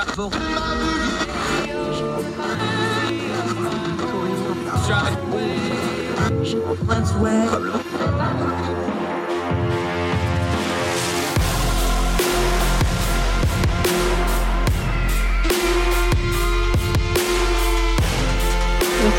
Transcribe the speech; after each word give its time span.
With 0.00 0.16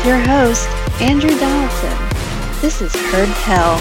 your 0.04 0.18
host, 0.18 0.68
Andrew 1.00 1.30
Donaldson. 1.38 1.96
This 2.60 2.82
is 2.82 2.92
Heard 3.12 3.28
Tell. 3.44 3.78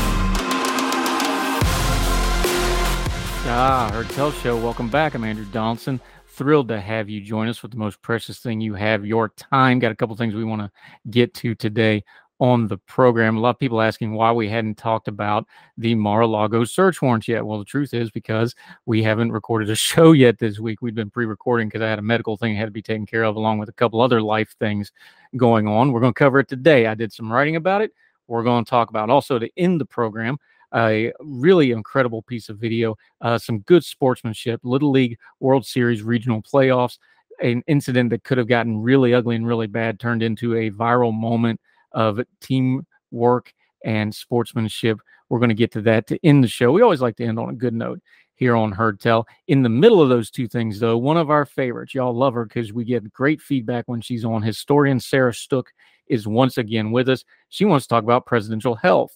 Ah, 3.53 3.89
Heard 3.91 4.09
Tell 4.09 4.31
Show. 4.31 4.55
Welcome 4.55 4.87
back. 4.89 5.15
I'm 5.15 5.23
Andrew 5.23 5.45
Donaldson. 5.45 5.99
Thrilled 6.33 6.69
to 6.69 6.79
have 6.79 7.09
you 7.09 7.19
join 7.19 7.49
us 7.49 7.61
with 7.61 7.71
the 7.71 7.77
most 7.77 8.01
precious 8.01 8.39
thing 8.39 8.61
you 8.61 8.73
have, 8.73 9.05
your 9.05 9.29
time. 9.29 9.79
Got 9.79 9.91
a 9.91 9.95
couple 9.95 10.15
things 10.15 10.33
we 10.33 10.45
want 10.45 10.61
to 10.61 10.71
get 11.09 11.33
to 11.35 11.55
today 11.55 12.05
on 12.39 12.67
the 12.67 12.77
program. 12.77 13.35
A 13.35 13.39
lot 13.41 13.49
of 13.49 13.59
people 13.59 13.81
asking 13.81 14.13
why 14.13 14.31
we 14.31 14.47
hadn't 14.47 14.77
talked 14.77 15.09
about 15.09 15.45
the 15.77 15.93
Mar-a-Lago 15.93 16.63
search 16.63 17.01
warrants 17.01 17.27
yet. 17.27 17.45
Well, 17.45 17.59
the 17.59 17.65
truth 17.65 17.93
is 17.93 18.09
because 18.11 18.55
we 18.85 19.03
haven't 19.03 19.33
recorded 19.33 19.69
a 19.69 19.75
show 19.89 20.13
yet 20.13 20.39
this 20.39 20.57
week. 20.57 20.81
We've 20.81 20.95
been 20.95 21.09
pre-recording 21.09 21.67
because 21.67 21.81
I 21.81 21.89
had 21.89 21.99
a 21.99 22.03
medical 22.03 22.37
thing 22.37 22.55
I 22.55 22.59
had 22.59 22.65
to 22.65 22.71
be 22.71 22.81
taken 22.81 23.05
care 23.05 23.23
of, 23.23 23.35
along 23.35 23.59
with 23.59 23.67
a 23.67 23.73
couple 23.73 23.99
other 23.99 24.21
life 24.21 24.55
things 24.57 24.93
going 25.35 25.67
on. 25.67 25.91
We're 25.91 25.99
going 25.99 26.13
to 26.13 26.17
cover 26.17 26.39
it 26.39 26.47
today. 26.47 26.87
I 26.87 26.95
did 26.95 27.11
some 27.11 27.29
writing 27.29 27.57
about 27.57 27.81
it. 27.81 27.91
We're 28.27 28.43
going 28.43 28.63
to 28.63 28.69
talk 28.69 28.89
about 28.89 29.09
also 29.09 29.37
to 29.37 29.49
end 29.57 29.81
the 29.81 29.85
program 29.85 30.37
a 30.75 31.11
really 31.19 31.71
incredible 31.71 32.21
piece 32.21 32.49
of 32.49 32.57
video, 32.57 32.95
uh, 33.21 33.37
some 33.37 33.59
good 33.59 33.83
sportsmanship, 33.83 34.59
Little 34.63 34.91
League 34.91 35.17
World 35.39 35.65
Series 35.65 36.03
regional 36.03 36.41
playoffs, 36.41 36.97
an 37.41 37.63
incident 37.67 38.09
that 38.11 38.23
could 38.23 38.37
have 38.37 38.47
gotten 38.47 38.81
really 38.81 39.13
ugly 39.13 39.35
and 39.35 39.47
really 39.47 39.67
bad 39.67 39.99
turned 39.99 40.23
into 40.23 40.55
a 40.55 40.71
viral 40.71 41.13
moment 41.13 41.59
of 41.91 42.19
teamwork 42.39 43.53
and 43.83 44.13
sportsmanship. 44.13 44.99
We're 45.29 45.39
going 45.39 45.49
to 45.49 45.55
get 45.55 45.71
to 45.73 45.81
that 45.81 46.07
to 46.07 46.19
end 46.25 46.43
the 46.43 46.47
show. 46.47 46.71
We 46.71 46.81
always 46.81 47.01
like 47.01 47.15
to 47.17 47.25
end 47.25 47.39
on 47.39 47.49
a 47.49 47.53
good 47.53 47.73
note 47.73 47.99
here 48.35 48.55
on 48.55 48.71
Heard 48.71 48.99
Tell. 48.99 49.27
In 49.47 49.61
the 49.61 49.69
middle 49.69 50.01
of 50.01 50.09
those 50.09 50.31
two 50.31 50.47
things, 50.47 50.79
though, 50.79 50.97
one 50.97 51.17
of 51.17 51.29
our 51.29 51.45
favorites, 51.45 51.93
y'all 51.93 52.15
love 52.15 52.33
her 52.33 52.45
because 52.45 52.73
we 52.73 52.83
get 52.83 53.11
great 53.13 53.39
feedback 53.39 53.85
when 53.87 54.01
she's 54.01 54.25
on. 54.25 54.41
Historian 54.41 54.99
Sarah 54.99 55.33
Stook 55.33 55.71
is 56.07 56.27
once 56.27 56.57
again 56.57 56.91
with 56.91 57.07
us. 57.07 57.23
She 57.49 57.65
wants 57.65 57.85
to 57.85 57.89
talk 57.89 58.03
about 58.03 58.25
presidential 58.25 58.75
health, 58.75 59.15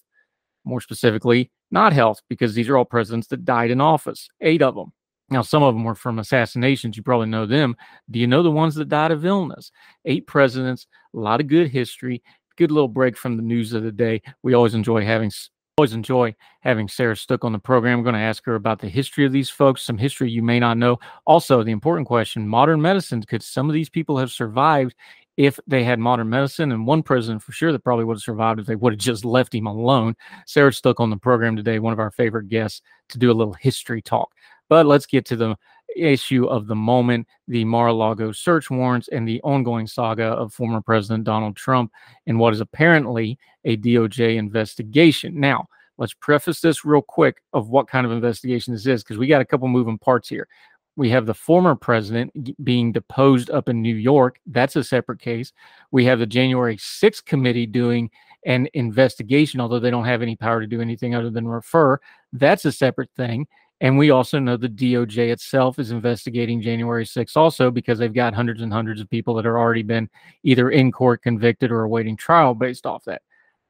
more 0.66 0.82
specifically, 0.82 1.52
not 1.72 1.94
health, 1.94 2.22
because 2.30 2.54
these 2.54 2.70
are 2.70 2.78
all 2.78 2.86
presidents 2.86 3.28
that 3.28 3.46
died 3.46 3.72
in 3.72 3.80
office, 3.80 4.28
eight 4.42 4.62
of 4.62 4.76
them. 4.76 4.92
Now, 5.30 5.42
some 5.42 5.64
of 5.64 5.74
them 5.74 5.84
were 5.84 5.96
from 5.96 6.20
assassinations. 6.20 6.98
You 6.98 7.04
probably 7.04 7.28
know 7.28 7.48
them. 7.48 7.76
Do 8.12 8.20
you 8.20 8.28
know 8.28 8.44
the 8.44 8.52
ones 8.52 8.76
that 8.76 8.90
died 8.90 9.12
of 9.12 9.26
illness? 9.26 9.72
Eight 10.06 10.28
presidents, 10.28 10.86
a 11.16 11.18
lot 11.18 11.42
of 11.42 11.48
good 11.48 11.70
history 11.70 12.22
good 12.56 12.72
little 12.72 12.88
break 12.88 13.18
from 13.18 13.38
the 13.38 13.44
news 13.44 13.74
of 13.74 13.84
the 13.84 13.92
day. 13.92 14.22
We 14.44 14.54
always 14.54 14.74
enjoy 14.74 15.06
having 15.06 15.32
always 15.78 15.94
enjoy 15.94 16.34
having 16.62 16.88
Sarah 16.88 17.18
Stook 17.18 17.44
on 17.44 17.52
the 17.52 17.60
program. 17.60 17.98
I'm 17.98 18.04
going 18.04 18.16
to 18.16 18.22
ask 18.22 18.46
her 18.46 18.56
about 18.56 18.80
the 18.80 18.88
history 18.88 19.26
of 19.26 19.34
these 19.34 19.50
folks, 19.50 19.82
some 19.82 19.98
history 19.98 20.32
you 20.32 20.42
may 20.42 20.58
not 20.58 20.78
know. 20.78 21.00
Also, 21.26 21.64
the 21.64 21.72
important 21.72 22.08
question: 22.08 22.48
modern 22.48 22.82
medicine. 22.82 23.22
Could 23.24 23.44
some 23.44 23.70
of 23.70 23.74
these 23.74 23.90
people 23.90 24.18
have 24.18 24.32
survived 24.32 24.96
if 25.38 25.60
they 25.68 25.84
had 25.84 26.00
modern 26.00 26.30
medicine? 26.30 26.72
And 26.72 26.88
one 26.88 27.04
president 27.04 27.44
for 27.44 27.52
sure 27.52 27.72
that 27.72 27.84
probably 27.84 28.06
would 28.06 28.18
have 28.18 28.22
survived 28.22 28.60
if 28.60 28.66
they 28.66 28.76
would 28.76 28.94
have 28.94 29.00
just 29.00 29.26
left 29.26 29.54
him 29.54 29.68
alone. 29.68 30.16
Sarah 30.46 30.74
Stook 30.74 31.00
on 31.00 31.10
the 31.10 31.18
program 31.18 31.56
today, 31.56 31.80
one 31.80 31.94
of 31.94 32.00
our 32.00 32.12
favorite 32.12 32.50
guests 32.50 32.82
to 33.10 33.18
do 33.18 33.32
a 33.32 33.34
little 33.34 33.54
history 33.54 34.02
talk. 34.02 34.34
But 34.70 34.86
let's 34.86 35.06
get 35.06 35.26
to 35.28 35.36
the 35.36 35.58
issue 35.96 36.46
of 36.46 36.68
the 36.68 36.76
moment 36.76 37.28
the 37.48 37.64
Mar 37.64 37.88
a 37.88 37.94
Lago 37.94 38.32
search 38.32 38.70
warrants 38.70 39.08
and 39.10 39.28
the 39.28 39.42
ongoing 39.44 39.88
saga 39.88 40.26
of 40.26 40.54
former 40.54 40.82
President 40.82 41.24
Donald 41.24 41.56
Trump 41.56 41.92
and 42.28 42.40
what 42.40 42.54
is 42.54 42.60
apparently 42.60 43.38
a 43.64 43.78
DOJ 43.78 44.38
investigation. 44.38 45.40
Now, 45.40 45.68
let's 45.98 46.14
preface 46.14 46.60
this 46.60 46.84
real 46.84 47.02
quick 47.02 47.42
of 47.54 47.70
what 47.70 47.88
kind 47.88 48.06
of 48.06 48.12
investigation 48.12 48.74
this 48.74 48.86
is 48.86 49.04
because 49.04 49.18
we 49.18 49.28
got 49.28 49.42
a 49.42 49.46
couple 49.46 49.68
moving 49.68 49.98
parts 49.98 50.28
here. 50.28 50.48
We 50.96 51.10
have 51.10 51.26
the 51.26 51.34
former 51.34 51.76
president 51.76 52.64
being 52.64 52.92
deposed 52.92 53.50
up 53.50 53.68
in 53.70 53.82
New 53.82 53.96
York. 53.96 54.40
That's 54.46 54.76
a 54.76 54.84
separate 54.84 55.20
case. 55.20 55.52
We 55.92 56.06
have 56.06 56.20
the 56.20 56.26
January 56.26 56.78
6th 56.78 57.26
committee 57.26 57.66
doing 57.66 58.10
an 58.46 58.68
investigation, 58.74 59.60
although 59.60 59.80
they 59.80 59.92
don't 59.92 60.06
have 60.06 60.22
any 60.22 60.36
power 60.36 60.62
to 60.62 60.68
do 60.68 60.82
anything 60.82 61.16
other 61.16 61.30
than 61.30 61.48
refer. 61.48 62.00
That's 62.32 62.66
a 62.66 62.72
separate 62.72 63.10
thing. 63.18 63.48
And 63.82 63.98
we 63.98 64.10
also 64.10 64.40
know 64.40 64.56
the 64.56 64.70
DOJ 64.70 65.32
itself 65.32 65.80
is 65.80 65.92
investigating 65.92 66.62
January 66.62 67.06
6th 67.06 67.36
also 67.36 67.70
because 67.70 68.00
they've 68.00 68.14
got 68.14 68.34
hundreds 68.34 68.62
and 68.62 68.72
hundreds 68.72 69.02
of 69.02 69.10
people 69.10 69.34
that 69.36 69.46
are 69.46 69.60
already 69.60 69.84
been 69.84 70.10
either 70.44 70.70
in 70.70 70.92
court 70.92 71.22
convicted 71.22 71.72
or 71.72 71.84
awaiting 71.84 72.16
trial 72.16 72.54
based 72.54 72.86
off 72.86 73.04
that. 73.04 73.22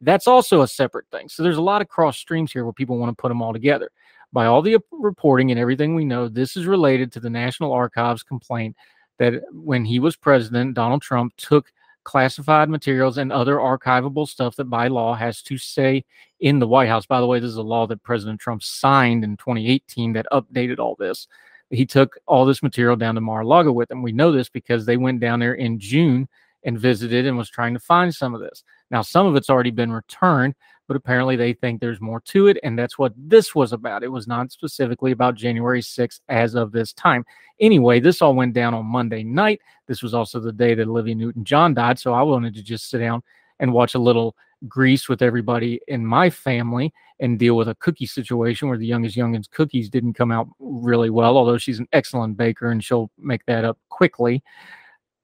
That's 0.01 0.27
also 0.27 0.61
a 0.61 0.67
separate 0.67 1.07
thing. 1.09 1.27
So 1.27 1.41
there's 1.41 1.57
a 1.57 1.61
lot 1.61 1.81
of 1.81 1.87
cross 1.87 2.17
streams 2.17 2.51
here 2.51 2.65
where 2.65 2.73
people 2.73 2.97
want 2.97 3.17
to 3.17 3.19
put 3.19 3.29
them 3.29 3.41
all 3.41 3.53
together. 3.53 3.89
By 4.35 4.47
all 4.47 4.61
the 4.61 4.77
reporting 4.91 5.49
and 5.51 5.57
everything 5.57 5.95
we 5.95 6.03
know, 6.03 6.27
this 6.27 6.57
is 6.57 6.65
related 6.65 7.09
to 7.13 7.21
the 7.21 7.29
National 7.29 7.71
Archives 7.71 8.21
complaint 8.21 8.75
that 9.17 9.35
when 9.53 9.85
he 9.85 9.97
was 9.97 10.17
president, 10.17 10.73
Donald 10.73 11.01
Trump 11.01 11.33
took 11.37 11.71
classified 12.03 12.69
materials 12.69 13.17
and 13.17 13.31
other 13.31 13.55
archivable 13.55 14.27
stuff 14.27 14.57
that 14.57 14.65
by 14.65 14.89
law 14.89 15.15
has 15.15 15.41
to 15.43 15.57
say 15.57 16.03
in 16.41 16.59
the 16.59 16.67
White 16.67 16.89
House. 16.89 17.05
By 17.05 17.21
the 17.21 17.27
way, 17.27 17.39
this 17.39 17.47
is 17.47 17.55
a 17.55 17.61
law 17.63 17.87
that 17.87 18.03
President 18.03 18.41
Trump 18.41 18.61
signed 18.61 19.23
in 19.23 19.37
2018 19.37 20.11
that 20.11 20.27
updated 20.33 20.79
all 20.79 20.97
this. 20.99 21.29
He 21.69 21.85
took 21.85 22.17
all 22.25 22.45
this 22.45 22.61
material 22.61 22.97
down 22.97 23.15
to 23.15 23.21
Mar-a-Lago 23.21 23.71
with 23.71 23.89
him. 23.89 24.01
We 24.01 24.11
know 24.11 24.33
this 24.33 24.49
because 24.49 24.85
they 24.85 24.97
went 24.97 25.21
down 25.21 25.39
there 25.39 25.53
in 25.53 25.79
June 25.79 26.27
and 26.65 26.77
visited 26.77 27.25
and 27.25 27.37
was 27.37 27.49
trying 27.49 27.73
to 27.73 27.79
find 27.79 28.13
some 28.13 28.35
of 28.35 28.41
this. 28.41 28.65
Now, 28.91 29.01
some 29.01 29.27
of 29.27 29.37
it's 29.37 29.49
already 29.49 29.71
been 29.71 29.93
returned, 29.93 30.55
but 30.87 30.97
apparently 30.97 31.35
they 31.35 31.53
think 31.53 31.79
there's 31.79 32.01
more 32.01 32.19
to 32.21 32.47
it. 32.47 32.57
And 32.63 32.77
that's 32.77 32.97
what 32.97 33.13
this 33.17 33.55
was 33.55 33.73
about. 33.73 34.03
It 34.03 34.11
was 34.11 34.27
not 34.27 34.51
specifically 34.51 35.11
about 35.11 35.35
January 35.35 35.81
6th 35.81 36.19
as 36.29 36.55
of 36.55 36.71
this 36.71 36.93
time. 36.93 37.25
Anyway, 37.59 37.99
this 37.99 38.21
all 38.21 38.35
went 38.35 38.53
down 38.53 38.73
on 38.73 38.85
Monday 38.85 39.23
night. 39.23 39.61
This 39.87 40.03
was 40.03 40.13
also 40.13 40.39
the 40.39 40.51
day 40.51 40.75
that 40.75 40.87
Olivia 40.87 41.15
Newton 41.15 41.43
John 41.43 41.73
died. 41.73 41.99
So 41.99 42.13
I 42.13 42.21
wanted 42.21 42.53
to 42.55 42.63
just 42.63 42.89
sit 42.89 42.99
down 42.99 43.23
and 43.59 43.73
watch 43.73 43.95
a 43.95 43.99
little 43.99 44.35
Grease 44.67 45.09
with 45.09 45.21
everybody 45.21 45.79
in 45.87 46.05
my 46.05 46.29
family 46.29 46.93
and 47.19 47.39
deal 47.39 47.55
with 47.55 47.69
a 47.69 47.75
cookie 47.75 48.05
situation 48.05 48.67
where 48.67 48.77
the 48.77 48.85
youngest 48.85 49.15
youngin's 49.15 49.47
cookies 49.47 49.89
didn't 49.89 50.13
come 50.13 50.31
out 50.31 50.47
really 50.59 51.09
well, 51.09 51.37
although 51.37 51.57
she's 51.57 51.79
an 51.79 51.87
excellent 51.93 52.35
baker 52.37 52.71
and 52.71 52.83
she'll 52.83 53.11
make 53.17 53.45
that 53.45 53.65
up 53.65 53.77
quickly. 53.89 54.43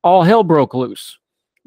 All 0.04 0.24
hell 0.24 0.44
broke 0.44 0.74
loose. 0.74 1.18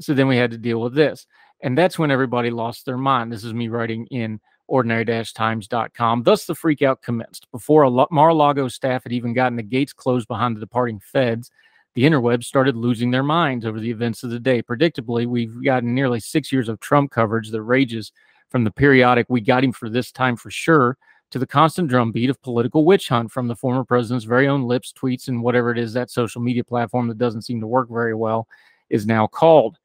So 0.00 0.14
then 0.14 0.28
we 0.28 0.36
had 0.36 0.50
to 0.50 0.58
deal 0.58 0.80
with 0.80 0.94
this. 0.94 1.26
And 1.64 1.76
that's 1.78 1.98
when 1.98 2.10
everybody 2.10 2.50
lost 2.50 2.84
their 2.84 2.98
mind. 2.98 3.32
This 3.32 3.42
is 3.42 3.54
me 3.54 3.68
writing 3.68 4.06
in 4.08 4.38
ordinary-times.com. 4.68 6.22
Thus, 6.22 6.44
the 6.44 6.52
freakout 6.52 7.00
commenced. 7.00 7.50
Before 7.50 8.06
Mar-a-Lago 8.10 8.68
staff 8.68 9.04
had 9.04 9.12
even 9.12 9.32
gotten 9.32 9.56
the 9.56 9.62
gates 9.62 9.94
closed 9.94 10.28
behind 10.28 10.54
the 10.54 10.60
departing 10.60 11.00
feds, 11.00 11.50
the 11.94 12.04
interwebs 12.04 12.44
started 12.44 12.76
losing 12.76 13.10
their 13.10 13.22
minds 13.22 13.64
over 13.64 13.80
the 13.80 13.90
events 13.90 14.22
of 14.22 14.28
the 14.28 14.38
day. 14.38 14.62
Predictably, 14.62 15.26
we've 15.26 15.64
gotten 15.64 15.94
nearly 15.94 16.20
six 16.20 16.52
years 16.52 16.68
of 16.68 16.80
Trump 16.80 17.10
coverage 17.10 17.50
that 17.50 17.62
rages 17.62 18.12
from 18.50 18.64
the 18.64 18.70
periodic 18.70 19.24
"We 19.30 19.40
got 19.40 19.64
him 19.64 19.72
for 19.72 19.88
this 19.88 20.12
time 20.12 20.36
for 20.36 20.50
sure" 20.50 20.98
to 21.30 21.38
the 21.38 21.46
constant 21.46 21.88
drumbeat 21.88 22.28
of 22.28 22.42
political 22.42 22.84
witch 22.84 23.08
hunt 23.08 23.32
from 23.32 23.48
the 23.48 23.56
former 23.56 23.84
president's 23.84 24.26
very 24.26 24.48
own 24.48 24.64
lips, 24.64 24.92
tweets, 24.92 25.28
and 25.28 25.42
whatever 25.42 25.70
it 25.70 25.78
is 25.78 25.94
that 25.94 26.10
social 26.10 26.42
media 26.42 26.62
platform 26.62 27.08
that 27.08 27.16
doesn't 27.16 27.42
seem 27.42 27.60
to 27.60 27.66
work 27.66 27.88
very 27.88 28.14
well 28.14 28.46
is 28.90 29.06
now 29.06 29.26
called. 29.26 29.78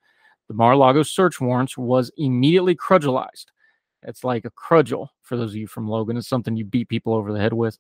The 0.50 0.56
Mar-a-Lago 0.56 1.04
search 1.04 1.40
warrants 1.40 1.78
was 1.78 2.12
immediately 2.18 2.75
crudgelized. 2.75 3.46
It's 4.04 4.24
like 4.24 4.46
a 4.46 4.50
crudgel 4.50 5.10
for 5.22 5.38
those 5.38 5.51
of 5.51 5.56
you 5.56 5.68
from 5.68 5.88
Logan. 5.88 6.18
It's 6.18 6.28
something 6.28 6.56
you 6.56 6.66
beat 6.66 6.90
people 6.90 7.13
over 7.13 7.31
the 7.31 7.40
head 7.40 7.54
with. 7.54 7.78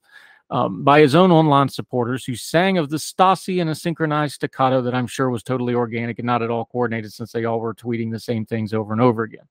Um, 0.51 0.83
by 0.83 0.99
his 0.99 1.13
own 1.13 1.31
online 1.31 1.69
supporters 1.69 2.25
who 2.25 2.35
sang 2.35 2.77
of 2.77 2.89
the 2.89 2.97
Stasi 2.97 3.59
in 3.59 3.69
a 3.69 3.75
synchronized 3.75 4.35
staccato 4.35 4.81
that 4.81 4.95
I'm 4.95 5.05
sure 5.05 5.29
was 5.29 5.43
totally 5.43 5.75
organic 5.75 6.17
and 6.19 6.25
not 6.25 6.41
at 6.41 6.49
all 6.49 6.65
coordinated 6.65 7.13
since 7.13 7.31
they 7.31 7.45
all 7.45 7.59
were 7.59 7.75
tweeting 7.75 8.11
the 8.11 8.19
same 8.19 8.45
things 8.45 8.73
over 8.73 8.93
and 8.93 9.01
over 9.01 9.23
again. 9.23 9.47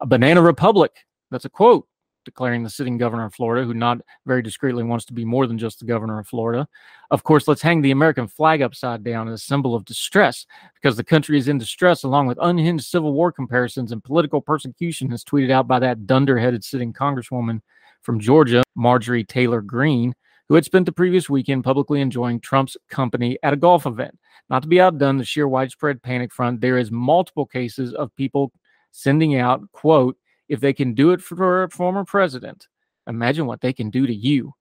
A 0.00 0.06
banana 0.06 0.42
republic, 0.42 1.06
that's 1.30 1.46
a 1.46 1.50
quote, 1.50 1.88
declaring 2.26 2.62
the 2.62 2.68
sitting 2.68 2.98
governor 2.98 3.24
of 3.24 3.34
Florida, 3.34 3.64
who 3.64 3.72
not 3.72 4.02
very 4.26 4.42
discreetly 4.42 4.84
wants 4.84 5.06
to 5.06 5.14
be 5.14 5.24
more 5.24 5.46
than 5.46 5.56
just 5.56 5.78
the 5.78 5.86
governor 5.86 6.18
of 6.18 6.28
Florida. 6.28 6.68
Of 7.10 7.22
course, 7.24 7.48
let's 7.48 7.62
hang 7.62 7.80
the 7.80 7.92
American 7.92 8.28
flag 8.28 8.60
upside 8.60 9.02
down 9.02 9.28
as 9.28 9.40
a 9.40 9.44
symbol 9.44 9.74
of 9.74 9.86
distress 9.86 10.44
because 10.74 10.96
the 10.96 11.04
country 11.04 11.38
is 11.38 11.48
in 11.48 11.56
distress, 11.56 12.02
along 12.02 12.26
with 12.26 12.38
unhinged 12.42 12.84
Civil 12.84 13.14
War 13.14 13.32
comparisons 13.32 13.92
and 13.92 14.04
political 14.04 14.42
persecution, 14.42 15.10
as 15.12 15.24
tweeted 15.24 15.50
out 15.50 15.66
by 15.66 15.78
that 15.78 16.06
dunderheaded 16.06 16.62
sitting 16.62 16.92
congresswoman 16.92 17.62
from 18.02 18.20
Georgia, 18.20 18.62
Marjorie 18.74 19.24
Taylor 19.24 19.62
Greene, 19.62 20.14
who 20.48 20.54
had 20.54 20.64
spent 20.64 20.84
the 20.86 20.92
previous 20.92 21.30
weekend 21.30 21.64
publicly 21.64 22.00
enjoying 22.00 22.40
Trump's 22.40 22.76
company 22.88 23.38
at 23.42 23.52
a 23.54 23.56
golf 23.56 23.86
event. 23.86 24.18
Not 24.50 24.62
to 24.62 24.68
be 24.68 24.80
outdone, 24.80 25.16
the 25.16 25.24
sheer 25.24 25.48
widespread 25.48 26.02
panic 26.02 26.32
front, 26.32 26.60
there 26.60 26.78
is 26.78 26.90
multiple 26.90 27.46
cases 27.46 27.94
of 27.94 28.14
people 28.16 28.52
sending 28.92 29.36
out, 29.36 29.60
quote, 29.72 30.16
if 30.48 30.60
they 30.60 30.72
can 30.72 30.94
do 30.94 31.12
it 31.12 31.20
for 31.20 31.64
a 31.64 31.70
former 31.70 32.04
president, 32.04 32.68
imagine 33.06 33.46
what 33.46 33.60
they 33.60 33.72
can 33.72 33.90
do 33.90 34.06
to 34.06 34.14
you. 34.14 34.52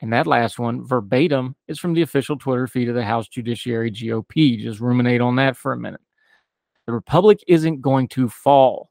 And 0.00 0.12
that 0.12 0.26
last 0.26 0.58
one, 0.58 0.84
verbatim, 0.84 1.54
is 1.68 1.78
from 1.78 1.92
the 1.92 2.02
official 2.02 2.38
Twitter 2.38 2.66
feed 2.66 2.88
of 2.88 2.94
the 2.94 3.04
House 3.04 3.28
Judiciary 3.28 3.90
GOP. 3.90 4.58
Just 4.58 4.80
ruminate 4.80 5.20
on 5.20 5.36
that 5.36 5.56
for 5.56 5.72
a 5.72 5.78
minute. 5.78 6.00
The 6.86 6.92
Republic 6.92 7.38
isn't 7.46 7.82
going 7.82 8.08
to 8.08 8.28
fall, 8.28 8.90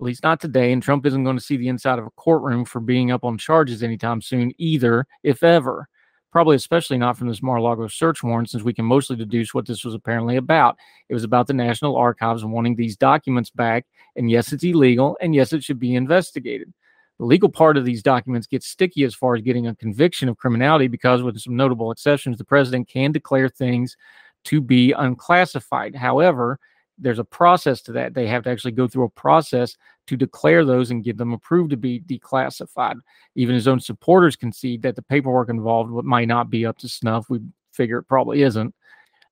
at 0.00 0.04
least 0.04 0.22
not 0.22 0.38
today. 0.38 0.72
And 0.72 0.82
Trump 0.82 1.06
isn't 1.06 1.24
going 1.24 1.38
to 1.38 1.42
see 1.42 1.56
the 1.56 1.68
inside 1.68 1.98
of 1.98 2.06
a 2.06 2.10
courtroom 2.10 2.66
for 2.66 2.80
being 2.80 3.10
up 3.10 3.24
on 3.24 3.38
charges 3.38 3.82
anytime 3.82 4.20
soon 4.20 4.52
either, 4.58 5.06
if 5.22 5.42
ever. 5.42 5.88
Probably 6.32 6.54
especially 6.56 6.96
not 6.96 7.16
from 7.18 7.28
this 7.28 7.42
Mar-a-Lago 7.42 7.88
search 7.88 8.22
warrant, 8.22 8.50
since 8.50 8.62
we 8.62 8.72
can 8.72 8.84
mostly 8.84 9.16
deduce 9.16 9.52
what 9.52 9.66
this 9.66 9.84
was 9.84 9.94
apparently 9.94 10.36
about. 10.36 10.76
It 11.08 11.14
was 11.14 11.24
about 11.24 11.48
the 11.48 11.54
National 11.54 11.96
Archives 11.96 12.44
wanting 12.44 12.76
these 12.76 12.96
documents 12.96 13.50
back. 13.50 13.86
And 14.14 14.30
yes, 14.30 14.52
it's 14.52 14.62
illegal. 14.62 15.18
And 15.20 15.34
yes, 15.34 15.52
it 15.52 15.64
should 15.64 15.80
be 15.80 15.96
investigated. 15.96 16.72
The 17.18 17.26
legal 17.26 17.48
part 17.48 17.76
of 17.76 17.84
these 17.84 18.02
documents 18.02 18.46
gets 18.46 18.66
sticky 18.66 19.04
as 19.04 19.14
far 19.14 19.34
as 19.34 19.42
getting 19.42 19.66
a 19.66 19.74
conviction 19.74 20.28
of 20.28 20.38
criminality 20.38 20.86
because, 20.86 21.22
with 21.22 21.38
some 21.38 21.56
notable 21.56 21.90
exceptions, 21.90 22.38
the 22.38 22.44
president 22.44 22.88
can 22.88 23.12
declare 23.12 23.48
things 23.48 23.96
to 24.44 24.60
be 24.60 24.92
unclassified. 24.92 25.94
However, 25.94 26.58
there's 26.96 27.18
a 27.18 27.24
process 27.24 27.82
to 27.82 27.92
that. 27.92 28.14
They 28.14 28.26
have 28.26 28.44
to 28.44 28.50
actually 28.50 28.72
go 28.72 28.86
through 28.86 29.04
a 29.04 29.10
process 29.10 29.76
to 30.10 30.16
declare 30.16 30.64
those 30.64 30.90
and 30.90 31.04
get 31.04 31.16
them 31.16 31.32
approved 31.32 31.70
to 31.70 31.76
be 31.76 32.00
declassified. 32.00 32.96
Even 33.36 33.54
his 33.54 33.68
own 33.68 33.78
supporters 33.78 34.34
concede 34.34 34.82
that 34.82 34.96
the 34.96 35.02
paperwork 35.02 35.48
involved 35.48 35.90
might 36.04 36.26
not 36.26 36.50
be 36.50 36.66
up 36.66 36.78
to 36.78 36.88
snuff. 36.88 37.30
We 37.30 37.40
figure 37.72 37.98
it 37.98 38.08
probably 38.08 38.42
isn't. 38.42 38.74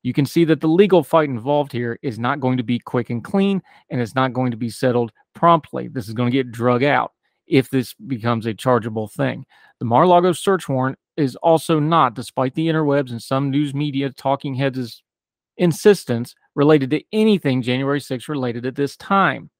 You 0.04 0.12
can 0.12 0.24
see 0.24 0.44
that 0.44 0.60
the 0.60 0.68
legal 0.68 1.02
fight 1.02 1.28
involved 1.28 1.72
here 1.72 1.98
is 2.00 2.20
not 2.20 2.38
going 2.38 2.58
to 2.58 2.62
be 2.62 2.78
quick 2.78 3.10
and 3.10 3.24
clean, 3.24 3.60
and 3.90 4.00
it's 4.00 4.14
not 4.14 4.32
going 4.32 4.52
to 4.52 4.56
be 4.56 4.70
settled 4.70 5.10
promptly. 5.34 5.88
This 5.88 6.06
is 6.06 6.14
going 6.14 6.30
to 6.30 6.36
get 6.36 6.52
drug 6.52 6.84
out 6.84 7.12
if 7.48 7.68
this 7.68 7.94
becomes 7.94 8.46
a 8.46 8.54
chargeable 8.54 9.08
thing. 9.08 9.44
The 9.80 9.86
Mar-a-Lago 9.86 10.30
search 10.30 10.68
warrant 10.68 10.98
is 11.16 11.34
also 11.36 11.80
not, 11.80 12.14
despite 12.14 12.54
the 12.54 12.68
interwebs 12.68 13.10
and 13.10 13.20
some 13.20 13.50
news 13.50 13.74
media 13.74 14.10
talking 14.10 14.54
heads' 14.54 15.02
insistence, 15.56 16.36
related 16.54 16.90
to 16.90 17.02
anything 17.12 17.62
January 17.62 18.00
6 18.00 18.28
related 18.28 18.66
at 18.66 18.76
this 18.76 18.96
time 18.96 19.50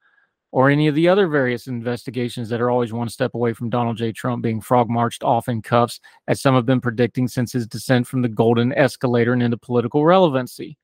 or 0.51 0.71
any 0.71 0.89
of 0.89 0.95
the 0.95 1.09
other 1.09 1.29
various 1.29 1.67
investigations 1.67 2.49
that 2.49 2.61
are 2.61 2.71
always 2.71 2.93
one 2.93 3.09
step 3.09 3.35
away 3.35 3.53
from 3.53 3.69
Donald 3.69 3.97
J. 3.97 4.13
Trump 4.13 4.43
being 4.43 4.61
frog 4.61 4.89
marched 4.89 5.23
off 5.23 5.49
in 5.49 5.61
cuffs, 5.61 6.01
as 6.27 6.41
some 6.41 6.55
have 6.55 6.65
been 6.65 6.81
predicting 6.81 7.29
since 7.29 7.53
his 7.53 7.67
descent 7.67 8.07
from 8.07 8.23
the 8.23 8.29
golden 8.29 8.73
escalator 8.73 9.33
and 9.33 9.43
into 9.43 9.59
political 9.59 10.05
relevancy. 10.05 10.79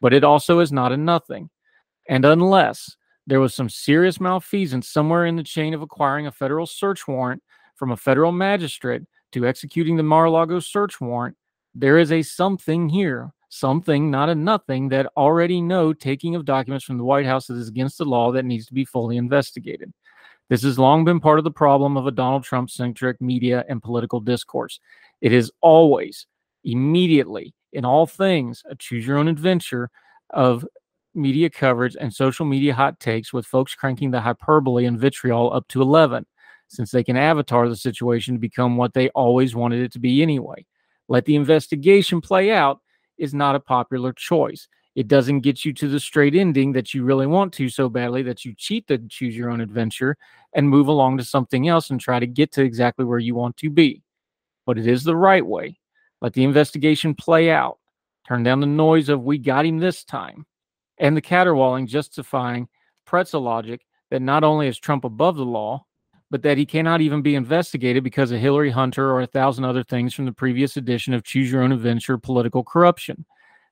But 0.00 0.12
it 0.12 0.24
also 0.24 0.58
is 0.58 0.72
not 0.72 0.92
a 0.92 0.96
nothing. 0.96 1.50
And 2.08 2.24
unless 2.24 2.96
there 3.26 3.40
was 3.40 3.54
some 3.54 3.68
serious 3.68 4.20
malfeasance 4.20 4.88
somewhere 4.88 5.26
in 5.26 5.36
the 5.36 5.42
chain 5.42 5.74
of 5.74 5.82
acquiring 5.82 6.26
a 6.26 6.32
federal 6.32 6.66
search 6.66 7.06
warrant 7.06 7.42
from 7.76 7.92
a 7.92 7.96
federal 7.96 8.32
magistrate 8.32 9.02
to 9.32 9.46
executing 9.46 9.96
the 9.96 10.02
Mar 10.02 10.24
a 10.24 10.30
Lago 10.30 10.58
search 10.58 11.00
warrant, 11.00 11.36
there 11.74 11.98
is 11.98 12.10
a 12.10 12.22
something 12.22 12.88
here 12.88 13.30
something, 13.48 14.10
not 14.10 14.28
a 14.28 14.34
nothing, 14.34 14.88
that 14.90 15.10
already 15.16 15.60
know 15.60 15.92
taking 15.92 16.34
of 16.34 16.44
documents 16.44 16.84
from 16.84 16.98
the 16.98 17.04
White 17.04 17.26
House 17.26 17.50
is 17.50 17.68
against 17.68 17.98
the 17.98 18.04
law 18.04 18.32
that 18.32 18.44
needs 18.44 18.66
to 18.66 18.74
be 18.74 18.84
fully 18.84 19.16
investigated. 19.16 19.92
This 20.48 20.62
has 20.62 20.78
long 20.78 21.04
been 21.04 21.20
part 21.20 21.38
of 21.38 21.44
the 21.44 21.50
problem 21.50 21.96
of 21.96 22.06
a 22.06 22.10
Donald 22.10 22.44
Trump 22.44 22.70
centric 22.70 23.20
media 23.20 23.64
and 23.68 23.82
political 23.82 24.20
discourse. 24.20 24.80
It 25.20 25.32
is 25.32 25.52
always, 25.60 26.26
immediately, 26.64 27.54
in 27.72 27.84
all 27.84 28.06
things, 28.06 28.62
a 28.68 28.74
choose 28.74 29.06
your 29.06 29.18
own 29.18 29.28
adventure 29.28 29.90
of 30.30 30.66
media 31.14 31.50
coverage 31.50 31.96
and 32.00 32.12
social 32.12 32.46
media 32.46 32.74
hot 32.74 32.98
takes 33.00 33.32
with 33.32 33.46
folks 33.46 33.74
cranking 33.74 34.10
the 34.10 34.20
hyperbole 34.20 34.86
and 34.86 34.98
vitriol 34.98 35.52
up 35.52 35.66
to 35.68 35.82
11, 35.82 36.24
since 36.68 36.90
they 36.90 37.04
can 37.04 37.16
avatar 37.16 37.68
the 37.68 37.76
situation 37.76 38.34
to 38.34 38.40
become 38.40 38.76
what 38.76 38.94
they 38.94 39.08
always 39.10 39.54
wanted 39.54 39.82
it 39.82 39.92
to 39.92 39.98
be 39.98 40.22
anyway. 40.22 40.64
Let 41.08 41.24
the 41.24 41.36
investigation 41.36 42.20
play 42.20 42.52
out 42.52 42.80
is 43.18 43.34
not 43.34 43.54
a 43.54 43.60
popular 43.60 44.12
choice. 44.12 44.68
It 44.94 45.06
doesn't 45.06 45.40
get 45.40 45.64
you 45.64 45.72
to 45.74 45.88
the 45.88 46.00
straight 46.00 46.34
ending 46.34 46.72
that 46.72 46.92
you 46.92 47.04
really 47.04 47.26
want 47.26 47.52
to 47.54 47.68
so 47.68 47.88
badly 47.88 48.22
that 48.22 48.44
you 48.44 48.54
cheat 48.56 48.86
the 48.88 48.98
choose 48.98 49.36
your 49.36 49.50
own 49.50 49.60
adventure 49.60 50.16
and 50.54 50.68
move 50.68 50.88
along 50.88 51.18
to 51.18 51.24
something 51.24 51.68
else 51.68 51.90
and 51.90 52.00
try 52.00 52.18
to 52.18 52.26
get 52.26 52.50
to 52.52 52.62
exactly 52.62 53.04
where 53.04 53.20
you 53.20 53.34
want 53.34 53.56
to 53.58 53.70
be. 53.70 54.02
But 54.66 54.78
it 54.78 54.86
is 54.86 55.04
the 55.04 55.16
right 55.16 55.46
way. 55.46 55.78
Let 56.20 56.32
the 56.32 56.44
investigation 56.44 57.14
play 57.14 57.50
out. 57.50 57.78
Turn 58.26 58.42
down 58.42 58.60
the 58.60 58.66
noise 58.66 59.08
of 59.08 59.22
we 59.22 59.38
got 59.38 59.64
him 59.64 59.78
this 59.78 60.04
time 60.04 60.46
and 60.98 61.16
the 61.16 61.22
caterwauling 61.22 61.86
justifying 61.86 62.68
pretzel 63.04 63.40
logic 63.40 63.86
that 64.10 64.20
not 64.20 64.44
only 64.44 64.66
is 64.66 64.78
Trump 64.78 65.04
above 65.04 65.36
the 65.36 65.44
law, 65.44 65.86
but 66.30 66.42
that 66.42 66.58
he 66.58 66.66
cannot 66.66 67.00
even 67.00 67.22
be 67.22 67.34
investigated 67.34 68.04
because 68.04 68.30
of 68.30 68.40
Hillary 68.40 68.70
Hunter 68.70 69.10
or 69.10 69.22
a 69.22 69.26
thousand 69.26 69.64
other 69.64 69.82
things 69.82 70.12
from 70.14 70.26
the 70.26 70.32
previous 70.32 70.76
edition 70.76 71.14
of 71.14 71.24
Choose 71.24 71.50
Your 71.50 71.62
Own 71.62 71.72
Adventure 71.72 72.18
political 72.18 72.62
corruption. 72.62 73.24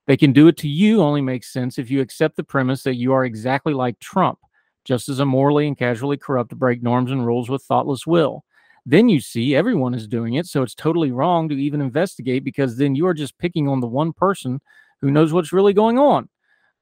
They 0.07 0.17
can 0.17 0.33
do 0.33 0.49
it 0.49 0.57
to 0.59 0.69
you 0.69 1.03
only 1.03 1.21
makes 1.21 1.53
sense 1.53 1.79
if 1.79 1.91
you 1.91 2.01
accept 2.01 2.37
the 2.37 2.45
premise 2.45 2.83
that 2.85 2.95
you 2.95 3.13
are 3.13 3.25
exactly 3.25 3.75
like 3.75 3.99
Trump, 3.99 4.39
just 4.85 5.09
as 5.09 5.21
immorally 5.21 5.67
and 5.67 5.77
casually 5.77 6.17
corrupt 6.17 6.51
to 6.51 6.57
break 6.57 6.83
norms 6.83 7.11
and 7.11 7.27
rules 7.27 7.49
with 7.49 7.63
thoughtless 7.63 8.07
will. 8.07 8.45
Then 8.87 9.09
you 9.09 9.21
see 9.21 9.57
everyone 9.57 9.95
is 9.95 10.07
doing 10.07 10.35
it, 10.35 10.47
so 10.47 10.63
it's 10.63 10.75
totally 10.75 11.11
wrong 11.11 11.49
to 11.49 11.57
even 11.57 11.81
investigate 11.81 12.45
because 12.45 12.77
then 12.77 12.95
you 12.95 13.07
are 13.09 13.15
just 13.15 13.37
picking 13.37 13.69
on 13.69 13.81
the 13.81 13.89
one 13.89 14.13
person 14.13 14.61
who 15.01 15.11
knows 15.11 15.33
what's 15.33 15.53
really 15.53 15.73
going 15.73 15.99
on 15.99 16.29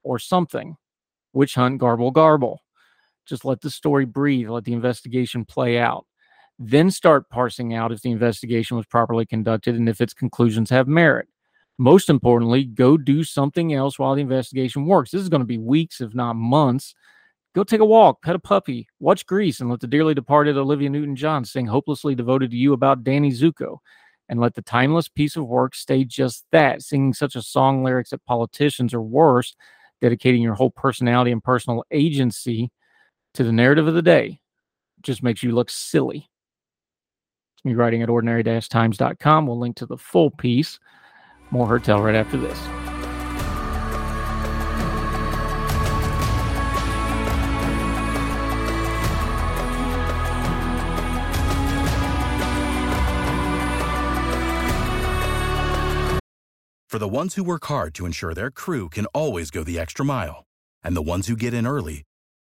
or 0.03 0.19
something. 0.19 0.77
Witch 1.33 1.55
hunt, 1.55 1.79
garble, 1.79 2.11
garble. 2.11 2.64
Just 3.27 3.45
let 3.45 3.61
the 3.61 3.71
story 3.71 4.05
breathe, 4.05 4.49
let 4.49 4.65
the 4.65 4.73
investigation 4.73 5.45
play 5.45 5.79
out. 5.79 6.07
Then 6.59 6.91
start 6.91 7.31
parsing 7.31 7.75
out 7.75 7.93
if 7.93 8.03
the 8.03 8.11
investigation 8.11 8.77
was 8.77 8.87
properly 8.87 9.27
conducted 9.27 9.75
and 9.75 9.89
if 9.89 10.01
its 10.01 10.15
conclusions 10.15 10.71
have 10.71 10.87
merit. 10.87 11.29
Most 11.79 12.09
importantly, 12.09 12.65
go 12.65 12.97
do 12.97 13.25
something 13.25 13.75
else 13.75 13.99
while 13.99 14.15
the 14.15 14.21
investigation 14.21 14.87
works. 14.87 15.11
This 15.11 15.23
is 15.23 15.29
going 15.29 15.41
to 15.41 15.47
be 15.47 15.59
weeks, 15.59 16.01
if 16.01 16.15
not 16.15 16.35
months. 16.35 16.95
Go 17.55 17.65
take 17.65 17.81
a 17.81 17.85
walk, 17.85 18.23
pet 18.23 18.37
a 18.37 18.39
puppy, 18.39 18.89
watch 19.01 19.27
Grease, 19.27 19.61
and 19.61 19.71
let 19.71 19.81
the 19.81 19.87
dearly 19.87 20.15
departed 20.15 20.57
Olivia 20.57 20.91
Newton 20.91 21.17
John 21.17 21.45
sing 21.45 21.67
Hopelessly 21.67 22.15
Devoted 22.15 22.51
to 22.53 22.57
You 22.57 22.73
about 22.73 23.05
Danny 23.05 23.33
Zuko. 23.33 23.79
And 24.29 24.41
let 24.41 24.55
the 24.55 24.63
timeless 24.63 25.09
piece 25.09 25.37
of 25.37 25.47
work 25.47 25.75
stay 25.75 26.05
just 26.05 26.47
that, 26.51 26.83
singing 26.83 27.13
such 27.13 27.37
a 27.37 27.43
song 27.43 27.85
lyrics 27.85 28.11
that 28.11 28.25
politicians 28.25 28.95
are 28.95 29.03
worse, 29.03 29.55
dedicating 30.01 30.43
your 30.43 30.55
whole 30.55 30.71
personality 30.71 31.31
and 31.31 31.45
personal 31.45 31.85
agency 31.91 32.71
to 33.35 33.45
the 33.45 33.53
narrative 33.53 33.87
of 33.87 33.95
the 33.95 34.03
day 34.03 34.41
just 35.03 35.23
makes 35.23 35.43
you 35.43 35.53
look 35.53 35.71
silly. 35.71 36.31
Me 37.65 37.75
writing 37.75 38.03
at 38.03 38.11
ordinary-times.com. 38.11 39.47
We'll 39.47 39.59
link 39.59 39.77
to 39.77 39.87
the 39.87 39.97
full 39.97 40.31
piece. 40.31 40.79
More 41.51 41.79
Tell 41.79 42.01
right 42.03 42.15
after 42.15 42.37
this. 42.37 42.59
For 56.89 56.99
the 56.99 57.09
ones 57.09 57.35
who 57.35 57.43
work 57.43 57.65
hard 57.65 57.93
to 57.95 58.07
ensure 58.07 58.35
their 58.35 58.53
crew 58.53 58.89
can 58.89 59.07
always 59.07 59.51
go 59.51 59.65
the 59.65 59.81
extra 59.81 60.05
mile, 60.05 60.45
and 60.83 60.95
the 60.95 61.03
ones 61.03 61.27
who 61.27 61.35
get 61.35 61.53
in 61.53 61.67
early 61.67 62.05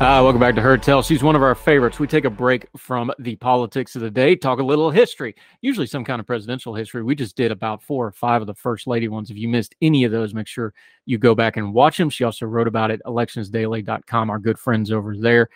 Uh, 0.00 0.22
welcome 0.22 0.40
back 0.40 0.54
to 0.54 0.62
Heard 0.62 0.82
Tell. 0.82 1.02
She's 1.02 1.22
one 1.22 1.36
of 1.36 1.42
our 1.42 1.54
favorites. 1.54 1.98
We 1.98 2.06
take 2.06 2.24
a 2.24 2.30
break 2.30 2.66
from 2.74 3.12
the 3.18 3.36
politics 3.36 3.94
of 3.96 4.00
the 4.00 4.10
day, 4.10 4.34
talk 4.34 4.58
a 4.58 4.62
little 4.62 4.90
history, 4.90 5.36
usually 5.60 5.86
some 5.86 6.06
kind 6.06 6.20
of 6.20 6.26
presidential 6.26 6.74
history. 6.74 7.02
We 7.02 7.14
just 7.14 7.36
did 7.36 7.52
about 7.52 7.82
four 7.82 8.06
or 8.06 8.10
five 8.10 8.40
of 8.40 8.46
the 8.46 8.54
First 8.54 8.86
Lady 8.86 9.08
ones. 9.08 9.30
If 9.30 9.36
you 9.36 9.46
missed 9.46 9.74
any 9.82 10.04
of 10.04 10.10
those, 10.10 10.32
make 10.32 10.46
sure 10.46 10.72
you 11.04 11.18
go 11.18 11.34
back 11.34 11.58
and 11.58 11.74
watch 11.74 11.98
them. 11.98 12.08
She 12.08 12.24
also 12.24 12.46
wrote 12.46 12.66
about 12.66 12.90
it, 12.90 13.02
electionsdaily.com, 13.04 14.30
our 14.30 14.38
good 14.38 14.58
friends 14.58 14.90
over 14.90 15.14
there. 15.18 15.50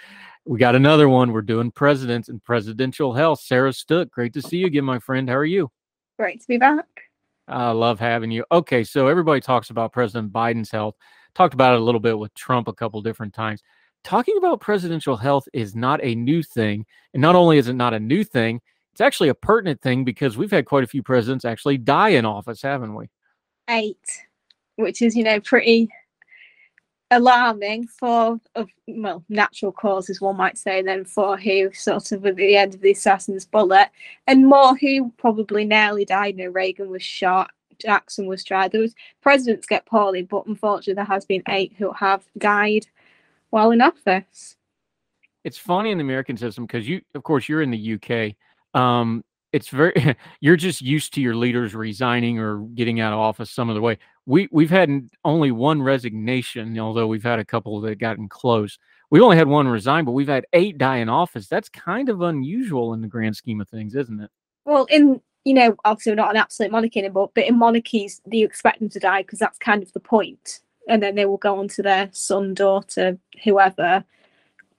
We 0.45 0.59
got 0.59 0.77
another 0.77 1.09
one. 1.09 1.33
We're 1.33 1.41
doing 1.41 1.71
presidents 1.71 2.29
and 2.29 2.45
presidential 2.45 3.15
health. 3.15 3.41
Sarah 3.41 3.73
Stook, 3.73 4.11
great 4.11 4.35
to 4.35 4.43
see 4.43 4.59
you 4.59 4.67
again, 4.67 4.85
my 4.85 4.99
friend. 4.99 5.27
How 5.27 5.37
are 5.37 5.47
you? 5.47 5.71
Great 6.19 6.43
to 6.43 6.49
be 6.49 6.59
back. 6.59 6.85
I 7.49 7.71
love 7.71 7.99
having 7.99 8.31
you. 8.31 8.45
Okay, 8.53 8.85
so 8.85 9.09
everybody 9.09 9.41
talks 9.41 9.71
about 9.71 9.95
President 9.95 10.35
Biden's 10.35 10.71
health. 10.71 10.97
Talked 11.35 11.55
about 11.55 11.73
it 11.73 11.81
a 11.81 11.83
little 11.83 11.99
bit 11.99 12.19
with 12.19 12.35
Trump 12.35 12.69
a 12.69 12.75
couple 12.75 13.01
different 13.01 13.33
times 13.33 13.63
talking 14.05 14.37
about 14.37 14.61
presidential 14.61 15.17
health 15.17 15.49
is 15.53 15.75
not 15.75 16.01
a 16.05 16.15
new 16.15 16.43
thing. 16.43 16.87
And 17.15 17.21
not 17.21 17.35
only 17.35 17.59
is 17.59 17.69
it 17.69 17.75
not 17.75 17.95
a 17.95 18.01
new 18.01 18.23
thing, 18.23 18.61
it's 18.93 19.01
actually 19.01 19.31
a 19.31 19.35
pertinent 19.35 19.81
thing 19.81 20.05
because 20.05 20.37
we've 20.37 20.51
had 20.51 20.67
quite 20.67 20.85
a 20.85 20.87
few 20.87 21.03
presidents 21.03 21.45
actually 21.45 21.79
die 21.79 22.11
in 22.11 22.25
office, 22.25 22.63
haven't 22.63 22.95
we? 22.95 23.09
Eight, 23.69 24.23
which 24.77 25.03
is, 25.03 25.17
you 25.17 25.25
know, 25.25 25.41
pretty 25.41 25.89
alarming 27.11 27.87
for 27.87 28.41
of 28.55 28.69
well 28.89 29.23
natural 29.29 29.71
causes 29.71 30.21
one 30.21 30.37
might 30.37 30.57
say 30.57 30.83
then 30.83 31.05
for 31.05 31.37
who 31.37 31.71
sort 31.73 32.11
of 32.13 32.25
at 32.25 32.37
the 32.37 32.57
end 32.57 32.75
of 32.75 32.81
the 32.81 32.91
assassin's 32.91 33.45
bullet 33.45 33.89
and 34.27 34.47
more 34.47 34.75
who 34.77 35.13
probably 35.19 35.65
nearly 35.65 36.05
died 36.05 36.37
you 36.37 36.45
know 36.45 36.51
reagan 36.51 36.89
was 36.89 37.03
shot 37.03 37.51
jackson 37.79 38.27
was 38.27 38.43
tried 38.43 38.73
there 38.73 38.81
was 38.81 38.95
presidents 39.21 39.67
get 39.67 39.85
poorly 39.85 40.23
but 40.23 40.47
unfortunately 40.47 40.95
there 40.95 41.05
has 41.05 41.27
been 41.27 41.43
eight 41.51 41.73
who 41.77 41.93
have 41.93 42.25
died 42.39 42.87
while 43.55 43.71
in 43.71 43.81
office. 43.81 44.57
It's 45.45 45.59
funny 45.59 45.93
in 45.93 45.99
the 45.99 46.03
American 46.03 46.37
system 46.37 46.67
because 46.67 46.89
you, 46.89 47.03
of 47.15 47.23
course, 47.23 47.49
you're 47.49 47.63
in 47.63 47.71
the 47.71 47.95
UK. 47.95 48.35
Um, 48.79 49.23
it's 49.53 49.69
very 49.69 50.17
you're 50.41 50.57
just 50.57 50.83
used 50.83 51.15
to 51.15 51.21
your 51.21 51.37
leaders 51.37 51.73
resigning 51.73 52.41
or 52.41 52.59
getting 52.75 52.99
out 52.99 53.13
of 53.13 53.21
office 53.21 53.53
some 53.53 53.71
other 53.71 53.81
way. 53.81 53.99
We 54.27 54.49
we've 54.51 54.71
had 54.71 55.09
only 55.25 55.53
one 55.53 55.81
resignation, 55.81 56.77
although 56.81 57.07
we've 57.07 57.23
had 57.23 57.39
a 57.39 57.45
couple 57.45 57.81
that 57.83 58.01
gotten 58.01 58.29
close. 58.29 58.77
We 59.11 59.21
only 59.21 59.37
had 59.37 59.47
one 59.47 59.69
resign, 59.69 60.05
but 60.05 60.13
we've 60.13 60.27
had 60.27 60.47
eight 60.53 60.77
die 60.77 60.97
in 60.97 61.09
office. 61.09 61.47
That's 61.47 61.69
kind 61.69 62.09
of 62.09 62.23
unusual 62.23 62.93
in 62.93 63.03
the 63.03 63.07
grand 63.07 63.37
scheme 63.37 63.61
of 63.61 63.69
things, 63.69 63.95
isn't 63.95 64.21
it? 64.21 64.31
Well, 64.65 64.87
in 64.87 65.21
you 65.45 65.55
know, 65.55 65.77
obviously 65.85 66.17
not 66.17 66.31
an 66.31 66.39
absolute 66.39 66.73
monarchy 66.73 66.99
anymore, 66.99 67.31
but 67.33 67.47
in 67.47 67.57
monarchies, 67.57 68.21
do 68.29 68.37
you 68.37 68.47
expect 68.47 68.81
them 68.81 68.89
to 68.89 68.99
die 68.99 69.23
because 69.23 69.39
that's 69.39 69.59
kind 69.59 69.81
of 69.81 69.93
the 69.93 70.01
point 70.01 70.59
and 70.89 71.03
then 71.03 71.15
they 71.15 71.27
will 71.27 71.39
go 71.39 71.59
on 71.59 71.69
to 71.69 71.83
their 71.83 72.09
son, 72.13 72.55
daughter, 72.55 73.19
whoever. 73.43 74.05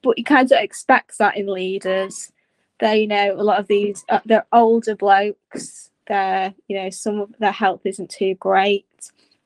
But 0.02 0.18
you 0.18 0.24
kind 0.24 0.50
of 0.50 0.58
expect 0.58 1.18
that 1.18 1.36
in 1.36 1.46
leaders. 1.46 2.32
They, 2.78 3.02
you 3.02 3.06
know, 3.06 3.34
a 3.36 3.42
lot 3.42 3.58
of 3.58 3.66
these, 3.66 4.04
uh, 4.08 4.20
they're 4.24 4.46
older 4.52 4.94
blokes. 4.94 5.90
They're, 6.06 6.54
you 6.68 6.76
know, 6.76 6.90
some 6.90 7.20
of 7.20 7.34
their 7.38 7.52
health 7.52 7.80
isn't 7.84 8.10
too 8.10 8.34
great. 8.34 8.86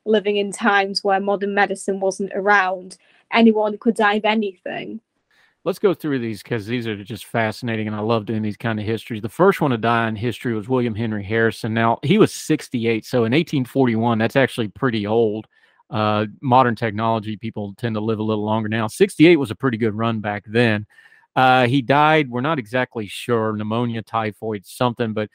Living 0.05 0.37
in 0.37 0.51
times 0.51 1.03
where 1.03 1.19
modern 1.19 1.53
medicine 1.53 1.99
wasn't 1.99 2.31
around, 2.33 2.97
anyone 3.31 3.77
could 3.77 3.95
die 3.95 4.15
of 4.15 4.25
anything. 4.25 4.99
Let's 5.63 5.79
go 5.79 5.93
through 5.93 6.19
these 6.19 6.41
because 6.41 6.65
these 6.65 6.87
are 6.87 7.03
just 7.03 7.25
fascinating, 7.25 7.85
and 7.85 7.95
I 7.95 7.99
love 7.99 8.25
doing 8.25 8.41
these 8.41 8.57
kind 8.57 8.79
of 8.79 8.85
histories. 8.85 9.21
The 9.21 9.29
first 9.29 9.61
one 9.61 9.69
to 9.69 9.77
die 9.77 10.07
in 10.07 10.15
history 10.15 10.55
was 10.55 10.67
William 10.67 10.95
Henry 10.95 11.23
Harrison. 11.23 11.71
Now 11.71 11.99
he 12.01 12.17
was 12.17 12.33
68, 12.33 13.05
so 13.05 13.19
in 13.19 13.31
1841, 13.31 14.17
that's 14.17 14.35
actually 14.35 14.69
pretty 14.69 15.05
old 15.05 15.47
uh, 15.91 16.25
modern 16.41 16.75
technology, 16.75 17.35
people 17.35 17.73
tend 17.77 17.95
to 17.95 18.01
live 18.01 18.19
a 18.19 18.23
little 18.23 18.45
longer 18.45 18.69
now. 18.69 18.87
68 18.87 19.35
was 19.35 19.51
a 19.51 19.55
pretty 19.55 19.77
good 19.77 19.93
run 19.93 20.21
back 20.21 20.43
then. 20.47 20.87
Uh, 21.35 21.67
he 21.67 21.81
died, 21.81 22.29
we're 22.29 22.41
not 22.41 22.59
exactly 22.59 23.07
sure, 23.07 23.55
pneumonia, 23.55 24.01
typhoid, 24.01 24.65
something, 24.65 25.13
but 25.13 25.29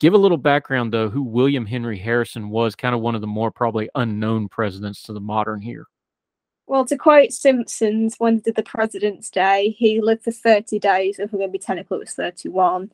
give 0.00 0.14
a 0.14 0.18
little 0.18 0.36
background, 0.36 0.92
though, 0.92 1.08
who 1.08 1.22
William 1.22 1.66
Henry 1.66 1.98
Harrison 1.98 2.50
was, 2.50 2.74
kind 2.74 2.94
of 2.94 3.00
one 3.00 3.14
of 3.14 3.20
the 3.20 3.26
more 3.26 3.50
probably 3.50 3.88
unknown 3.94 4.48
presidents 4.48 5.02
to 5.04 5.12
the 5.12 5.20
modern 5.20 5.60
here. 5.60 5.86
Well, 6.66 6.84
to 6.84 6.96
quote 6.96 7.32
Simpsons, 7.32 8.14
when 8.18 8.38
did 8.38 8.54
the 8.54 8.62
President's 8.62 9.30
Day? 9.30 9.74
He 9.76 10.00
lived 10.00 10.22
for 10.22 10.30
30 10.30 10.78
days, 10.78 11.18
if 11.18 11.32
we're 11.32 11.38
going 11.38 11.50
to 11.50 11.52
be 11.52 11.58
technical, 11.58 11.96
it 11.96 12.00
was 12.00 12.12
31. 12.12 12.92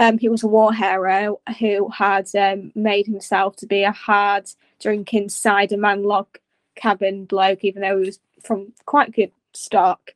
Um, 0.00 0.16
he 0.16 0.30
was 0.30 0.42
a 0.42 0.48
war 0.48 0.72
hero 0.72 1.40
who 1.58 1.90
had 1.90 2.26
um, 2.34 2.72
made 2.74 3.06
himself 3.06 3.56
to 3.56 3.66
be 3.66 3.82
a 3.82 3.92
hard 3.92 4.48
drinking 4.80 5.28
cider 5.28 5.76
man 5.76 6.04
log 6.04 6.26
cabin 6.74 7.26
bloke, 7.26 7.62
even 7.64 7.82
though 7.82 7.98
he 8.00 8.06
was 8.06 8.18
from 8.42 8.72
quite 8.86 9.12
good 9.14 9.30
stock, 9.52 10.12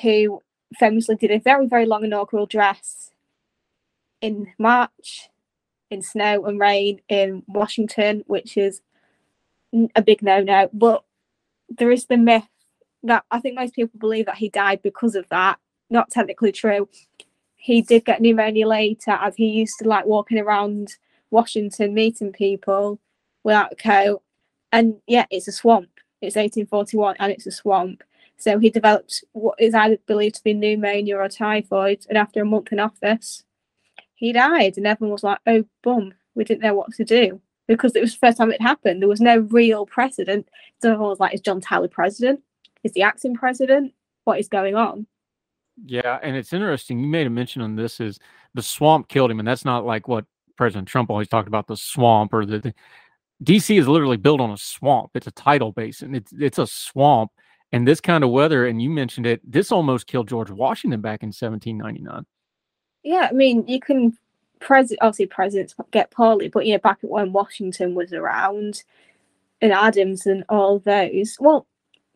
who 0.00 0.40
famously 0.78 1.16
did 1.16 1.30
a 1.30 1.38
very, 1.38 1.66
very 1.66 1.84
long 1.84 2.04
inaugural 2.04 2.46
dress 2.46 3.10
in 4.22 4.54
March 4.58 5.28
in 5.90 6.00
snow 6.00 6.46
and 6.46 6.58
rain 6.58 7.02
in 7.10 7.42
Washington, 7.46 8.24
which 8.26 8.56
is 8.56 8.80
a 9.94 10.00
big 10.00 10.22
no 10.22 10.40
no. 10.42 10.70
But 10.72 11.04
there 11.68 11.90
is 11.90 12.06
the 12.06 12.16
myth 12.16 12.48
that 13.02 13.24
I 13.30 13.40
think 13.40 13.56
most 13.56 13.74
people 13.74 14.00
believe 14.00 14.24
that 14.24 14.36
he 14.36 14.48
died 14.48 14.80
because 14.80 15.14
of 15.14 15.28
that. 15.28 15.58
Not 15.90 16.10
technically 16.10 16.52
true 16.52 16.88
he 17.62 17.80
did 17.80 18.04
get 18.04 18.20
pneumonia 18.20 18.66
later 18.66 19.12
as 19.12 19.36
he 19.36 19.46
used 19.46 19.78
to 19.78 19.86
like 19.86 20.04
walking 20.04 20.36
around 20.36 20.96
Washington 21.30 21.94
meeting 21.94 22.32
people 22.32 22.98
without 23.44 23.72
a 23.72 23.76
coat. 23.76 24.20
And 24.72 24.96
yeah, 25.06 25.26
it's 25.30 25.46
a 25.46 25.52
swamp. 25.52 25.88
It's 26.20 26.34
1841 26.34 27.16
and 27.20 27.30
it's 27.30 27.46
a 27.46 27.52
swamp. 27.52 28.02
So 28.36 28.58
he 28.58 28.68
developed 28.68 29.22
what 29.30 29.60
is 29.60 29.74
either 29.74 29.96
believed 30.08 30.34
to 30.36 30.42
be 30.42 30.54
pneumonia 30.54 31.16
or 31.16 31.28
typhoid. 31.28 32.04
And 32.08 32.18
after 32.18 32.42
a 32.42 32.44
month 32.44 32.72
in 32.72 32.80
office, 32.80 33.44
he 34.16 34.32
died. 34.32 34.76
And 34.76 34.84
everyone 34.84 35.12
was 35.12 35.22
like, 35.22 35.38
oh, 35.46 35.64
bum, 35.84 36.14
we 36.34 36.42
didn't 36.42 36.62
know 36.62 36.74
what 36.74 36.92
to 36.94 37.04
do 37.04 37.40
because 37.68 37.94
it 37.94 38.00
was 38.00 38.10
the 38.12 38.18
first 38.18 38.38
time 38.38 38.50
it 38.50 38.60
happened. 38.60 39.00
There 39.00 39.08
was 39.08 39.20
no 39.20 39.38
real 39.38 39.86
precedent. 39.86 40.48
So 40.80 40.90
everyone 40.90 41.10
was 41.10 41.20
like, 41.20 41.32
is 41.32 41.40
John 41.40 41.60
Tyler 41.60 41.86
president? 41.86 42.40
Is 42.82 42.90
the 42.90 43.02
acting 43.02 43.36
president? 43.36 43.94
What 44.24 44.40
is 44.40 44.48
going 44.48 44.74
on? 44.74 45.06
Yeah, 45.84 46.18
and 46.22 46.36
it's 46.36 46.52
interesting. 46.52 47.00
You 47.00 47.06
made 47.06 47.26
a 47.26 47.30
mention 47.30 47.62
on 47.62 47.76
this 47.76 48.00
is 48.00 48.18
the 48.54 48.62
swamp 48.62 49.08
killed 49.08 49.30
him, 49.30 49.38
and 49.38 49.48
that's 49.48 49.64
not 49.64 49.84
like 49.84 50.08
what 50.08 50.24
President 50.56 50.88
Trump 50.88 51.10
always 51.10 51.28
talked 51.28 51.48
about 51.48 51.66
the 51.66 51.76
swamp 51.76 52.32
or 52.32 52.46
the, 52.46 52.58
the 52.58 52.74
DC 53.42 53.78
is 53.78 53.88
literally 53.88 54.16
built 54.16 54.40
on 54.40 54.50
a 54.50 54.56
swamp. 54.56 55.10
It's 55.14 55.26
a 55.26 55.32
tidal 55.32 55.72
basin. 55.72 56.14
It's 56.14 56.32
it's 56.32 56.58
a 56.58 56.66
swamp, 56.66 57.32
and 57.72 57.86
this 57.86 58.00
kind 58.00 58.22
of 58.22 58.30
weather. 58.30 58.66
And 58.66 58.80
you 58.80 58.90
mentioned 58.90 59.26
it. 59.26 59.40
This 59.50 59.72
almost 59.72 60.06
killed 60.06 60.28
George 60.28 60.50
Washington 60.50 61.00
back 61.00 61.22
in 61.22 61.28
1799. 61.28 62.24
Yeah, 63.02 63.28
I 63.28 63.32
mean, 63.32 63.66
you 63.66 63.80
can 63.80 64.16
president 64.60 65.00
obviously 65.02 65.26
presidents 65.26 65.74
get 65.90 66.12
poorly, 66.12 66.48
but 66.48 66.66
you 66.66 66.74
know, 66.74 66.78
back 66.78 66.98
when 67.02 67.32
Washington 67.32 67.94
was 67.94 68.12
around, 68.12 68.84
and 69.60 69.72
Adams 69.72 70.26
and 70.26 70.44
all 70.48 70.78
those. 70.78 71.36
Well, 71.40 71.66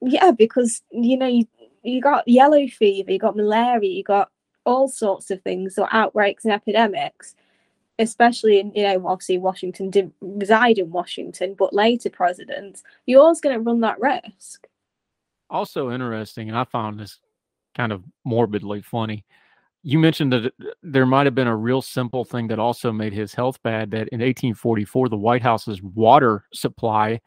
yeah, 0.00 0.30
because 0.30 0.82
you 0.90 1.16
know 1.16 1.26
you 1.26 1.46
you 1.87 2.00
got 2.00 2.26
yellow 2.26 2.66
fever, 2.66 3.12
you 3.12 3.19
got 3.19 3.37
malaria, 3.37 3.90
you 3.90 4.02
got 4.02 4.31
all 4.64 4.88
sorts 4.88 5.31
of 5.31 5.43
things, 5.43 5.78
or 5.78 5.88
outbreaks 5.93 6.45
and 6.45 6.52
epidemics. 6.52 7.35
Especially 7.99 8.61
in, 8.61 8.73
you 8.75 8.83
know, 8.83 9.07
obviously 9.07 9.38
Washington 9.38 9.88
didn't 9.88 10.12
reside 10.21 10.76
in 10.76 10.90
Washington, 10.90 11.55
but 11.59 11.73
later 11.73 12.11
presidents, 12.11 12.83
you're 13.07 13.23
always 13.23 13.40
going 13.40 13.55
to 13.55 13.61
run 13.61 13.81
that 13.81 13.99
risk. 13.99 14.66
Also 15.49 15.90
interesting, 15.90 16.49
and 16.50 16.59
I 16.59 16.64
found 16.64 17.00
this 17.00 17.21
kind 17.75 17.93
of 17.93 18.02
morbidly 18.25 18.83
funny. 18.83 19.25
You 19.83 19.99
mentioned 19.99 20.33
that 20.33 20.47
uh, 20.47 20.71
there 20.83 21.07
might 21.07 21.26
have 21.26 21.35
been 21.35 21.47
a 21.47 21.57
real 21.57 21.81
simple 21.81 22.25
thing 22.25 22.49
that 22.49 22.59
also 22.59 22.93
made 22.93 23.14
his 23.14 23.33
health 23.33 23.62
bad. 23.62 23.93
That 23.93 24.09
in 24.09 24.21
1844, 24.21 25.09
the 25.09 25.16
White 25.16 25.43
House's 25.43 25.81
water 25.83 26.45
supply 26.52 27.21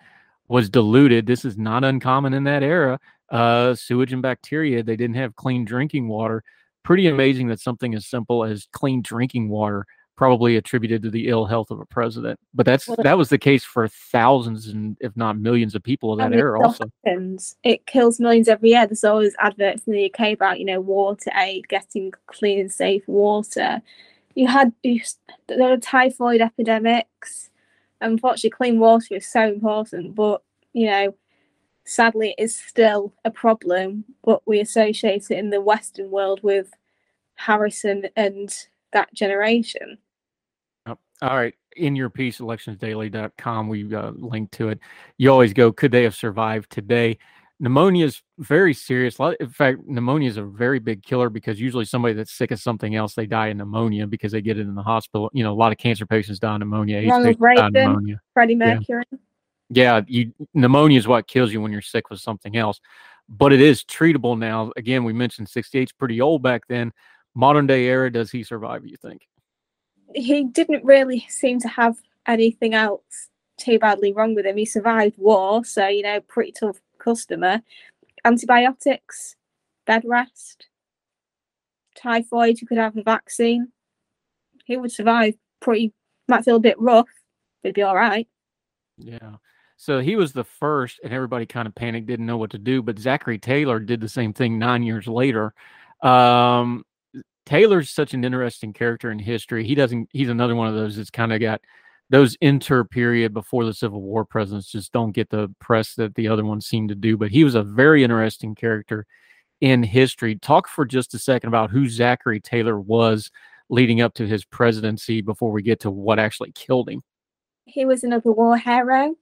was 0.50 0.70
diluted. 0.70 1.25
This 1.25 1.46
is 1.46 1.58
not 1.58 1.84
uncommon 1.84 2.34
in 2.34 2.44
that 2.44 2.62
era 2.62 3.00
uh, 3.32 3.76
sewage 3.76 4.14
and 4.14 4.22
bacteria. 4.22 4.84
They 4.84 4.96
didn't 4.96 5.16
have 5.16 5.36
clean 5.36 5.66
drinking 5.66 6.08
water. 6.08 6.44
Pretty 6.84 7.08
amazing 7.08 7.48
that 7.48 7.60
something 7.60 7.94
as 7.94 8.08
simple 8.08 8.44
as 8.44 8.68
clean 8.72 9.02
drinking 9.02 9.50
water 9.50 9.86
probably 10.20 10.58
attributed 10.58 11.02
to 11.02 11.10
the 11.10 11.30
ill 11.30 11.46
health 11.46 11.72
of 11.72 11.80
a 11.80 11.86
president. 11.86 12.38
But 12.54 12.66
that's 12.66 12.90
well, 12.90 12.98
that 13.04 13.18
was 13.18 13.30
the 13.30 13.38
case 13.38 13.64
for 13.64 13.88
thousands 13.88 14.68
and 14.68 14.98
if 15.00 15.16
not 15.16 15.40
millions 15.40 15.76
of 15.76 15.82
people 15.82 16.12
of 16.12 16.20
that 16.20 16.34
era. 16.34 16.62
Also, 16.62 16.84
happens. 17.06 17.56
it 17.64 17.86
kills 17.86 18.20
millions 18.20 18.50
every 18.50 18.72
year. 18.72 18.86
There's 18.86 19.06
always 19.06 19.34
adverts 19.40 19.84
in 19.88 19.94
the 19.94 20.14
UK 20.14 20.34
about 20.34 20.60
you 20.60 20.66
know 20.66 20.82
water 20.82 21.32
aid, 21.36 21.70
getting 21.70 22.12
clean 22.28 22.60
and 22.60 22.72
safe 22.72 23.08
water. 23.08 23.82
You 24.36 24.48
had 24.48 24.74
there 24.84 25.70
were 25.70 25.78
typhoid 25.78 26.42
epidemics. 26.42 27.50
Unfortunately, 28.02 28.50
clean 28.50 28.80
water 28.80 29.16
is 29.16 29.26
so 29.26 29.48
important, 29.48 30.16
but 30.16 30.44
you 30.74 30.88
know 30.88 31.16
sadly 31.89 32.36
it 32.38 32.43
is 32.43 32.55
still 32.55 33.13
a 33.25 33.31
problem 33.31 34.05
but 34.24 34.41
we 34.46 34.60
associate 34.60 35.25
it 35.29 35.38
in 35.38 35.50
the 35.50 35.62
western 35.62 36.10
world 36.12 36.39
with 36.43 36.72
harrison 37.36 38.03
and 38.15 38.67
that 38.91 39.13
generation. 39.13 39.98
All 41.22 41.36
right. 41.36 41.53
In 41.75 41.96
your 41.96 42.10
piece 42.10 42.39
electionsdaily.com 42.39 43.67
we 43.67 43.93
uh, 43.93 44.12
linked 44.12 44.53
to 44.53 44.69
it. 44.69 44.79
You 45.17 45.31
always 45.31 45.53
go 45.53 45.72
could 45.72 45.91
they 45.91 46.03
have 46.03 46.15
survived 46.15 46.72
today? 46.72 47.17
Pneumonia 47.62 48.05
is 48.05 48.22
very 48.38 48.74
serious. 48.74 49.17
In 49.39 49.50
fact 49.50 49.79
pneumonia 49.86 50.29
is 50.29 50.38
a 50.38 50.43
very 50.43 50.79
big 50.79 51.03
killer 51.03 51.29
because 51.29 51.60
usually 51.60 51.86
somebody 51.86 52.13
that's 52.13 52.31
sick 52.31 52.51
of 52.51 52.60
something 52.60 52.96
else 52.96 53.15
they 53.15 53.25
die 53.25 53.48
of 53.48 53.58
pneumonia 53.58 54.08
because 54.08 54.31
they 54.31 54.41
get 54.41 54.58
it 54.58 54.62
in 54.62 54.75
the 54.75 54.84
hospital. 54.84 55.29
You 55.34 55.43
know 55.43 55.53
a 55.53 55.55
lot 55.55 55.72
of 55.72 55.77
cancer 55.77 56.05
patients 56.05 56.39
die 56.39 56.53
of 56.53 56.60
pneumonia, 56.60 57.08
Ronald 57.08 57.38
Reagan, 57.39 57.72
pneumonia. 57.74 58.22
freddie 58.34 58.55
mercury. 58.55 59.03
yeah 59.12 59.17
yeah, 59.70 60.02
you 60.08 60.34
pneumonia 60.54 60.98
is 60.98 61.08
what 61.08 61.28
kills 61.28 61.54
you 61.54 61.62
when 61.62 61.72
you're 61.72 61.82
sick 61.82 62.10
with 62.10 62.20
something 62.20 62.58
else, 62.58 62.80
but 63.28 63.54
it 63.54 63.62
is 63.62 63.84
treatable 63.84 64.38
now. 64.38 64.72
Again, 64.76 65.04
we 65.04 65.14
mentioned 65.14 65.48
68's 65.48 65.92
pretty 65.92 66.20
old 66.22 66.42
back 66.42 66.64
then. 66.68 66.92
Modern 67.36 67.68
day 67.68 67.86
era, 67.86 68.12
does 68.12 68.32
he 68.32 68.44
survive? 68.44 68.86
You 68.86 68.98
think? 68.98 69.28
He 70.16 70.46
didn't 70.46 70.84
really 70.84 71.26
seem 71.30 71.60
to 71.60 71.68
have 71.68 71.98
anything 72.28 72.74
else 72.74 73.30
too 73.58 73.78
badly 73.78 74.12
wrong 74.14 74.34
with 74.34 74.46
him. 74.46 74.58
He 74.58 74.66
survived 74.66 75.18
war, 75.18 75.64
so 75.64 75.88
you 75.88 76.02
know, 76.02 76.20
pretty 76.22 76.52
tough 76.52 76.82
customer. 76.98 77.62
Antibiotics, 78.26 79.36
bed 79.86 80.04
rest, 80.06 80.68
typhoid. 81.96 82.60
You 82.60 82.68
could 82.68 82.78
have 82.78 82.98
a 82.98 83.04
vaccine. 83.04 83.72
He 84.66 84.78
would 84.78 84.92
survive. 84.92 85.36
Pretty 85.60 85.94
might 86.28 86.46
feel 86.46 86.56
a 86.56 86.60
bit 86.60 86.80
rough, 86.80 87.10
but 87.62 87.70
he'd 87.70 87.76
be 87.76 87.82
all 87.82 87.96
right. 87.96 88.28
Yeah. 88.98 89.36
So 89.82 90.02
he 90.02 90.18
was 90.18 90.34
the 90.34 90.44
first, 90.44 91.00
and 91.06 91.14
everybody 91.14 91.46
kind 91.46 91.66
of 91.66 91.74
panicked, 91.74 92.06
didn't 92.06 92.26
know 92.26 92.36
what 92.36 92.52
to 92.52 92.58
do. 92.58 92.84
But 92.84 93.00
Zachary 93.00 93.40
Taylor 93.40 93.80
did 93.80 94.02
the 94.02 94.10
same 94.10 94.34
thing 94.34 94.60
nine 94.60 94.84
years 94.84 95.08
later. 95.08 95.54
Um, 96.04 96.84
Taylor's 97.46 97.90
such 97.90 98.14
an 98.14 98.26
interesting 98.26 98.74
character 98.74 99.10
in 99.10 99.20
history. 99.20 99.66
He 99.66 99.76
doesn't. 99.76 100.10
He's 100.12 100.28
another 100.28 100.54
one 100.54 100.68
of 100.68 100.74
those 100.74 100.98
that's 100.98 101.10
kind 101.10 101.32
of 101.32 101.40
got 101.40 101.62
those 102.10 102.36
inter 102.42 102.84
period 102.84 103.34
before 103.34 103.64
the 103.64 103.74
Civil 103.74 104.02
War 104.02 104.26
presidents 104.26 104.70
just 104.70 104.92
don't 104.92 105.14
get 105.14 105.30
the 105.30 105.48
press 105.62 105.96
that 105.96 106.14
the 106.16 106.28
other 106.28 106.44
ones 106.44 106.68
seem 106.68 106.90
to 106.90 106.96
do. 106.96 107.16
But 107.16 107.32
he 107.32 107.46
was 107.46 107.56
a 107.56 107.64
very 107.64 108.04
interesting 108.04 108.56
character 108.56 109.06
in 109.62 109.82
history. 109.82 110.36
Talk 110.36 110.68
for 110.68 110.86
just 110.86 111.14
a 111.14 111.20
second 111.20 111.48
about 111.48 111.72
who 111.72 111.88
Zachary 111.88 112.42
Taylor 112.42 112.78
was 112.78 113.32
leading 113.70 114.02
up 114.02 114.14
to 114.16 114.28
his 114.28 114.44
presidency 114.44 115.22
before 115.22 115.54
we 115.54 115.62
get 115.62 115.80
to 115.80 115.90
what 115.90 116.20
actually 116.20 116.52
killed 116.52 116.90
him. 116.90 117.02
He 117.64 117.86
was 117.86 118.04
another 118.04 118.34
war 118.34 118.58
hero 118.58 119.16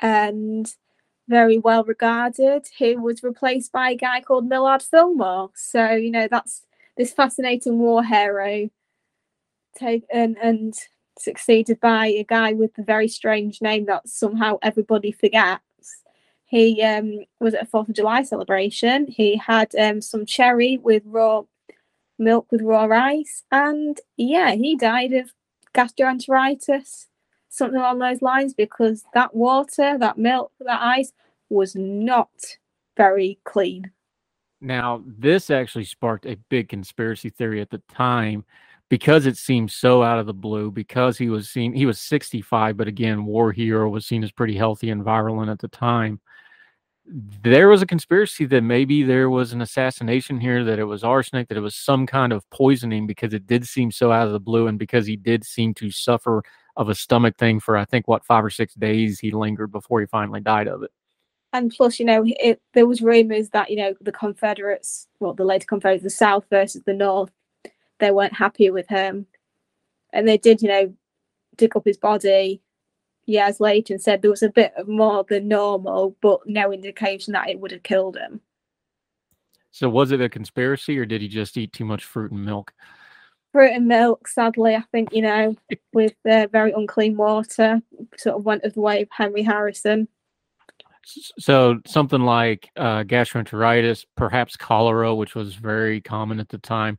and 0.00 0.74
very 1.28 1.58
well 1.58 1.84
regarded, 1.84 2.66
who 2.78 3.00
was 3.00 3.22
replaced 3.22 3.72
by 3.72 3.90
a 3.90 3.96
guy 3.96 4.20
called 4.20 4.48
Millard 4.48 4.82
Fillmore. 4.82 5.50
So, 5.54 5.92
you 5.92 6.10
know, 6.10 6.26
that's 6.28 6.66
this 6.96 7.12
fascinating 7.12 7.78
war 7.78 8.02
hero 8.02 8.68
take 9.76 10.04
and, 10.12 10.36
and 10.42 10.74
succeeded 11.18 11.78
by 11.80 12.06
a 12.08 12.24
guy 12.24 12.52
with 12.52 12.76
a 12.78 12.82
very 12.82 13.08
strange 13.08 13.62
name 13.62 13.86
that 13.86 14.08
somehow 14.08 14.58
everybody 14.62 15.12
forgets. 15.12 15.62
He 16.46 16.82
um, 16.82 17.20
was 17.38 17.54
at 17.54 17.62
a 17.62 17.66
Fourth 17.66 17.88
of 17.88 17.94
July 17.94 18.22
celebration. 18.24 19.06
He 19.06 19.36
had 19.36 19.72
um, 19.76 20.00
some 20.00 20.26
cherry 20.26 20.78
with 20.78 21.04
raw 21.06 21.44
milk 22.18 22.48
with 22.50 22.60
raw 22.60 22.84
rice, 22.84 23.44
and 23.50 23.98
yeah, 24.16 24.54
he 24.54 24.76
died 24.76 25.12
of 25.12 25.32
gastroenteritis 25.72 27.06
something 27.50 27.78
along 27.78 27.98
those 27.98 28.22
lines 28.22 28.54
because 28.54 29.04
that 29.12 29.34
water, 29.34 29.98
that 29.98 30.16
milk, 30.16 30.52
that 30.60 30.80
ice 30.80 31.12
was 31.50 31.74
not 31.74 32.30
very 32.96 33.38
clean. 33.44 33.90
Now, 34.62 35.02
this 35.06 35.50
actually 35.50 35.84
sparked 35.84 36.26
a 36.26 36.38
big 36.48 36.68
conspiracy 36.68 37.30
theory 37.30 37.60
at 37.60 37.70
the 37.70 37.82
time 37.92 38.44
because 38.88 39.24
it 39.24 39.36
seemed 39.36 39.70
so 39.70 40.02
out 40.02 40.18
of 40.18 40.26
the 40.26 40.34
blue 40.34 40.70
because 40.70 41.16
he 41.16 41.28
was 41.28 41.48
seen 41.48 41.72
he 41.72 41.86
was 41.86 42.00
65 42.00 42.76
but 42.76 42.88
again 42.88 43.24
war 43.24 43.52
hero 43.52 43.88
was 43.88 44.04
seen 44.04 44.24
as 44.24 44.32
pretty 44.32 44.56
healthy 44.56 44.90
and 44.90 45.04
virulent 45.04 45.48
at 45.48 45.60
the 45.60 45.68
time 45.68 46.20
there 47.06 47.68
was 47.68 47.82
a 47.82 47.86
conspiracy 47.86 48.46
that 48.46 48.62
maybe 48.62 49.02
there 49.02 49.30
was 49.30 49.52
an 49.52 49.62
assassination 49.62 50.38
here 50.40 50.64
that 50.64 50.78
it 50.78 50.84
was 50.84 51.04
arsenic 51.04 51.48
that 51.48 51.56
it 51.56 51.62
was 51.62 51.76
some 51.76 52.04
kind 52.06 52.32
of 52.32 52.48
poisoning 52.50 53.06
because 53.06 53.32
it 53.32 53.46
did 53.46 53.66
seem 53.66 53.90
so 53.90 54.12
out 54.12 54.26
of 54.26 54.32
the 54.32 54.40
blue 54.40 54.66
and 54.66 54.78
because 54.78 55.06
he 55.06 55.16
did 55.16 55.44
seem 55.44 55.72
to 55.72 55.90
suffer 55.90 56.42
of 56.80 56.88
a 56.88 56.94
stomach 56.94 57.36
thing 57.36 57.60
for 57.60 57.76
I 57.76 57.84
think 57.84 58.08
what 58.08 58.24
five 58.24 58.42
or 58.42 58.50
six 58.50 58.74
days 58.74 59.20
he 59.20 59.30
lingered 59.30 59.70
before 59.70 60.00
he 60.00 60.06
finally 60.06 60.40
died 60.40 60.66
of 60.66 60.82
it. 60.82 60.90
And 61.52 61.70
plus, 61.70 62.00
you 62.00 62.06
know, 62.06 62.24
it, 62.24 62.62
there 62.72 62.86
was 62.86 63.02
rumors 63.02 63.50
that 63.50 63.70
you 63.70 63.76
know 63.76 63.94
the 64.00 64.12
Confederates, 64.12 65.06
well, 65.20 65.34
the 65.34 65.44
later 65.44 65.66
Confederates, 65.66 66.02
the 66.02 66.10
South 66.10 66.46
versus 66.48 66.82
the 66.86 66.94
North, 66.94 67.30
they 67.98 68.10
weren't 68.10 68.34
happy 68.34 68.70
with 68.70 68.88
him, 68.88 69.26
and 70.12 70.26
they 70.26 70.38
did, 70.38 70.62
you 70.62 70.68
know, 70.68 70.94
dig 71.56 71.76
up 71.76 71.84
his 71.84 71.98
body 71.98 72.62
years 73.26 73.60
later 73.60 73.92
and 73.94 74.02
said 74.02 74.22
there 74.22 74.30
was 74.30 74.42
a 74.42 74.48
bit 74.48 74.72
of 74.76 74.88
more 74.88 75.24
than 75.28 75.48
normal, 75.48 76.16
but 76.22 76.40
no 76.46 76.72
indication 76.72 77.34
that 77.34 77.50
it 77.50 77.60
would 77.60 77.72
have 77.72 77.82
killed 77.82 78.16
him. 78.16 78.40
So 79.70 79.90
was 79.90 80.12
it 80.12 80.22
a 80.22 80.30
conspiracy, 80.30 80.98
or 80.98 81.04
did 81.04 81.20
he 81.20 81.28
just 81.28 81.58
eat 81.58 81.74
too 81.74 81.84
much 81.84 82.04
fruit 82.04 82.32
and 82.32 82.42
milk? 82.42 82.72
Fruit 83.52 83.72
and 83.72 83.86
milk, 83.86 84.28
sadly, 84.28 84.74
I 84.74 84.82
think, 84.92 85.12
you 85.12 85.22
know, 85.22 85.56
with 85.92 86.14
the 86.24 86.48
very 86.52 86.72
unclean 86.72 87.16
water, 87.16 87.80
sort 88.16 88.36
of 88.36 88.44
went 88.44 88.64
of 88.64 88.74
the 88.74 88.80
way 88.80 89.02
of 89.02 89.08
Henry 89.10 89.42
Harrison. 89.42 90.08
So 91.38 91.80
something 91.86 92.20
like 92.20 92.70
uh, 92.76 93.02
gastroenteritis, 93.04 94.06
perhaps 94.16 94.56
cholera, 94.56 95.14
which 95.14 95.34
was 95.34 95.54
very 95.54 96.00
common 96.00 96.38
at 96.40 96.48
the 96.48 96.58
time. 96.58 96.98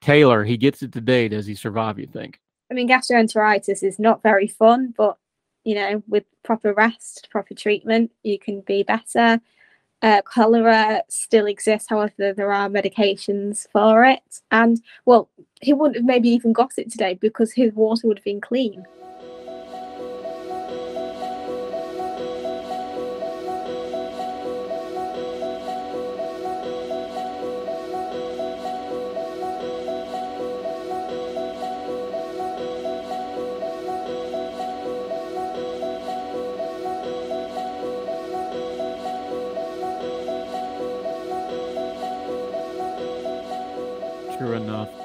Taylor, 0.00 0.44
he 0.44 0.56
gets 0.56 0.82
it 0.82 0.92
today. 0.92 1.28
Does 1.28 1.46
he 1.46 1.54
survive? 1.54 1.98
You 1.98 2.06
think? 2.06 2.40
I 2.70 2.74
mean, 2.74 2.88
gastroenteritis 2.88 3.82
is 3.82 3.98
not 3.98 4.22
very 4.22 4.48
fun, 4.48 4.92
but 4.96 5.18
you 5.64 5.74
know, 5.74 6.02
with 6.08 6.24
proper 6.42 6.74
rest, 6.74 7.28
proper 7.30 7.54
treatment, 7.54 8.10
you 8.22 8.38
can 8.38 8.60
be 8.62 8.82
better. 8.82 9.40
Uh, 10.02 10.20
cholera 10.22 11.02
still 11.08 11.46
exists, 11.46 11.88
however, 11.88 12.34
there 12.34 12.52
are 12.52 12.68
medications 12.68 13.66
for 13.72 14.04
it. 14.04 14.40
And 14.50 14.82
well, 15.06 15.30
he 15.62 15.72
wouldn't 15.72 15.96
have 15.96 16.04
maybe 16.04 16.28
even 16.28 16.52
got 16.52 16.72
it 16.76 16.90
today 16.90 17.14
because 17.14 17.52
his 17.52 17.72
water 17.72 18.06
would 18.06 18.18
have 18.18 18.24
been 18.24 18.40
clean. 18.40 18.84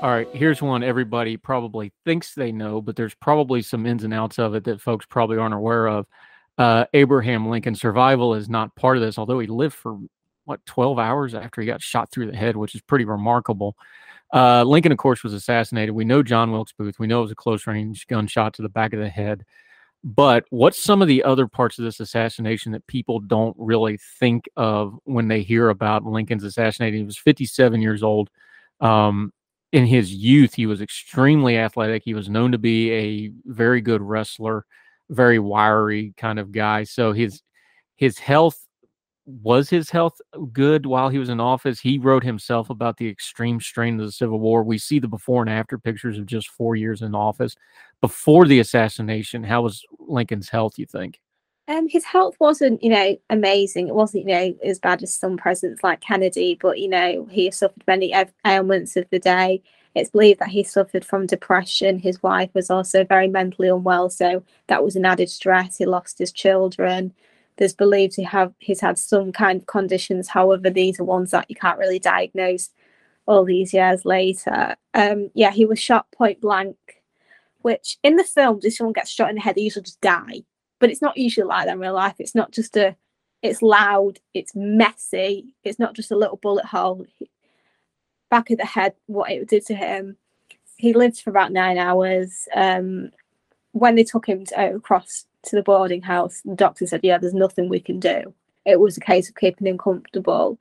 All 0.02 0.10
right, 0.10 0.30
here's 0.32 0.62
one 0.62 0.82
everybody 0.82 1.36
probably 1.36 1.92
thinks 2.06 2.34
they 2.34 2.54
know, 2.54 2.80
but 2.82 2.96
there's 2.96 3.16
probably 3.16 3.62
some 3.62 3.86
ins 3.86 4.06
and 4.06 4.14
outs 4.14 4.40
of 4.40 4.56
it 4.56 4.64
that 4.64 4.80
folks 4.80 5.06
probably 5.06 5.38
aren't 5.38 5.54
aware 5.54 5.88
of. 5.88 6.08
Uh, 6.58 6.86
Abraham 6.94 7.50
Lincoln 7.50 7.76
survival 7.76 8.34
is 8.34 8.48
not 8.48 8.74
part 8.78 8.96
of 8.96 9.04
this, 9.04 9.18
although 9.18 9.40
he 9.40 9.48
lived 9.48 9.76
for 9.76 10.00
what 10.46 10.66
12 10.66 11.00
hours 11.00 11.36
after 11.36 11.60
he 11.60 11.68
got 11.68 11.82
shot 11.82 12.10
through 12.12 12.32
the 12.32 12.38
head, 12.38 12.56
which 12.56 12.76
is 12.76 12.82
pretty 12.82 13.04
remarkable. 13.04 13.76
Uh, 14.34 14.64
Lincoln, 14.64 14.94
of 14.94 14.98
course, 14.98 15.22
was 15.22 15.34
assassinated. 15.34 15.94
We 15.94 16.06
know 16.06 16.24
John 16.24 16.54
Wilkes 16.54 16.72
Booth. 16.72 16.98
We 16.98 17.08
know 17.08 17.20
it 17.20 17.24
was 17.24 17.32
a 17.32 17.36
close 17.36 17.68
range 17.68 18.08
gunshot 18.08 18.54
to 18.54 18.62
the 18.62 18.70
back 18.70 18.94
of 18.94 19.02
the 19.02 19.10
head. 19.10 19.44
But 20.06 20.46
what's 20.50 20.82
some 20.82 21.02
of 21.02 21.10
the 21.10 21.26
other 21.26 21.46
parts 21.46 21.78
of 21.78 21.84
this 21.84 22.00
assassination 22.00 22.72
that 22.72 22.88
people 22.88 23.20
don't 23.20 23.56
really 23.60 24.00
think 24.18 24.48
of 24.56 24.98
when 25.04 25.28
they 25.28 25.42
hear 25.42 25.68
about 25.68 26.06
Lincoln's 26.06 26.46
assassination? 26.46 27.00
He 27.00 27.04
was 27.04 27.18
57 27.18 27.82
years 27.82 28.02
old. 28.02 28.30
Um, 28.80 29.34
in 29.72 29.86
his 29.86 30.14
youth, 30.14 30.56
he 30.56 30.66
was 30.66 30.82
extremely 30.82 31.58
athletic. 31.58 32.04
He 32.04 32.14
was 32.14 32.30
known 32.30 32.52
to 32.52 32.58
be 32.58 32.92
a 32.92 33.32
very 33.46 33.82
good 33.82 34.02
wrestler, 34.02 34.66
very 35.10 35.40
wiry 35.40 36.14
kind 36.18 36.40
of 36.40 36.52
guy. 36.52 36.84
So 36.84 37.14
his 37.14 37.42
his 37.96 38.18
health 38.18 38.66
was 39.26 39.70
his 39.70 39.92
health 39.92 40.20
good 40.54 40.86
while 40.88 41.10
he 41.10 41.20
was 41.20 41.30
in 41.30 41.40
office? 41.40 41.80
He 41.80 42.00
wrote 42.00 42.24
himself 42.24 42.72
about 42.72 42.98
the 42.98 43.08
extreme 43.08 43.60
strain 43.60 44.00
of 44.00 44.06
the 44.08 44.12
Civil 44.12 44.40
War. 44.40 44.64
We 44.64 44.80
see 44.80 44.98
the 44.98 45.08
before 45.08 45.42
and 45.42 45.50
after 45.52 45.78
pictures 45.78 46.18
of 46.18 46.26
just 46.26 46.50
four 46.50 46.76
years 46.76 47.04
in 47.04 47.14
office. 47.14 47.56
Before 48.02 48.46
the 48.48 48.60
assassination, 48.60 49.44
how 49.44 49.62
was 49.62 49.84
Lincoln's 50.00 50.50
health, 50.50 50.80
you 50.80 50.88
think? 50.88 51.20
Um, 51.70 51.88
his 51.88 52.04
health 52.04 52.36
wasn't, 52.40 52.84
you 52.84 52.90
know, 52.90 53.16
amazing. 53.30 53.88
It 53.88 53.96
wasn't, 53.96 54.28
you 54.28 54.34
know, 54.34 54.56
as 54.64 54.80
bad 54.80 55.04
as 55.04 55.14
some 55.14 55.38
presidents 55.38 55.84
like 55.84 56.02
Kennedy, 56.02 56.58
but 56.60 56.80
you 56.80 56.90
know, 56.90 57.28
he 57.30 57.52
suffered 57.52 57.84
many 57.86 58.12
ailments 58.46 58.96
of 58.98 59.06
the 59.12 59.20
day. 59.20 59.62
It's 59.94 60.10
believed 60.10 60.40
that 60.40 60.50
he 60.50 60.64
suffered 60.64 61.06
from 61.06 61.28
depression. 61.28 62.00
His 62.00 62.24
wife 62.24 62.50
was 62.56 62.72
also 62.72 63.04
very 63.04 63.28
mentally 63.28 63.68
unwell, 63.70 64.10
so 64.10 64.44
that 64.68 64.84
was 64.84 64.96
an 64.96 65.06
added 65.06 65.30
stress. 65.30 65.78
He 65.78 65.86
lost 65.86 66.18
his 66.18 66.32
children. 66.32 67.14
There's 67.58 67.76
believed 67.76 68.16
he 68.16 68.24
have 68.24 68.54
he's 68.58 68.82
had 68.82 68.98
some 68.98 69.32
kind 69.32 69.62
of 69.62 69.68
conditions. 69.68 70.30
However, 70.30 70.72
these 70.72 71.00
are 71.00 71.04
ones 71.04 71.32
that 71.32 71.46
you 71.50 71.56
can't 71.56 71.80
really 71.80 72.00
diagnose 72.00 72.70
all 73.28 73.46
these 73.46 73.74
years 73.76 74.06
later. 74.06 74.76
Um, 74.96 75.30
yeah, 75.36 75.52
he 75.52 75.66
was 75.66 75.80
shot 75.80 76.12
point 76.12 76.42
blank, 76.42 76.78
which 77.62 78.00
in 78.02 78.16
the 78.16 78.24
films, 78.24 78.66
if 78.66 78.76
someone 78.76 78.94
gets 78.94 79.12
shot 79.12 79.30
in 79.30 79.36
the 79.36 79.42
head, 79.42 79.56
they 79.56 79.62
usually 79.62 79.84
just 79.84 80.02
die 80.02 80.44
but 80.80 80.90
it's 80.90 81.02
not 81.02 81.18
usually 81.18 81.46
like 81.46 81.66
that 81.66 81.74
in 81.74 81.80
real 81.80 81.94
life. 81.94 82.16
It's 82.20 82.36
not 82.36 82.52
just 82.52 82.76
a, 82.78 82.96
it's 83.42 83.62
loud, 83.62 84.20
it's 84.34 84.54
messy, 84.56 85.54
it's 85.64 85.80
not 85.80 85.94
just 85.94 86.12
a 86.12 86.18
little 86.18 86.38
bullet 86.38 86.66
hole. 86.66 87.06
Back 88.30 88.50
of 88.50 88.58
the 88.58 88.66
head, 88.66 88.94
what 89.08 89.32
it 89.32 89.48
did 89.48 89.66
to 89.68 89.76
him. 89.76 90.18
He 90.78 90.94
lived 90.94 91.20
for 91.22 91.30
about 91.30 91.52
nine 91.52 91.78
hours. 91.78 92.48
Um, 92.56 93.12
when 93.74 93.96
they 93.96 94.04
took 94.04 94.28
him 94.28 94.46
to, 94.46 94.76
across 94.76 95.26
to 95.44 95.56
the 95.56 95.64
boarding 95.64 96.02
house, 96.02 96.42
the 96.46 96.56
doctor 96.56 96.86
said, 96.86 97.02
"Yeah, 97.04 97.18
there's 97.18 97.34
nothing 97.34 97.70
we 97.70 97.80
can 97.80 98.00
do." 98.00 98.34
It 98.66 98.80
was 98.80 98.98
a 98.98 99.02
case 99.02 99.30
of 99.30 99.36
keeping 99.36 99.68
him 99.68 99.78
comfortable. 99.78 100.58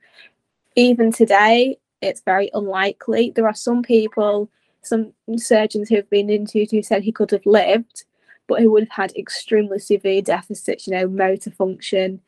Even 0.75 1.11
today, 1.11 1.77
it's 2.01 2.21
very 2.21 2.49
unlikely. 2.53 3.31
There 3.35 3.47
are 3.47 3.53
some 3.53 3.83
people, 3.83 4.49
some 4.81 5.13
surgeons 5.37 5.89
who 5.89 5.95
have 5.95 6.09
been 6.09 6.29
interviewed 6.29 6.71
who 6.71 6.81
said 6.81 7.03
he 7.03 7.11
could 7.11 7.31
have 7.31 7.45
lived, 7.45 8.05
but 8.49 8.61
who 8.61 8.71
would 8.71 8.83
have 8.83 8.91
had 8.91 9.15
extremely 9.15 9.79
severe 9.79 10.21
deficits, 10.21 10.87
you 10.87 10.93
know, 10.93 11.07
motor 11.07 11.51
function, 11.51 12.19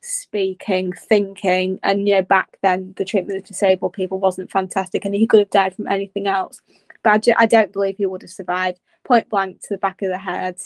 speaking, 0.00 0.92
thinking. 0.92 1.78
And, 1.82 2.08
you 2.08 2.14
know, 2.14 2.22
back 2.22 2.56
then 2.62 2.94
the 2.96 3.04
treatment 3.04 3.40
of 3.40 3.44
disabled 3.44 3.92
people 3.92 4.20
wasn't 4.20 4.50
fantastic 4.50 5.04
and 5.04 5.14
he 5.14 5.26
could 5.26 5.40
have 5.40 5.50
died 5.50 5.74
from 5.74 5.88
anything 5.88 6.28
else. 6.28 6.62
But 7.02 7.28
I, 7.36 7.46
don't 7.46 7.72
believe 7.72 7.96
he 7.98 8.06
would 8.06 8.22
have 8.22 8.30
survived. 8.30 8.78
Point 9.04 9.28
blank 9.28 9.60
to 9.62 9.68
the 9.70 9.78
back 9.78 10.00
of 10.02 10.08
the 10.08 10.18
head. 10.18 10.56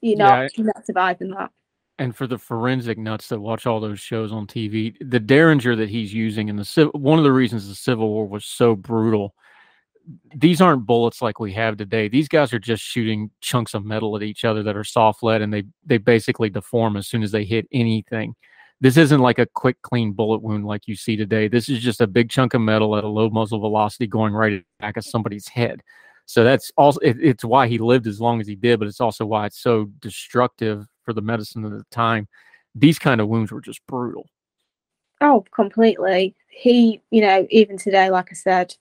You're 0.00 0.18
not, 0.18 0.42
yeah, 0.42 0.48
you're 0.56 0.66
not 0.66 0.86
surviving 0.86 1.30
that. 1.30 1.50
And 1.98 2.16
for 2.16 2.26
the 2.26 2.38
forensic 2.38 2.98
nuts 2.98 3.28
that 3.28 3.40
watch 3.40 3.66
all 3.66 3.78
those 3.78 4.00
shows 4.00 4.32
on 4.32 4.46
TV, 4.46 4.96
the 5.00 5.20
Derringer 5.20 5.76
that 5.76 5.88
he's 5.88 6.12
using 6.12 6.48
in 6.48 6.56
the 6.56 6.90
one 6.94 7.18
of 7.18 7.24
the 7.24 7.32
reasons 7.32 7.68
the 7.68 7.74
Civil 7.74 8.08
War 8.08 8.26
was 8.26 8.44
so 8.44 8.74
brutal 8.74 9.34
these 10.34 10.60
aren't 10.60 10.86
bullets 10.86 11.22
like 11.22 11.40
we 11.40 11.52
have 11.52 11.76
today. 11.76 12.08
These 12.08 12.28
guys 12.28 12.52
are 12.52 12.58
just 12.58 12.82
shooting 12.82 13.30
chunks 13.40 13.74
of 13.74 13.84
metal 13.84 14.16
at 14.16 14.22
each 14.22 14.44
other 14.44 14.62
that 14.62 14.76
are 14.76 14.84
soft 14.84 15.22
lead 15.22 15.42
and 15.42 15.52
they 15.52 15.64
they 15.84 15.98
basically 15.98 16.50
deform 16.50 16.96
as 16.96 17.06
soon 17.06 17.22
as 17.22 17.32
they 17.32 17.44
hit 17.44 17.66
anything. 17.72 18.34
This 18.80 18.96
isn't 18.96 19.20
like 19.20 19.38
a 19.38 19.46
quick 19.46 19.80
clean 19.82 20.12
bullet 20.12 20.42
wound 20.42 20.66
like 20.66 20.86
you 20.86 20.96
see 20.96 21.16
today. 21.16 21.48
This 21.48 21.68
is 21.68 21.80
just 21.80 22.00
a 22.00 22.06
big 22.06 22.28
chunk 22.28 22.54
of 22.54 22.60
metal 22.60 22.96
at 22.96 23.04
a 23.04 23.08
low 23.08 23.30
muzzle 23.30 23.60
velocity 23.60 24.06
going 24.06 24.34
right 24.34 24.62
back 24.80 24.96
of 24.96 25.04
somebody's 25.04 25.48
head. 25.48 25.82
So 26.26 26.44
that's 26.44 26.70
also 26.76 27.00
it, 27.00 27.16
it's 27.20 27.44
why 27.44 27.68
he 27.68 27.78
lived 27.78 28.06
as 28.06 28.20
long 28.20 28.40
as 28.40 28.46
he 28.46 28.56
did, 28.56 28.78
but 28.78 28.88
it's 28.88 29.00
also 29.00 29.24
why 29.24 29.46
it's 29.46 29.60
so 29.60 29.86
destructive 30.00 30.86
for 31.02 31.12
the 31.12 31.22
medicine 31.22 31.64
of 31.64 31.72
the 31.72 31.84
time. 31.90 32.28
These 32.74 32.98
kind 32.98 33.20
of 33.20 33.28
wounds 33.28 33.52
were 33.52 33.60
just 33.60 33.86
brutal. 33.86 34.28
Oh, 35.20 35.44
completely. 35.54 36.34
He, 36.48 37.00
you 37.10 37.20
know, 37.20 37.46
even 37.50 37.78
today, 37.78 38.10
like 38.10 38.28
I 38.30 38.34
said, 38.34 38.74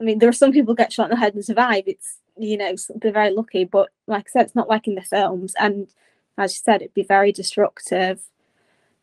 I 0.00 0.04
mean, 0.04 0.18
there 0.18 0.28
are 0.28 0.32
some 0.32 0.52
people 0.52 0.74
get 0.74 0.92
shot 0.92 1.04
in 1.04 1.10
the 1.10 1.16
head 1.16 1.34
and 1.34 1.44
survive. 1.44 1.84
It's 1.86 2.18
you 2.36 2.56
know 2.56 2.74
they're 2.96 3.12
very 3.12 3.30
lucky, 3.30 3.64
but 3.64 3.88
like 4.06 4.26
I 4.28 4.30
said, 4.30 4.46
it's 4.46 4.54
not 4.54 4.68
like 4.68 4.86
in 4.86 4.94
the 4.94 5.02
films. 5.02 5.54
And 5.58 5.88
as 6.36 6.54
you 6.54 6.60
said, 6.64 6.82
it'd 6.82 6.94
be 6.94 7.02
very 7.02 7.32
destructive, 7.32 8.22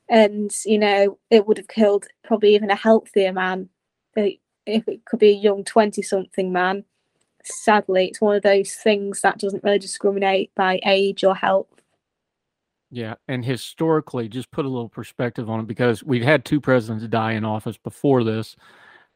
and 0.10 0.51
you 0.65 0.79
know 0.79 1.17
it 1.29 1.47
would 1.47 1.58
have 1.58 1.67
killed 1.67 2.05
probably 2.23 2.55
even 2.55 2.71
a 2.71 2.75
healthier 2.75 3.34
man. 3.34 3.69
Uh, 4.17 4.38
if 4.65 4.88
it 4.88 5.05
could 5.05 5.19
be 5.19 5.31
a 5.31 5.34
young 5.34 5.63
twenty-something 5.63 6.51
man, 6.51 6.86
sadly, 7.43 8.08
it's 8.08 8.21
one 8.21 8.38
of 8.38 8.43
those 8.43 8.73
things 8.73 9.21
that 9.21 9.38
doesn't 9.38 9.63
really 9.63 9.79
discriminate 9.79 10.51
by 10.55 10.79
age 10.86 11.23
or 11.23 11.36
health. 11.36 11.67
Yeah, 12.89 13.15
and 13.27 13.43
historically, 13.43 14.29
just 14.29 14.51
put 14.51 14.63
a 14.63 14.69
little 14.69 14.88
perspective 14.88 15.49
on 15.49 15.60
it 15.60 15.67
because 15.67 16.03
we've 16.03 16.23
had 16.23 16.45
two 16.45 16.62
presidents 16.62 17.05
die 17.08 17.34
in 17.34 17.43
office 17.43 17.77
before 17.77 18.23
this 18.23 18.55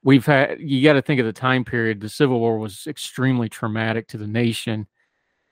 we've 0.03 0.25
had 0.25 0.59
you 0.59 0.83
got 0.83 0.93
to 0.93 1.01
think 1.01 1.19
of 1.19 1.25
the 1.25 1.33
time 1.33 1.63
period 1.63 1.99
the 1.99 2.09
civil 2.09 2.39
war 2.39 2.57
was 2.57 2.85
extremely 2.88 3.49
traumatic 3.49 4.07
to 4.07 4.17
the 4.17 4.27
nation 4.27 4.88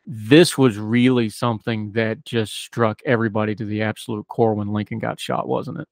this 0.05 0.57
was 0.57 0.77
really 0.77 1.29
something 1.29 1.91
that 1.91 2.23
just 2.23 2.53
struck 2.53 3.01
everybody 3.05 3.53
to 3.53 3.65
the 3.65 3.81
absolute 3.81 4.27
core 4.27 4.53
when 4.53 4.67
lincoln 4.67 4.99
got 4.99 5.19
shot 5.19 5.47
wasn't 5.47 5.77
it 5.77 5.88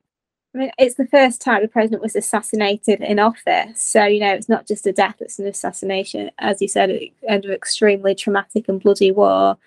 I 0.53 0.57
mean, 0.57 0.71
it's 0.77 0.95
the 0.95 1.07
first 1.07 1.41
time 1.41 1.63
the 1.63 1.67
president 1.67 2.01
was 2.01 2.15
assassinated 2.15 3.01
in 3.01 3.19
office. 3.19 3.81
So, 3.81 4.05
you 4.05 4.21
know, 4.21 4.31
it's 4.31 4.47
not 4.47 4.65
just 4.65 4.87
a 4.87 4.93
death, 4.93 5.17
it's 5.19 5.37
an 5.37 5.47
assassination. 5.47 6.31
As 6.39 6.61
you 6.61 6.69
said, 6.69 6.97
under 7.27 7.51
extremely 7.51 8.15
traumatic 8.15 8.69
and 8.69 8.81
bloody 8.81 9.11
war, 9.11 9.57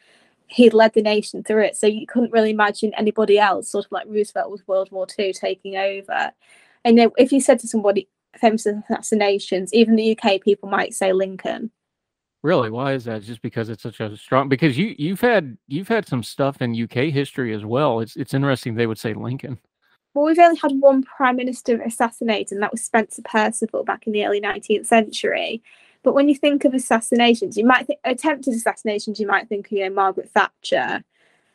He'd 0.49 0.73
led 0.73 0.95
the 0.95 1.03
nation 1.03 1.45
through 1.45 1.65
it. 1.65 1.77
So 1.77 1.87
you 1.87 2.07
couldn't 2.07 2.33
really 2.33 2.51
imagine 2.51 2.95
anybody 2.97 3.39
else, 3.39 3.71
sort 3.71 3.85
of 3.85 3.93
like 3.93 4.07
Roosevelt 4.09 4.51
with 4.51 4.67
World 4.67 4.91
War 4.91 5.07
II, 5.19 5.33
taking 5.35 5.77
over. 5.77 6.33
And 6.85 7.13
if 7.19 7.33
you 7.33 7.41
said 7.41 7.59
to 7.61 7.69
somebody, 7.69 8.09
famous 8.39 8.67
assassinations, 8.67 9.73
even 9.75 9.97
the 9.97 10.19
UK 10.19 10.41
people 10.41 10.69
might 10.69 10.95
say 10.95 11.13
Lincoln. 11.13 11.71
Really? 12.43 12.71
Why 12.71 12.93
is 12.93 13.05
that? 13.05 13.23
Just 13.23 13.43
because 13.43 13.69
it's 13.69 13.83
such 13.83 14.01
a 14.01 14.17
strong 14.17 14.49
because 14.49 14.79
you 14.79 14.95
you've 14.97 15.21
had 15.21 15.59
you've 15.67 15.89
had 15.89 16.07
some 16.07 16.23
stuff 16.23 16.63
in 16.63 16.81
UK 16.81 17.13
history 17.13 17.53
as 17.53 17.65
well. 17.65 18.01
It's 18.01 18.15
it's 18.17 18.33
interesting 18.33 18.75
they 18.75 18.87
would 18.87 18.99
say 18.99 19.13
Lincoln. 19.13 19.59
Well, 20.15 20.25
we've 20.25 20.39
only 20.39 20.59
had 20.59 20.73
one 20.81 21.03
prime 21.03 21.37
minister 21.37 21.81
assassinated, 21.83 22.53
and 22.53 22.63
that 22.63 22.73
was 22.73 22.83
Spencer 22.83 23.23
Perceval 23.23 23.85
back 23.85 24.07
in 24.07 24.13
the 24.13 24.25
early 24.25 24.41
19th 24.41 24.87
century. 24.87 25.63
But 26.03 26.15
when 26.15 26.29
you 26.29 26.35
think 26.35 26.65
of 26.65 26.75
assassinations, 26.75 27.57
you 27.57 27.65
might 27.65 27.87
think 27.87 28.01
attempted 28.05 28.55
assassinations, 28.55 29.19
you 29.19 29.27
might 29.27 29.49
think 29.49 29.67
of 29.67 29.73
you 29.73 29.85
know 29.85 29.95
Margaret 29.95 30.31
Thatcher, 30.31 31.05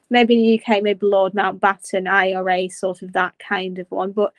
maybe 0.09 0.35
in 0.35 0.41
the 0.41 0.61
UK, 0.61 0.83
maybe 0.83 1.05
Lord 1.05 1.33
Mountbatten, 1.33 2.09
IRA, 2.09 2.69
sort 2.69 3.01
of 3.01 3.13
that 3.13 3.33
kind 3.39 3.79
of 3.79 3.89
one. 3.89 4.11
But 4.11 4.33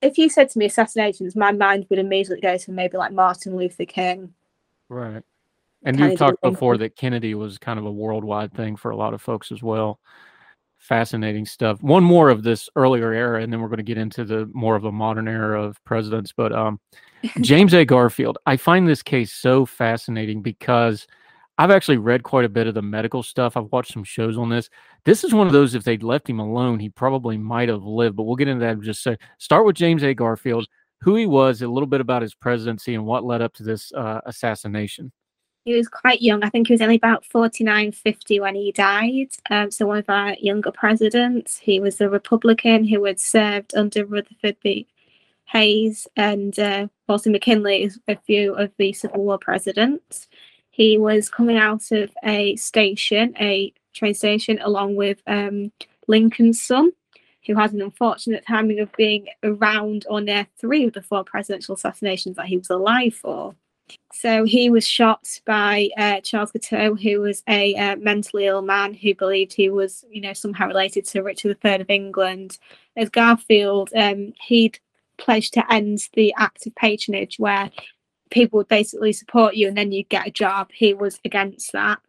if 0.00 0.18
you 0.18 0.28
said 0.28 0.50
to 0.50 0.58
me 0.58 0.66
assassinations, 0.66 1.34
my 1.34 1.52
mind 1.52 1.86
would 1.88 1.98
immediately 1.98 2.40
go 2.40 2.56
to 2.56 2.72
maybe 2.72 2.96
like 2.96 3.12
Martin 3.12 3.56
Luther 3.56 3.84
King. 3.84 4.32
Right. 4.88 5.22
And 5.84 5.96
Kennedy 5.96 6.12
you've 6.12 6.18
talked 6.18 6.42
before 6.42 6.76
that 6.78 6.96
Kennedy 6.96 7.34
was 7.34 7.58
kind 7.58 7.78
of 7.78 7.86
a 7.86 7.90
worldwide 7.90 8.52
thing 8.52 8.76
for 8.76 8.90
a 8.90 8.96
lot 8.96 9.14
of 9.14 9.22
folks 9.22 9.52
as 9.52 9.62
well. 9.62 10.00
Fascinating 10.78 11.46
stuff. 11.46 11.82
One 11.82 12.04
more 12.04 12.30
of 12.30 12.42
this 12.42 12.68
earlier 12.76 13.12
era, 13.12 13.42
and 13.42 13.52
then 13.52 13.60
we're 13.60 13.68
going 13.68 13.78
to 13.78 13.82
get 13.82 13.98
into 13.98 14.24
the 14.24 14.50
more 14.52 14.76
of 14.76 14.84
a 14.84 14.92
modern 14.92 15.28
era 15.28 15.62
of 15.62 15.82
presidents. 15.84 16.32
But 16.32 16.52
um, 16.52 16.80
James 17.40 17.74
A. 17.74 17.84
Garfield, 17.84 18.38
I 18.46 18.56
find 18.56 18.88
this 18.88 19.02
case 19.02 19.32
so 19.32 19.66
fascinating 19.66 20.42
because 20.42 21.06
I've 21.58 21.72
actually 21.72 21.96
read 21.96 22.22
quite 22.22 22.44
a 22.44 22.48
bit 22.48 22.68
of 22.68 22.74
the 22.74 22.82
medical 22.82 23.24
stuff. 23.24 23.56
I've 23.56 23.72
watched 23.72 23.92
some 23.92 24.04
shows 24.04 24.38
on 24.38 24.48
this. 24.48 24.70
This 25.04 25.24
is 25.24 25.34
one 25.34 25.48
of 25.48 25.52
those, 25.52 25.74
if 25.74 25.82
they'd 25.82 26.04
left 26.04 26.30
him 26.30 26.38
alone, 26.38 26.78
he 26.78 26.88
probably 26.88 27.36
might 27.36 27.68
have 27.68 27.82
lived, 27.82 28.14
but 28.14 28.22
we'll 28.22 28.36
get 28.36 28.46
into 28.46 28.64
that 28.64 28.74
in 28.74 28.82
just 28.82 29.00
a 29.00 29.02
second. 29.02 29.26
Start 29.38 29.66
with 29.66 29.74
James 29.74 30.04
A. 30.04 30.14
Garfield, 30.14 30.68
who 31.00 31.16
he 31.16 31.26
was, 31.26 31.60
a 31.60 31.66
little 31.66 31.88
bit 31.88 32.00
about 32.00 32.22
his 32.22 32.32
presidency, 32.32 32.94
and 32.94 33.04
what 33.04 33.24
led 33.24 33.42
up 33.42 33.54
to 33.54 33.64
this 33.64 33.92
uh, 33.92 34.20
assassination. 34.24 35.10
He 35.64 35.74
was 35.74 35.88
quite 35.88 36.22
young. 36.22 36.44
I 36.44 36.48
think 36.48 36.68
he 36.68 36.74
was 36.74 36.80
only 36.80 36.94
about 36.94 37.24
49, 37.24 37.90
50 37.90 38.40
when 38.40 38.54
he 38.54 38.70
died. 38.70 39.30
Um, 39.50 39.72
so, 39.72 39.84
one 39.84 39.98
of 39.98 40.08
our 40.08 40.34
younger 40.34 40.70
presidents. 40.70 41.58
He 41.58 41.80
was 41.80 42.00
a 42.00 42.08
Republican 42.08 42.86
who 42.86 43.04
had 43.04 43.18
served 43.18 43.74
under 43.74 44.06
Rutherford 44.06 44.56
B. 44.62 44.86
Hayes 45.46 46.06
and 46.14 46.58
uh, 46.58 46.88
McKinley, 47.08 47.90
a 48.06 48.16
few 48.16 48.54
of 48.54 48.70
the 48.76 48.92
Civil 48.92 49.24
War 49.24 49.38
presidents. 49.38 50.27
He 50.78 50.96
was 50.96 51.28
coming 51.28 51.56
out 51.56 51.90
of 51.90 52.12
a 52.22 52.54
station, 52.54 53.34
a 53.40 53.72
train 53.94 54.14
station, 54.14 54.60
along 54.62 54.94
with 54.94 55.20
um, 55.26 55.72
Lincoln's 56.06 56.62
son, 56.62 56.92
who 57.44 57.56
had 57.56 57.72
an 57.72 57.82
unfortunate 57.82 58.46
timing 58.46 58.78
of 58.78 58.92
being 58.92 59.26
around 59.42 60.06
or 60.08 60.20
near 60.20 60.46
three 60.60 60.84
of 60.84 60.92
the 60.92 61.02
four 61.02 61.24
presidential 61.24 61.74
assassinations 61.74 62.36
that 62.36 62.46
he 62.46 62.56
was 62.56 62.70
alive 62.70 63.12
for. 63.12 63.56
So 64.12 64.44
he 64.44 64.70
was 64.70 64.86
shot 64.86 65.40
by 65.44 65.88
uh, 65.96 66.20
Charles 66.20 66.52
Guiteau, 66.52 66.94
who 66.94 67.22
was 67.22 67.42
a 67.48 67.74
uh, 67.74 67.96
mentally 67.96 68.46
ill 68.46 68.62
man 68.62 68.94
who 68.94 69.16
believed 69.16 69.54
he 69.54 69.70
was, 69.70 70.04
you 70.08 70.20
know, 70.20 70.32
somehow 70.32 70.68
related 70.68 71.04
to 71.06 71.22
Richard 71.22 71.56
III 71.64 71.80
of 71.80 71.90
England. 71.90 72.56
As 72.96 73.08
Garfield, 73.08 73.90
um, 73.96 74.32
he'd 74.46 74.78
pledged 75.16 75.54
to 75.54 75.72
end 75.72 76.08
the 76.12 76.32
act 76.38 76.68
of 76.68 76.74
patronage, 76.76 77.40
where 77.40 77.68
people 78.30 78.58
would 78.58 78.68
basically 78.68 79.12
support 79.12 79.54
you 79.54 79.68
and 79.68 79.76
then 79.76 79.92
you 79.92 80.04
get 80.04 80.26
a 80.26 80.30
job. 80.30 80.70
He 80.72 80.94
was 80.94 81.20
against 81.24 81.72
that. 81.72 82.00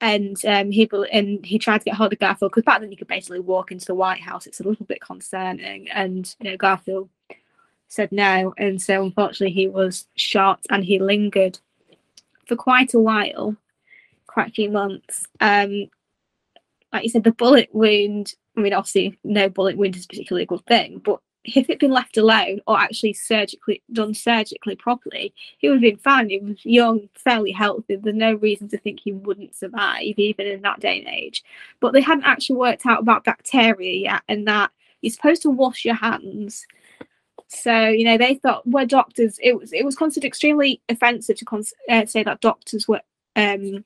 and 0.00 0.42
um, 0.46 0.70
he 0.70 0.88
and 1.12 1.44
he 1.44 1.58
tried 1.58 1.78
to 1.78 1.84
get 1.84 1.94
hold 1.94 2.12
of 2.12 2.18
Garfield 2.18 2.52
because 2.52 2.64
back 2.64 2.80
then 2.80 2.90
you 2.90 2.96
could 2.96 3.08
basically 3.08 3.40
walk 3.40 3.70
into 3.70 3.86
the 3.86 3.94
White 3.94 4.20
House. 4.22 4.46
It's 4.46 4.60
a 4.60 4.68
little 4.68 4.86
bit 4.86 5.00
concerning, 5.00 5.88
and 5.90 6.34
you 6.40 6.50
know 6.50 6.56
Garfield 6.56 7.10
said 7.88 8.10
no, 8.12 8.54
and 8.56 8.80
so 8.80 9.02
unfortunately 9.02 9.52
he 9.54 9.68
was 9.68 10.06
shot 10.16 10.60
and 10.70 10.84
he 10.84 10.98
lingered 10.98 11.58
for 12.46 12.56
quite 12.56 12.94
a 12.94 12.98
while, 13.00 13.56
quite 14.26 14.48
a 14.48 14.52
few 14.52 14.70
months. 14.70 15.26
Um, 15.40 15.90
like 16.92 17.04
you 17.04 17.10
said, 17.10 17.24
the 17.24 17.32
bullet 17.32 17.68
wound. 17.72 18.34
I 18.56 18.60
mean, 18.62 18.72
obviously, 18.72 19.18
no 19.22 19.48
bullet 19.48 19.76
wound 19.76 19.96
is 19.96 20.06
particularly 20.06 20.44
a 20.44 20.46
good 20.46 20.64
thing, 20.66 20.98
but 21.04 21.20
if 21.44 21.68
it'd 21.68 21.78
been 21.78 21.90
left 21.90 22.16
alone 22.16 22.60
or 22.66 22.78
actually 22.78 23.14
surgically 23.14 23.82
done 23.92 24.12
surgically 24.14 24.76
properly, 24.76 25.32
he 25.58 25.68
would 25.68 25.76
have 25.76 25.82
been 25.82 25.96
fine. 25.96 26.28
He 26.28 26.38
was 26.38 26.64
young, 26.64 27.08
fairly 27.14 27.50
healthy. 27.50 27.96
There's 27.96 28.14
no 28.14 28.34
reason 28.34 28.68
to 28.68 28.78
think 28.78 29.00
he 29.00 29.12
wouldn't 29.12 29.54
survive, 29.54 30.18
even 30.18 30.46
in 30.46 30.62
that 30.62 30.80
day 30.80 30.98
and 30.98 31.08
age. 31.08 31.42
But 31.80 31.92
they 31.92 32.02
hadn't 32.02 32.24
actually 32.24 32.56
worked 32.56 32.86
out 32.86 33.00
about 33.00 33.24
bacteria 33.24 33.92
yet, 33.92 34.22
and 34.28 34.46
that 34.48 34.70
you're 35.00 35.12
supposed 35.12 35.42
to 35.42 35.50
wash 35.50 35.84
your 35.84 35.94
hands. 35.94 36.66
So 37.48 37.88
you 37.88 38.04
know 38.04 38.18
they 38.18 38.34
thought 38.34 38.66
we're 38.66 38.86
doctors. 38.86 39.38
It 39.42 39.58
was 39.58 39.72
it 39.72 39.84
was 39.84 39.96
considered 39.96 40.26
extremely 40.26 40.80
offensive 40.88 41.36
to 41.38 41.44
cons- 41.44 41.74
uh, 41.88 42.06
say 42.06 42.22
that 42.22 42.40
doctors 42.40 42.86
were 42.86 43.00
um, 43.34 43.84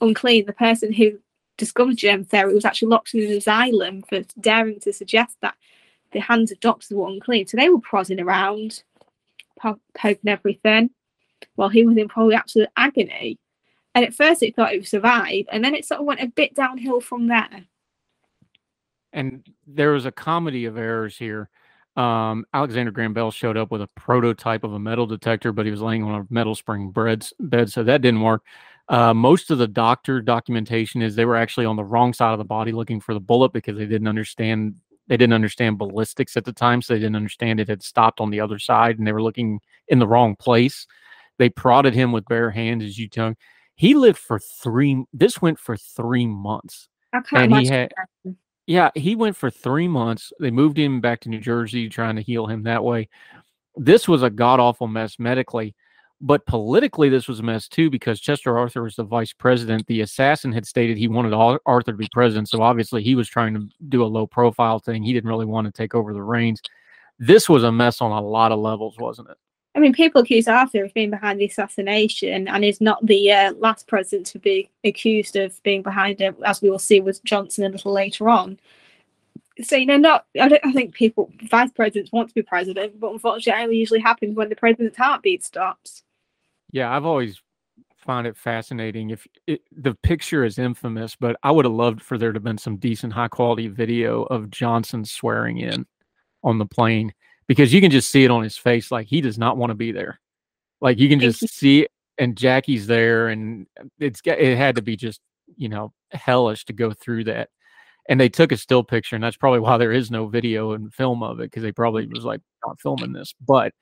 unclean. 0.00 0.46
The 0.46 0.52
person 0.52 0.92
who 0.92 1.18
discovered 1.56 1.96
germ 1.96 2.24
theory 2.24 2.54
was 2.54 2.64
actually 2.64 2.88
locked 2.88 3.14
in 3.14 3.30
an 3.30 3.36
asylum 3.38 4.02
for 4.02 4.22
daring 4.38 4.80
to 4.80 4.92
suggest 4.92 5.36
that 5.42 5.54
the 6.12 6.20
hands 6.20 6.52
of 6.52 6.60
doctors 6.60 6.90
were 6.90 7.08
unclean. 7.08 7.46
So 7.46 7.56
they 7.56 7.68
were 7.68 7.80
prodding 7.80 8.20
around, 8.20 8.82
poking 9.58 10.18
everything, 10.26 10.90
while 11.54 11.68
he 11.68 11.84
was 11.84 11.96
in 11.96 12.08
probably 12.08 12.34
absolute 12.34 12.70
agony. 12.76 13.38
And 13.94 14.04
at 14.04 14.14
first 14.14 14.42
it 14.42 14.54
thought 14.54 14.72
it 14.72 14.78
would 14.78 14.88
survive, 14.88 15.44
and 15.50 15.64
then 15.64 15.74
it 15.74 15.84
sort 15.84 16.00
of 16.00 16.06
went 16.06 16.20
a 16.20 16.28
bit 16.28 16.54
downhill 16.54 17.00
from 17.00 17.26
there. 17.28 17.64
And 19.12 19.46
there 19.66 19.90
was 19.90 20.06
a 20.06 20.12
comedy 20.12 20.66
of 20.66 20.76
errors 20.76 21.16
here. 21.16 21.50
Um, 21.96 22.46
Alexander 22.54 22.92
Graham 22.92 23.12
Bell 23.12 23.32
showed 23.32 23.56
up 23.56 23.72
with 23.72 23.82
a 23.82 23.88
prototype 23.88 24.62
of 24.62 24.72
a 24.72 24.78
metal 24.78 25.06
detector, 25.06 25.52
but 25.52 25.66
he 25.66 25.72
was 25.72 25.82
laying 25.82 26.04
on 26.04 26.20
a 26.20 26.26
metal 26.30 26.54
spring 26.54 26.90
bed, 26.92 27.26
bed 27.40 27.70
so 27.70 27.82
that 27.82 28.00
didn't 28.00 28.20
work. 28.20 28.44
Uh, 28.88 29.12
most 29.12 29.50
of 29.50 29.58
the 29.58 29.68
doctor 29.68 30.20
documentation 30.20 31.02
is 31.02 31.14
they 31.14 31.24
were 31.24 31.36
actually 31.36 31.66
on 31.66 31.76
the 31.76 31.84
wrong 31.84 32.12
side 32.12 32.32
of 32.32 32.38
the 32.38 32.44
body 32.44 32.72
looking 32.72 33.00
for 33.00 33.14
the 33.14 33.20
bullet 33.20 33.52
because 33.52 33.76
they 33.76 33.86
didn't 33.86 34.08
understand 34.08 34.74
they 35.10 35.16
didn't 35.16 35.34
understand 35.34 35.76
ballistics 35.76 36.36
at 36.36 36.44
the 36.44 36.52
time, 36.52 36.80
so 36.80 36.94
they 36.94 37.00
didn't 37.00 37.16
understand 37.16 37.58
it 37.58 37.68
had 37.68 37.82
stopped 37.82 38.20
on 38.20 38.30
the 38.30 38.40
other 38.40 38.60
side, 38.60 38.96
and 38.96 39.04
they 39.04 39.12
were 39.12 39.20
looking 39.22 39.58
in 39.88 39.98
the 39.98 40.06
wrong 40.06 40.36
place. 40.36 40.86
They 41.36 41.48
prodded 41.48 41.94
him 41.94 42.12
with 42.12 42.26
bare 42.26 42.52
hands, 42.52 42.84
as 42.84 42.96
you 42.96 43.08
tongue. 43.08 43.34
He 43.74 43.94
lived 43.94 44.18
for 44.18 44.38
three. 44.38 45.02
This 45.12 45.42
went 45.42 45.58
for 45.58 45.76
three 45.76 46.26
months, 46.28 46.88
and 47.42 47.52
he 47.56 47.66
had. 47.66 47.92
Yeah, 48.68 48.90
he 48.94 49.16
went 49.16 49.36
for 49.36 49.50
three 49.50 49.88
months. 49.88 50.32
They 50.38 50.52
moved 50.52 50.78
him 50.78 51.00
back 51.00 51.18
to 51.22 51.28
New 51.28 51.40
Jersey, 51.40 51.88
trying 51.88 52.14
to 52.14 52.22
heal 52.22 52.46
him 52.46 52.62
that 52.62 52.84
way. 52.84 53.08
This 53.74 54.06
was 54.06 54.22
a 54.22 54.30
god 54.30 54.60
awful 54.60 54.86
mess 54.86 55.18
medically. 55.18 55.74
But 56.22 56.44
politically, 56.44 57.08
this 57.08 57.28
was 57.28 57.40
a 57.40 57.42
mess 57.42 57.66
too 57.66 57.88
because 57.88 58.20
Chester 58.20 58.58
Arthur 58.58 58.82
was 58.82 58.96
the 58.96 59.04
vice 59.04 59.32
president. 59.32 59.86
The 59.86 60.02
assassin 60.02 60.52
had 60.52 60.66
stated 60.66 60.98
he 60.98 61.08
wanted 61.08 61.32
Arthur 61.32 61.92
to 61.92 61.96
be 61.96 62.08
president. 62.12 62.48
So 62.48 62.60
obviously, 62.60 63.02
he 63.02 63.14
was 63.14 63.28
trying 63.28 63.54
to 63.54 63.68
do 63.88 64.02
a 64.02 64.06
low 64.06 64.26
profile 64.26 64.78
thing. 64.78 65.02
He 65.02 65.14
didn't 65.14 65.30
really 65.30 65.46
want 65.46 65.66
to 65.66 65.72
take 65.72 65.94
over 65.94 66.12
the 66.12 66.22
reins. 66.22 66.60
This 67.18 67.48
was 67.48 67.64
a 67.64 67.72
mess 67.72 68.00
on 68.00 68.12
a 68.12 68.20
lot 68.20 68.52
of 68.52 68.58
levels, 68.58 68.98
wasn't 68.98 69.30
it? 69.30 69.38
I 69.74 69.78
mean, 69.78 69.92
people 69.92 70.20
accuse 70.20 70.48
Arthur 70.48 70.84
of 70.84 70.92
being 70.94 71.10
behind 71.10 71.40
the 71.40 71.46
assassination 71.46 72.48
and 72.48 72.64
is 72.64 72.80
not 72.80 73.04
the 73.06 73.30
uh, 73.30 73.52
last 73.54 73.86
president 73.86 74.26
to 74.28 74.38
be 74.38 74.68
accused 74.84 75.36
of 75.36 75.62
being 75.62 75.82
behind 75.82 76.20
it, 76.20 76.34
as 76.44 76.60
we 76.60 76.68
will 76.68 76.78
see 76.78 77.00
with 77.00 77.22
Johnson 77.24 77.64
a 77.64 77.68
little 77.68 77.92
later 77.92 78.28
on. 78.28 78.58
So, 79.62 79.76
you 79.76 79.86
know, 79.86 79.96
not, 79.96 80.26
I 80.40 80.48
don't 80.48 80.64
I 80.64 80.72
think 80.72 80.94
people, 80.94 81.30
vice 81.48 81.70
presidents 81.70 82.12
want 82.12 82.28
to 82.28 82.34
be 82.34 82.42
president, 82.42 82.98
but 82.98 83.12
unfortunately, 83.12 83.60
it 83.60 83.64
only 83.64 83.76
usually 83.76 84.00
happens 84.00 84.34
when 84.34 84.48
the 84.48 84.56
president's 84.56 84.96
heartbeat 84.96 85.44
stops. 85.44 86.02
Yeah, 86.72 86.94
I've 86.94 87.04
always 87.06 87.40
find 87.96 88.26
it 88.26 88.36
fascinating. 88.36 89.10
If 89.10 89.26
it, 89.46 89.62
the 89.72 89.94
picture 90.02 90.44
is 90.44 90.58
infamous, 90.58 91.16
but 91.16 91.36
I 91.42 91.50
would 91.50 91.64
have 91.64 91.74
loved 91.74 92.02
for 92.02 92.18
there 92.18 92.32
to 92.32 92.36
have 92.36 92.44
been 92.44 92.58
some 92.58 92.76
decent, 92.76 93.12
high 93.12 93.28
quality 93.28 93.68
video 93.68 94.22
of 94.24 94.50
Johnson 94.50 95.04
swearing 95.04 95.58
in 95.58 95.86
on 96.44 96.58
the 96.58 96.66
plane 96.66 97.12
because 97.46 97.72
you 97.72 97.80
can 97.80 97.90
just 97.90 98.10
see 98.10 98.24
it 98.24 98.30
on 98.30 98.42
his 98.42 98.56
face, 98.56 98.90
like 98.90 99.08
he 99.08 99.20
does 99.20 99.38
not 99.38 99.56
want 99.56 99.70
to 99.70 99.74
be 99.74 99.92
there. 99.92 100.20
Like 100.80 100.98
you 100.98 101.08
can 101.08 101.20
just 101.20 101.48
see, 101.48 101.82
it, 101.82 101.90
and 102.18 102.36
Jackie's 102.36 102.86
there, 102.86 103.28
and 103.28 103.66
it's 103.98 104.20
it 104.24 104.56
had 104.56 104.76
to 104.76 104.82
be 104.82 104.96
just 104.96 105.20
you 105.56 105.68
know 105.68 105.92
hellish 106.12 106.64
to 106.66 106.72
go 106.72 106.92
through 106.92 107.24
that. 107.24 107.50
And 108.08 108.20
they 108.20 108.28
took 108.30 108.52
a 108.52 108.56
still 108.56 108.84
picture, 108.84 109.16
and 109.16 109.24
that's 109.24 109.36
probably 109.36 109.60
why 109.60 109.78
there 109.78 109.92
is 109.92 110.10
no 110.10 110.26
video 110.28 110.72
and 110.72 110.92
film 110.94 111.22
of 111.22 111.40
it 111.40 111.44
because 111.50 111.62
they 111.64 111.72
probably 111.72 112.06
was 112.08 112.24
like 112.24 112.40
not 112.66 112.80
filming 112.80 113.12
this, 113.12 113.34
but 113.46 113.72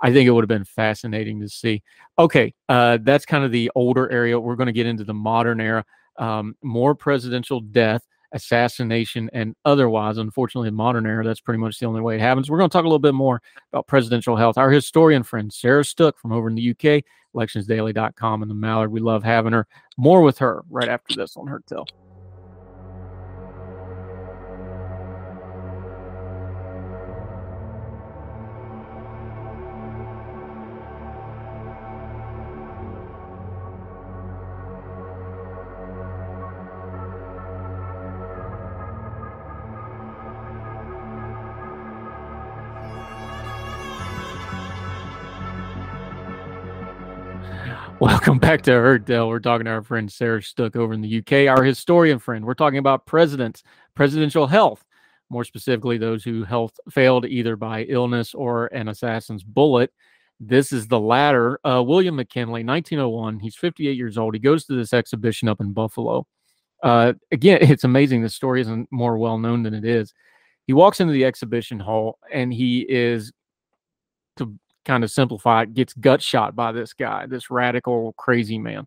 I 0.00 0.12
think 0.12 0.26
it 0.26 0.30
would 0.30 0.42
have 0.42 0.48
been 0.48 0.64
fascinating 0.64 1.40
to 1.40 1.48
see. 1.48 1.82
Okay, 2.18 2.54
uh, 2.68 2.98
that's 3.02 3.24
kind 3.24 3.44
of 3.44 3.52
the 3.52 3.70
older 3.74 4.10
area. 4.10 4.38
We're 4.38 4.56
going 4.56 4.66
to 4.66 4.72
get 4.72 4.86
into 4.86 5.04
the 5.04 5.14
modern 5.14 5.60
era. 5.60 5.84
Um, 6.18 6.56
more 6.62 6.94
presidential 6.94 7.60
death, 7.60 8.06
assassination, 8.32 9.30
and 9.32 9.54
otherwise. 9.64 10.18
Unfortunately, 10.18 10.68
in 10.68 10.74
modern 10.74 11.06
era, 11.06 11.24
that's 11.24 11.40
pretty 11.40 11.58
much 11.58 11.78
the 11.78 11.86
only 11.86 12.00
way 12.00 12.16
it 12.16 12.20
happens. 12.20 12.50
We're 12.50 12.58
going 12.58 12.70
to 12.70 12.72
talk 12.72 12.84
a 12.84 12.88
little 12.88 12.98
bit 12.98 13.14
more 13.14 13.40
about 13.72 13.86
presidential 13.86 14.36
health. 14.36 14.58
Our 14.58 14.70
historian 14.70 15.22
friend, 15.22 15.52
Sarah 15.52 15.84
Stook 15.84 16.18
from 16.18 16.32
over 16.32 16.48
in 16.48 16.54
the 16.54 16.70
UK, 16.70 17.04
electionsdaily.com 17.34 18.42
and 18.42 18.50
the 18.50 18.54
Mallard. 18.54 18.92
We 18.92 19.00
love 19.00 19.24
having 19.24 19.52
her. 19.52 19.66
More 19.96 20.22
with 20.22 20.38
her 20.38 20.62
right 20.70 20.88
after 20.88 21.14
this 21.14 21.36
on 21.36 21.46
Heard 21.46 21.66
Tell. 21.66 21.86
Welcome 47.98 48.38
back 48.38 48.60
to 48.62 48.72
Heard 48.72 49.08
We're 49.08 49.38
talking 49.38 49.64
to 49.64 49.70
our 49.70 49.82
friend 49.82 50.12
Sarah 50.12 50.42
Stook 50.42 50.76
over 50.76 50.92
in 50.92 51.00
the 51.00 51.18
UK, 51.18 51.48
our 51.48 51.64
historian 51.64 52.18
friend. 52.18 52.44
We're 52.44 52.52
talking 52.52 52.78
about 52.78 53.06
presidents, 53.06 53.62
presidential 53.94 54.46
health, 54.46 54.84
more 55.30 55.44
specifically, 55.44 55.96
those 55.96 56.22
who 56.22 56.44
health 56.44 56.78
failed 56.90 57.24
either 57.24 57.56
by 57.56 57.84
illness 57.84 58.34
or 58.34 58.66
an 58.66 58.88
assassin's 58.88 59.42
bullet. 59.42 59.94
This 60.38 60.72
is 60.72 60.86
the 60.86 61.00
latter. 61.00 61.58
Uh, 61.66 61.82
William 61.82 62.16
McKinley, 62.16 62.64
1901. 62.64 63.40
He's 63.40 63.56
58 63.56 63.96
years 63.96 64.18
old. 64.18 64.34
He 64.34 64.40
goes 64.40 64.66
to 64.66 64.74
this 64.74 64.92
exhibition 64.92 65.48
up 65.48 65.62
in 65.62 65.72
Buffalo. 65.72 66.26
Uh, 66.82 67.14
again, 67.32 67.58
it's 67.62 67.84
amazing. 67.84 68.20
The 68.20 68.28
story 68.28 68.60
isn't 68.60 68.92
more 68.92 69.16
well 69.16 69.38
known 69.38 69.62
than 69.62 69.72
it 69.72 69.86
is. 69.86 70.12
He 70.66 70.74
walks 70.74 71.00
into 71.00 71.14
the 71.14 71.24
exhibition 71.24 71.80
hall 71.80 72.18
and 72.30 72.52
he 72.52 72.80
is, 72.80 73.32
to 74.36 74.54
kind 74.86 75.04
of 75.04 75.10
simplify 75.10 75.62
it, 75.62 75.74
gets 75.74 75.92
gut 75.92 76.22
shot 76.22 76.56
by 76.56 76.72
this 76.72 76.94
guy, 76.94 77.26
this 77.26 77.50
radical, 77.50 78.14
crazy 78.14 78.58
man. 78.58 78.86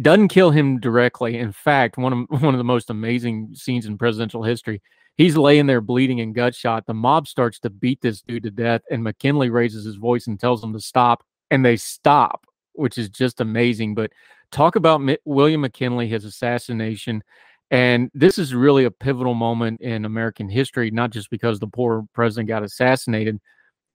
Doesn't 0.00 0.28
kill 0.28 0.50
him 0.50 0.78
directly. 0.78 1.38
In 1.38 1.50
fact, 1.50 1.98
one 1.98 2.12
of 2.12 2.26
one 2.42 2.54
of 2.54 2.58
the 2.58 2.64
most 2.64 2.90
amazing 2.90 3.50
scenes 3.54 3.86
in 3.86 3.98
presidential 3.98 4.44
history. 4.44 4.80
He's 5.16 5.36
laying 5.36 5.66
there 5.66 5.80
bleeding 5.80 6.20
and 6.20 6.32
gut 6.32 6.54
shot. 6.54 6.86
The 6.86 6.94
mob 6.94 7.26
starts 7.26 7.58
to 7.60 7.70
beat 7.70 8.00
this 8.00 8.22
dude 8.22 8.44
to 8.44 8.52
death, 8.52 8.82
and 8.88 9.02
McKinley 9.02 9.50
raises 9.50 9.84
his 9.84 9.96
voice 9.96 10.28
and 10.28 10.38
tells 10.38 10.60
them 10.60 10.72
to 10.74 10.80
stop, 10.80 11.24
and 11.50 11.64
they 11.64 11.76
stop, 11.76 12.46
which 12.74 12.98
is 12.98 13.08
just 13.08 13.40
amazing. 13.40 13.96
But 13.96 14.12
talk 14.52 14.76
about 14.76 15.00
M- 15.00 15.16
William 15.24 15.62
McKinley, 15.62 16.06
his 16.06 16.24
assassination, 16.24 17.24
and 17.72 18.12
this 18.14 18.38
is 18.38 18.54
really 18.54 18.84
a 18.84 18.92
pivotal 18.92 19.34
moment 19.34 19.80
in 19.80 20.04
American 20.04 20.48
history, 20.48 20.92
not 20.92 21.10
just 21.10 21.30
because 21.30 21.58
the 21.58 21.66
poor 21.66 22.06
president 22.14 22.48
got 22.48 22.62
assassinated, 22.62 23.40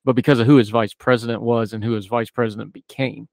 but 0.06 0.16
because 0.16 0.40
of 0.40 0.48
who 0.48 0.58
his 0.58 0.70
vice 0.70 0.94
president 0.94 1.42
was 1.42 1.74
and 1.74 1.84
who 1.84 1.94
his 1.94 2.08
vice 2.08 2.30
president 2.30 2.74
became. 2.74 3.28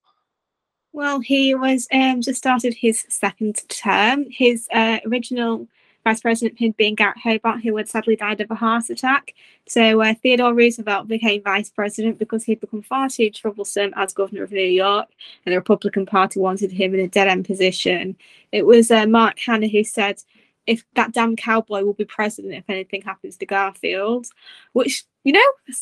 Well, 0.92 1.20
he 1.20 1.54
was 1.54 1.86
um, 1.92 2.20
just 2.20 2.38
started 2.38 2.74
his 2.74 3.04
second 3.08 3.62
term. 3.68 4.26
His 4.28 4.68
uh, 4.72 4.98
original 5.06 5.68
vice 6.04 6.20
president 6.20 6.58
had 6.58 6.76
been 6.76 6.94
Garrett 6.94 7.18
Hobart, 7.18 7.62
who 7.62 7.76
had 7.76 7.88
sadly 7.88 8.16
died 8.16 8.40
of 8.40 8.50
a 8.50 8.54
heart 8.54 8.90
attack. 8.90 9.34
So 9.68 10.00
uh, 10.00 10.14
Theodore 10.14 10.54
Roosevelt 10.54 11.08
became 11.08 11.42
vice 11.42 11.70
president 11.70 12.18
because 12.18 12.44
he'd 12.44 12.60
become 12.60 12.82
far 12.82 13.08
too 13.08 13.30
troublesome 13.30 13.92
as 13.96 14.14
governor 14.14 14.42
of 14.42 14.52
New 14.52 14.60
York, 14.60 15.08
and 15.44 15.52
the 15.52 15.58
Republican 15.58 16.06
Party 16.06 16.40
wanted 16.40 16.72
him 16.72 16.94
in 16.94 17.00
a 17.00 17.08
dead 17.08 17.28
end 17.28 17.44
position. 17.44 18.16
It 18.50 18.66
was 18.66 18.90
uh, 18.90 19.06
Mark 19.06 19.38
Hanna 19.38 19.68
who 19.68 19.84
said, 19.84 20.22
if 20.66 20.84
that 20.94 21.12
damn 21.12 21.36
cowboy 21.36 21.82
will 21.82 21.94
be 21.94 22.04
president 22.04 22.54
if 22.54 22.68
anything 22.68 23.02
happens 23.02 23.36
to 23.36 23.46
Garfield, 23.46 24.26
which 24.72 25.04
you 25.24 25.32
know, 25.32 25.74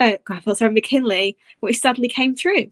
uh, 0.00 0.16
Garfield, 0.24 0.58
sorry, 0.58 0.72
McKinley, 0.72 1.36
which 1.60 1.78
sadly 1.78 2.08
came 2.08 2.34
true. 2.34 2.70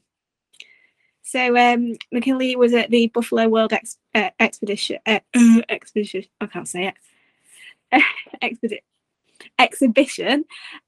So 1.22 1.56
um, 1.58 1.96
McKinley 2.10 2.56
was 2.56 2.72
at 2.72 2.90
the 2.90 3.08
Buffalo 3.08 3.48
World 3.48 3.72
Ex- 3.72 3.98
uh, 4.14 4.30
Expedition. 4.40 4.98
Uh, 5.04 5.20
expedition. 5.68 6.24
I 6.40 6.46
can't 6.46 6.66
say 6.68 6.92
it. 7.92 8.02
Expedition 8.42 8.82
exhibition 9.58 10.44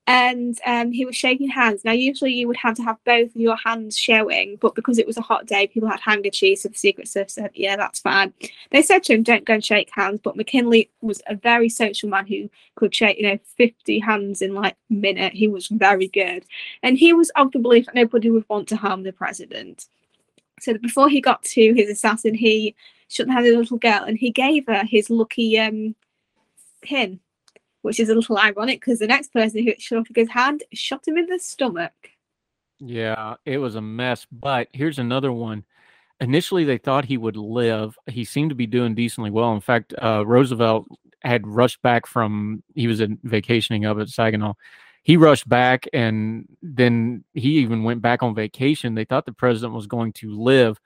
and 0.07 0.59
um, 0.67 0.93
he 0.93 1.05
was 1.05 1.17
shaking 1.17 1.49
hands. 1.49 1.85
Now, 1.85 1.93
usually 1.93 2.33
you 2.33 2.49
would 2.49 2.57
have 2.57 2.75
to 2.77 2.83
have 2.83 2.97
both 3.05 3.31
your 3.35 3.57
hands 3.57 3.97
showing, 3.97 4.57
but 4.61 4.75
because 4.75 4.99
it 4.99 5.07
was 5.07 5.17
a 5.17 5.23
hot 5.23 5.47
day, 5.47 5.67
people 5.67 5.89
had 5.89 6.01
handkerchiefs. 6.01 6.63
So 6.63 6.69
the 6.69 6.77
Secret 6.77 7.09
Service 7.09 7.35
said, 7.35 7.51
Yeah, 7.55 7.77
that's 7.77 8.01
fine. 8.01 8.33
They 8.71 8.83
said 8.83 9.05
to 9.05 9.15
him, 9.15 9.23
Don't 9.23 9.45
go 9.45 9.55
and 9.55 9.65
shake 9.65 9.91
hands. 9.93 10.21
But 10.23 10.37
McKinley 10.37 10.91
was 11.01 11.23
a 11.27 11.37
very 11.37 11.69
social 11.69 12.09
man 12.09 12.27
who 12.27 12.51
could 12.75 12.95
shake, 12.95 13.19
you 13.19 13.29
know, 13.29 13.39
50 13.57 13.99
hands 14.01 14.43
in 14.43 14.55
like 14.55 14.77
a 14.91 14.95
minute. 14.95 15.33
He 15.33 15.49
was 15.49 15.69
very 15.69 16.09
good. 16.09 16.45
And 16.83 16.99
he 16.99 17.13
was 17.13 17.31
of 17.31 17.53
the 17.53 17.59
belief 17.59 17.87
that 17.87 17.95
nobody 17.95 18.31
would 18.31 18.49
want 18.49 18.69
to 18.69 18.77
harm 18.77 19.03
the 19.03 19.13
president. 19.13 19.87
So 20.61 20.75
before 20.75 21.09
he 21.09 21.21
got 21.21 21.43
to 21.43 21.73
his 21.75 21.89
assassin, 21.89 22.35
he 22.35 22.75
shook 23.09 23.27
the 23.27 23.33
hand 23.33 23.47
of 23.47 23.53
the 23.53 23.59
little 23.59 23.79
girl 23.79 24.05
and 24.05 24.19
he 24.19 24.31
gave 24.31 24.67
her 24.67 24.85
his 24.85 25.11
lucky 25.11 25.59
um, 25.59 25.95
pin 26.83 27.21
which 27.83 28.01
is 28.01 28.09
a 28.09 28.15
little 28.15 28.39
ironic 28.39 28.81
because 28.81 28.99
the 28.99 29.07
next 29.07 29.33
person 29.33 29.65
who 29.65 29.73
shot 29.79 29.99
off 29.99 30.09
his 30.15 30.29
hand 30.29 30.63
shot 30.73 31.07
him 31.07 31.17
in 31.17 31.27
the 31.27 31.39
stomach. 31.39 31.93
Yeah, 32.79 33.35
it 33.45 33.59
was 33.59 33.75
a 33.75 33.81
mess. 33.81 34.27
But 34.31 34.69
here's 34.73 34.99
another 34.99 35.33
one. 35.33 35.65
Initially, 36.21 36.65
they 36.65 36.79
thought 36.79 37.05
he 37.05 37.17
would 37.17 37.37
live. 37.37 37.97
He 38.07 38.25
seemed 38.25 38.51
to 38.51 38.55
be 38.55 38.67
doing 38.67 38.95
decently 38.95 39.31
well. 39.31 39.53
In 39.55 39.61
fact, 39.61 39.95
uh, 40.01 40.25
Roosevelt 40.27 40.87
had 41.23 41.47
rushed 41.47 41.81
back 41.83 42.07
from 42.07 42.63
he 42.75 42.87
was 42.87 43.03
vacationing 43.23 43.85
up 43.85 43.99
at 43.99 44.09
Saginaw. 44.09 44.55
He 45.03 45.17
rushed 45.17 45.49
back, 45.49 45.87
and 45.95 46.47
then 46.63 47.25
he 47.33 47.59
even 47.59 47.85
went 47.85 48.03
back 48.03 48.23
on 48.23 48.35
vacation. 48.35 48.95
They 48.95 49.07
thought 49.07 49.25
the 49.25 49.33
president 49.33 49.73
was 49.73 49.87
going 49.87 50.13
to 50.15 50.31
live 50.31 50.79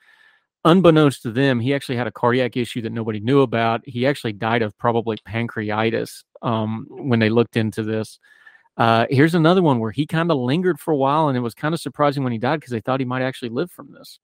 unbeknownst 0.65 1.23
to 1.23 1.31
them, 1.31 1.61
he 1.61 1.75
actually 1.75 1.97
had 1.97 2.07
a 2.07 2.13
cardiac 2.13 2.57
issue 2.57 2.81
that 2.83 2.93
nobody 2.93 3.21
knew 3.21 3.43
about. 3.43 3.83
He 3.85 4.07
actually 4.07 4.33
died 4.33 4.63
of 4.63 4.77
probably 4.79 5.17
pancreatitis 5.29 6.25
um, 6.45 6.87
when 6.91 7.19
they 7.19 7.31
looked 7.31 7.57
into 7.57 7.83
this. 7.83 8.21
Uh, 8.77 9.07
here's 9.11 9.35
another 9.35 9.63
one 9.63 9.79
where 9.79 9.91
he 9.91 10.07
kind 10.07 10.31
of 10.31 10.37
lingered 10.37 10.79
for 10.79 10.93
a 10.93 10.97
while, 10.97 11.29
and 11.29 11.37
it 11.37 11.41
was 11.41 11.55
kind 11.55 11.75
of 11.75 11.81
surprising 11.81 12.23
when 12.23 12.33
he 12.33 12.39
died 12.39 12.61
because 12.61 12.71
they 12.73 12.81
thought 12.81 13.01
he 13.01 13.07
might 13.07 13.23
actually 13.23 13.49
live 13.49 13.71
from 13.71 13.93
this 13.93 14.21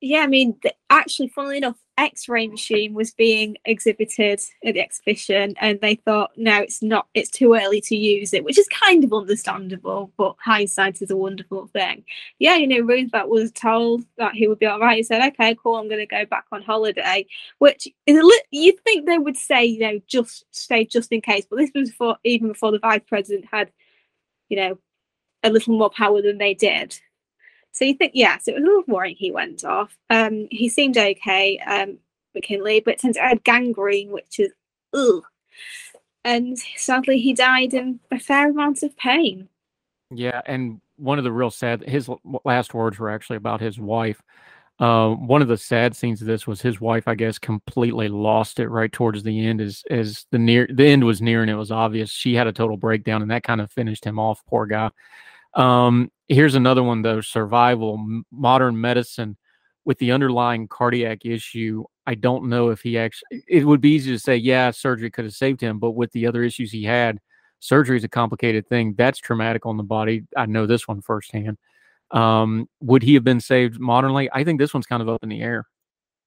yeah, 0.00 0.20
I 0.20 0.26
mean, 0.26 0.58
actually, 0.88 1.28
funnily 1.28 1.58
enough, 1.58 1.76
X-ray 2.00 2.48
machine 2.48 2.94
was 2.94 3.12
being 3.12 3.58
exhibited 3.66 4.40
at 4.64 4.74
the 4.74 4.80
exhibition, 4.80 5.54
and 5.60 5.78
they 5.80 5.96
thought, 5.96 6.30
no, 6.34 6.60
it's 6.60 6.82
not. 6.82 7.08
It's 7.12 7.30
too 7.30 7.54
early 7.54 7.82
to 7.82 7.94
use 7.94 8.32
it, 8.32 8.42
which 8.42 8.58
is 8.58 8.66
kind 8.68 9.04
of 9.04 9.12
understandable. 9.12 10.10
But 10.16 10.36
hindsight 10.42 11.02
is 11.02 11.10
a 11.10 11.16
wonderful 11.16 11.66
thing. 11.66 12.04
Yeah, 12.38 12.56
you 12.56 12.66
know, 12.66 12.80
Roosevelt 12.80 13.28
was 13.28 13.52
told 13.52 14.04
that 14.16 14.34
he 14.34 14.48
would 14.48 14.58
be 14.58 14.64
all 14.66 14.80
right. 14.80 14.96
He 14.96 15.02
said, 15.02 15.26
"Okay, 15.32 15.54
cool, 15.62 15.76
I'm 15.76 15.88
going 15.88 16.00
to 16.00 16.06
go 16.06 16.24
back 16.24 16.46
on 16.52 16.62
holiday," 16.62 17.26
which 17.58 17.86
is 18.06 18.18
a 18.18 18.22
li- 18.22 18.42
you'd 18.50 18.80
think 18.80 19.06
they 19.06 19.18
would 19.18 19.36
say, 19.36 19.64
you 19.66 19.80
know, 19.80 20.00
just 20.06 20.46
stay 20.52 20.86
just 20.86 21.12
in 21.12 21.20
case. 21.20 21.46
But 21.48 21.56
this 21.56 21.70
was 21.74 21.90
before, 21.90 22.16
even 22.24 22.48
before 22.48 22.72
the 22.72 22.78
vice 22.78 23.02
president 23.06 23.44
had, 23.52 23.70
you 24.48 24.56
know, 24.56 24.78
a 25.42 25.50
little 25.50 25.76
more 25.76 25.90
power 25.90 26.22
than 26.22 26.38
they 26.38 26.54
did. 26.54 26.98
So 27.72 27.84
you 27.84 27.94
think, 27.94 28.12
yes, 28.14 28.48
it 28.48 28.54
was 28.54 28.62
a 28.62 28.66
little 28.66 28.84
worrying 28.86 29.16
he 29.16 29.30
went 29.30 29.64
off. 29.64 29.96
Um, 30.10 30.48
he 30.50 30.68
seemed 30.68 30.98
okay, 30.98 31.58
um, 31.60 31.98
McKinley, 32.34 32.80
but 32.80 32.98
turns 32.98 33.16
out 33.16 33.28
had 33.28 33.44
gangrene, 33.44 34.10
which 34.10 34.38
is 34.38 34.52
ugh. 34.92 35.24
And 36.24 36.58
sadly, 36.76 37.18
he 37.18 37.32
died 37.32 37.74
in 37.74 38.00
a 38.10 38.18
fair 38.18 38.50
amount 38.50 38.82
of 38.82 38.96
pain. 38.96 39.48
Yeah, 40.10 40.42
and 40.44 40.80
one 40.96 41.18
of 41.18 41.24
the 41.24 41.32
real 41.32 41.50
sad, 41.50 41.82
his 41.88 42.10
last 42.44 42.74
words 42.74 42.98
were 42.98 43.10
actually 43.10 43.36
about 43.36 43.60
his 43.60 43.78
wife. 43.78 44.20
Uh, 44.78 45.10
one 45.10 45.42
of 45.42 45.48
the 45.48 45.58
sad 45.58 45.94
scenes 45.94 46.22
of 46.22 46.26
this 46.26 46.46
was 46.46 46.62
his 46.62 46.80
wife, 46.80 47.06
I 47.06 47.14
guess, 47.14 47.38
completely 47.38 48.08
lost 48.08 48.58
it 48.58 48.68
right 48.68 48.90
towards 48.90 49.22
the 49.22 49.46
end. 49.46 49.60
As 49.60 49.84
as 49.90 50.26
the 50.30 50.38
near 50.38 50.66
the 50.72 50.86
end 50.86 51.04
was 51.04 51.20
near 51.20 51.42
and 51.42 51.50
it 51.50 51.54
was 51.54 51.70
obvious, 51.70 52.10
she 52.10 52.34
had 52.34 52.46
a 52.46 52.52
total 52.52 52.78
breakdown, 52.78 53.20
and 53.20 53.30
that 53.30 53.42
kind 53.42 53.60
of 53.60 53.70
finished 53.70 54.04
him 54.04 54.18
off. 54.18 54.42
Poor 54.46 54.66
guy. 54.66 54.90
Um, 55.54 56.10
here's 56.30 56.54
another 56.54 56.82
one 56.82 57.02
though 57.02 57.20
survival, 57.20 58.22
modern 58.32 58.80
medicine 58.80 59.36
with 59.84 59.98
the 59.98 60.12
underlying 60.12 60.68
cardiac 60.68 61.26
issue. 61.26 61.84
I 62.06 62.14
don't 62.14 62.48
know 62.48 62.70
if 62.70 62.80
he 62.80 62.96
actually, 62.96 63.44
it 63.46 63.66
would 63.66 63.80
be 63.80 63.90
easy 63.90 64.12
to 64.12 64.18
say, 64.18 64.36
yeah, 64.36 64.70
surgery 64.70 65.10
could 65.10 65.24
have 65.24 65.34
saved 65.34 65.60
him, 65.60 65.78
but 65.78 65.92
with 65.92 66.12
the 66.12 66.26
other 66.26 66.42
issues 66.42 66.70
he 66.70 66.84
had, 66.84 67.18
surgery 67.58 67.96
is 67.96 68.04
a 68.04 68.08
complicated 68.08 68.68
thing. 68.68 68.94
That's 68.96 69.18
traumatic 69.18 69.66
on 69.66 69.76
the 69.76 69.82
body. 69.82 70.24
I 70.36 70.46
know 70.46 70.66
this 70.66 70.88
one 70.88 71.02
firsthand. 71.02 71.58
Um, 72.10 72.68
would 72.80 73.02
he 73.02 73.14
have 73.14 73.24
been 73.24 73.40
saved 73.40 73.78
modernly? 73.78 74.28
I 74.32 74.44
think 74.44 74.58
this 74.58 74.72
one's 74.72 74.86
kind 74.86 75.02
of 75.02 75.08
up 75.08 75.22
in 75.22 75.28
the 75.28 75.42
air. 75.42 75.66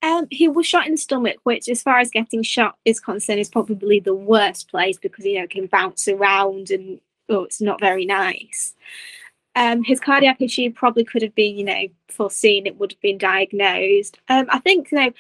Um, 0.01 0.27
he 0.29 0.49
was 0.49 0.65
shot 0.65 0.85
in 0.85 0.93
the 0.93 0.97
stomach, 0.97 1.37
which, 1.43 1.69
as 1.69 1.81
far 1.81 1.99
as 1.99 2.09
getting 2.09 2.43
shot 2.43 2.75
is 2.83 2.99
concerned, 2.99 3.39
is 3.39 3.49
probably 3.49 4.01
the 4.01 4.13
worst 4.13 4.69
place 4.69 4.97
because 4.97 5.23
you 5.23 5.37
know 5.37 5.43
it 5.43 5.49
can 5.49 5.67
bounce 5.67 6.09
around 6.09 6.71
and 6.71 6.99
oh, 7.29 7.43
it's 7.45 7.61
not 7.61 7.79
very 7.79 8.05
nice. 8.05 8.73
Um, 9.55 9.83
his 9.83 9.99
cardiac 9.99 10.41
issue 10.41 10.71
probably 10.71 11.03
could 11.03 11.21
have 11.21 11.35
been, 11.35 11.55
you 11.55 11.63
know, 11.63 11.87
foreseen. 12.09 12.65
It 12.65 12.77
would 12.77 12.93
have 12.93 13.01
been 13.01 13.19
diagnosed. 13.19 14.17
Um, 14.27 14.47
I 14.49 14.59
think, 14.59 14.91
you 14.91 14.97
know, 14.97 15.13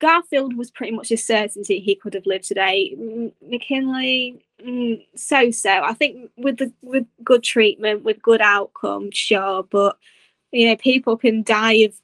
Garfield 0.00 0.56
was 0.56 0.70
pretty 0.70 0.92
much 0.92 1.10
a 1.10 1.16
certainty 1.16 1.80
he 1.80 1.94
could 1.94 2.14
have 2.14 2.26
lived 2.26 2.44
today. 2.44 2.94
McKinley, 3.42 4.44
mm, 4.62 5.04
so 5.14 5.50
so. 5.50 5.70
I 5.82 5.94
think 5.94 6.30
with 6.36 6.58
the 6.58 6.72
with 6.82 7.06
good 7.22 7.42
treatment, 7.42 8.04
with 8.04 8.20
good 8.22 8.40
outcome, 8.40 9.10
sure, 9.12 9.62
but 9.62 9.96
you 10.52 10.68
know, 10.68 10.76
people 10.76 11.16
can 11.16 11.42
die 11.42 11.84
of 11.84 11.94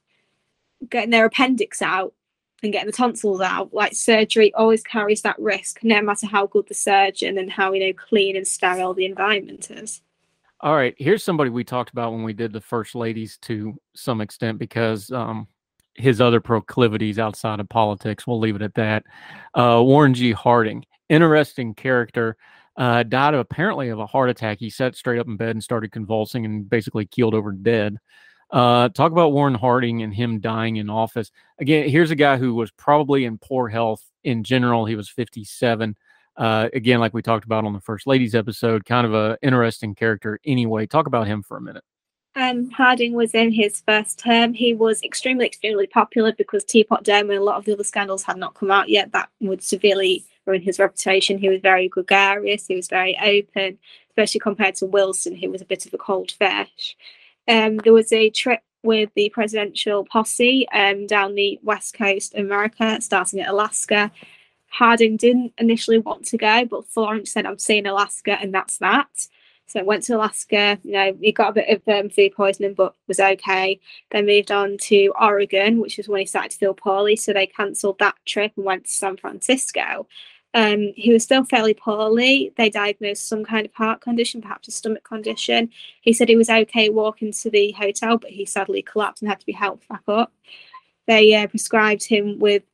getting 0.88 1.10
their 1.10 1.26
appendix 1.26 1.82
out 1.82 2.14
and 2.62 2.72
getting 2.72 2.86
the 2.86 2.96
tonsils 2.96 3.40
out. 3.40 3.74
Like 3.74 3.94
surgery 3.94 4.52
always 4.54 4.82
carries 4.82 5.22
that 5.22 5.38
risk, 5.38 5.80
no 5.82 6.00
matter 6.00 6.26
how 6.26 6.46
good 6.46 6.68
the 6.68 6.74
surgeon 6.74 7.38
and 7.38 7.50
how 7.50 7.72
you 7.72 7.86
know 7.86 7.92
clean 7.92 8.36
and 8.36 8.46
sterile 8.46 8.94
the 8.94 9.04
environment 9.04 9.70
is. 9.70 10.00
All 10.62 10.74
right, 10.74 10.94
here's 10.98 11.24
somebody 11.24 11.48
we 11.48 11.64
talked 11.64 11.90
about 11.90 12.12
when 12.12 12.22
we 12.22 12.34
did 12.34 12.52
the 12.52 12.60
first 12.60 12.94
ladies 12.94 13.38
to 13.42 13.80
some 13.94 14.20
extent 14.20 14.58
because 14.58 15.10
um, 15.10 15.48
his 15.94 16.20
other 16.20 16.40
proclivities 16.40 17.18
outside 17.18 17.60
of 17.60 17.68
politics. 17.70 18.26
We'll 18.26 18.40
leave 18.40 18.56
it 18.56 18.62
at 18.62 18.74
that. 18.74 19.04
Uh, 19.54 19.80
Warren 19.82 20.12
G. 20.12 20.32
Harding, 20.32 20.84
interesting 21.08 21.74
character. 21.74 22.36
Uh, 22.76 23.02
died 23.04 23.32
of, 23.32 23.40
apparently 23.40 23.88
of 23.88 24.00
a 24.00 24.06
heart 24.06 24.28
attack. 24.28 24.58
He 24.58 24.68
sat 24.68 24.96
straight 24.96 25.18
up 25.18 25.26
in 25.26 25.38
bed 25.38 25.50
and 25.50 25.64
started 25.64 25.92
convulsing 25.92 26.44
and 26.44 26.68
basically 26.68 27.06
keeled 27.06 27.34
over 27.34 27.52
dead. 27.52 27.96
Uh, 28.50 28.90
talk 28.90 29.12
about 29.12 29.32
Warren 29.32 29.54
Harding 29.54 30.02
and 30.02 30.12
him 30.12 30.40
dying 30.40 30.76
in 30.76 30.90
office. 30.90 31.30
Again, 31.58 31.88
here's 31.88 32.10
a 32.10 32.16
guy 32.16 32.36
who 32.36 32.54
was 32.54 32.70
probably 32.72 33.24
in 33.24 33.38
poor 33.38 33.68
health 33.68 34.04
in 34.24 34.44
general. 34.44 34.84
He 34.84 34.96
was 34.96 35.08
57. 35.08 35.96
Uh, 36.36 36.68
again, 36.72 37.00
like 37.00 37.12
we 37.12 37.22
talked 37.22 37.44
about 37.44 37.64
on 37.64 37.72
the 37.72 37.80
first 37.80 38.06
ladies 38.06 38.34
episode, 38.34 38.84
kind 38.84 39.06
of 39.06 39.14
a 39.14 39.36
interesting 39.42 39.94
character. 39.94 40.38
Anyway, 40.44 40.86
talk 40.86 41.06
about 41.06 41.26
him 41.26 41.42
for 41.42 41.56
a 41.56 41.60
minute. 41.60 41.84
Um, 42.36 42.70
Harding 42.70 43.14
was 43.14 43.34
in 43.34 43.52
his 43.52 43.82
first 43.86 44.18
term. 44.20 44.54
He 44.54 44.72
was 44.72 45.02
extremely, 45.02 45.46
extremely 45.46 45.86
popular 45.86 46.32
because 46.32 46.64
Teapot 46.64 47.02
Dome 47.02 47.30
and 47.30 47.38
a 47.38 47.42
lot 47.42 47.56
of 47.56 47.64
the 47.64 47.72
other 47.72 47.84
scandals 47.84 48.22
had 48.22 48.36
not 48.36 48.54
come 48.54 48.70
out 48.70 48.88
yet. 48.88 49.12
That 49.12 49.28
would 49.40 49.62
severely 49.62 50.24
ruin 50.46 50.62
his 50.62 50.78
reputation. 50.78 51.38
He 51.38 51.48
was 51.48 51.60
very 51.60 51.88
gregarious. 51.88 52.66
He 52.66 52.76
was 52.76 52.88
very 52.88 53.18
open, 53.18 53.78
especially 54.10 54.40
compared 54.40 54.76
to 54.76 54.86
Wilson, 54.86 55.34
who 55.34 55.50
was 55.50 55.60
a 55.60 55.66
bit 55.66 55.86
of 55.86 55.94
a 55.94 55.98
cold 55.98 56.30
fish. 56.30 56.96
Um, 57.48 57.78
there 57.78 57.92
was 57.92 58.12
a 58.12 58.30
trip 58.30 58.60
with 58.82 59.10
the 59.14 59.28
presidential 59.30 60.04
posse 60.04 60.68
um, 60.70 61.06
down 61.06 61.34
the 61.34 61.58
west 61.62 61.94
coast 61.94 62.34
of 62.34 62.44
America, 62.44 63.00
starting 63.00 63.40
at 63.40 63.48
Alaska. 63.48 64.10
Harding 64.70 65.16
didn't 65.16 65.52
initially 65.58 65.98
want 65.98 66.24
to 66.26 66.38
go, 66.38 66.64
but 66.64 66.86
Florence 66.86 67.32
said, 67.32 67.44
I'm 67.46 67.58
seeing 67.58 67.86
Alaska, 67.86 68.38
and 68.40 68.54
that's 68.54 68.78
that. 68.78 69.08
So 69.66 69.84
went 69.84 70.02
to 70.04 70.16
Alaska. 70.16 70.78
You 70.82 70.92
know, 70.92 71.16
he 71.20 71.30
got 71.30 71.50
a 71.50 71.52
bit 71.52 71.68
of 71.68 71.94
um, 71.94 72.10
food 72.10 72.32
poisoning, 72.34 72.74
but 72.74 72.94
was 73.06 73.20
okay. 73.20 73.78
Then 74.10 74.26
moved 74.26 74.50
on 74.50 74.78
to 74.78 75.12
Oregon, 75.20 75.80
which 75.80 75.96
was 75.96 76.08
when 76.08 76.20
he 76.20 76.26
started 76.26 76.50
to 76.50 76.58
feel 76.58 76.74
poorly. 76.74 77.14
So 77.14 77.32
they 77.32 77.46
cancelled 77.46 78.00
that 78.00 78.16
trip 78.26 78.52
and 78.56 78.64
went 78.64 78.86
to 78.86 78.90
San 78.90 79.16
Francisco. 79.16 80.08
Um, 80.54 80.92
he 80.96 81.12
was 81.12 81.22
still 81.22 81.44
fairly 81.44 81.74
poorly. 81.74 82.52
They 82.56 82.68
diagnosed 82.68 83.28
some 83.28 83.44
kind 83.44 83.64
of 83.64 83.72
heart 83.72 84.00
condition, 84.00 84.42
perhaps 84.42 84.66
a 84.66 84.72
stomach 84.72 85.04
condition. 85.04 85.70
He 86.00 86.12
said 86.12 86.28
he 86.28 86.36
was 86.36 86.50
okay 86.50 86.88
walking 86.88 87.32
to 87.32 87.50
the 87.50 87.70
hotel, 87.72 88.18
but 88.18 88.30
he 88.30 88.44
sadly 88.46 88.82
collapsed 88.82 89.22
and 89.22 89.28
had 89.28 89.38
to 89.38 89.46
be 89.46 89.52
helped 89.52 89.88
back 89.88 90.02
up. 90.08 90.32
They 91.06 91.34
uh, 91.36 91.46
prescribed 91.46 92.04
him 92.04 92.40
with 92.40 92.64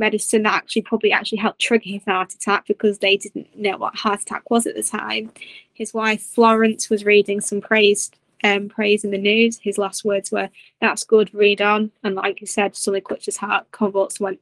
medicine 0.00 0.42
that 0.42 0.54
actually 0.54 0.82
probably 0.82 1.12
actually 1.12 1.38
helped 1.38 1.60
trigger 1.60 1.88
his 1.90 2.04
heart 2.04 2.34
attack 2.34 2.66
because 2.66 2.98
they 2.98 3.16
didn't 3.16 3.56
know 3.56 3.76
what 3.76 3.94
heart 3.94 4.22
attack 4.22 4.50
was 4.50 4.66
at 4.66 4.74
the 4.74 4.82
time. 4.82 5.30
His 5.72 5.94
wife 5.94 6.22
Florence 6.22 6.90
was 6.90 7.04
reading 7.04 7.40
some 7.40 7.60
praise 7.60 8.10
um, 8.42 8.68
praise 8.68 9.04
in 9.04 9.10
the 9.10 9.18
news. 9.18 9.58
His 9.58 9.78
last 9.78 10.04
words 10.04 10.32
were, 10.32 10.48
"That's 10.80 11.04
good, 11.04 11.32
read 11.34 11.60
on." 11.62 11.92
And 12.02 12.14
like 12.16 12.38
he 12.40 12.46
said, 12.46 12.74
suddenly 12.74 13.02
clutched 13.02 13.26
his 13.26 13.36
heart, 13.36 13.70
convulsed, 13.70 14.18
went 14.18 14.40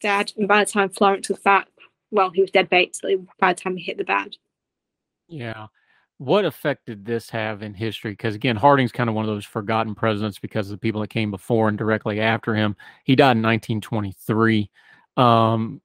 dead. 0.00 0.32
And 0.36 0.48
by 0.48 0.64
the 0.64 0.70
time 0.70 0.88
Florence 0.88 1.28
was 1.28 1.38
back, 1.40 1.68
well, 2.10 2.30
he 2.30 2.40
was 2.40 2.50
dead 2.50 2.68
basically 2.68 3.16
by 3.38 3.52
the 3.52 3.60
time 3.60 3.76
he 3.76 3.84
hit 3.84 3.98
the 3.98 4.04
bed. 4.04 4.36
Yeah. 5.28 5.66
what 6.18 6.44
effect 6.44 6.86
did 6.86 7.04
this 7.04 7.28
have 7.30 7.62
in 7.62 7.74
history? 7.74 8.12
Because 8.12 8.34
again, 8.34 8.56
Harding's 8.56 8.92
kind 8.92 9.10
of 9.10 9.14
one 9.14 9.24
of 9.24 9.28
those 9.28 9.44
forgotten 9.44 9.94
presidents 9.94 10.38
because 10.38 10.68
of 10.68 10.72
the 10.72 10.78
people 10.78 11.00
that 11.02 11.08
came 11.10 11.30
before 11.30 11.68
and 11.68 11.76
directly 11.76 12.20
after 12.20 12.54
him. 12.54 12.74
He 13.04 13.16
died 13.16 13.36
in 13.36 13.42
1923. 13.42 14.70
Um, 15.16 15.80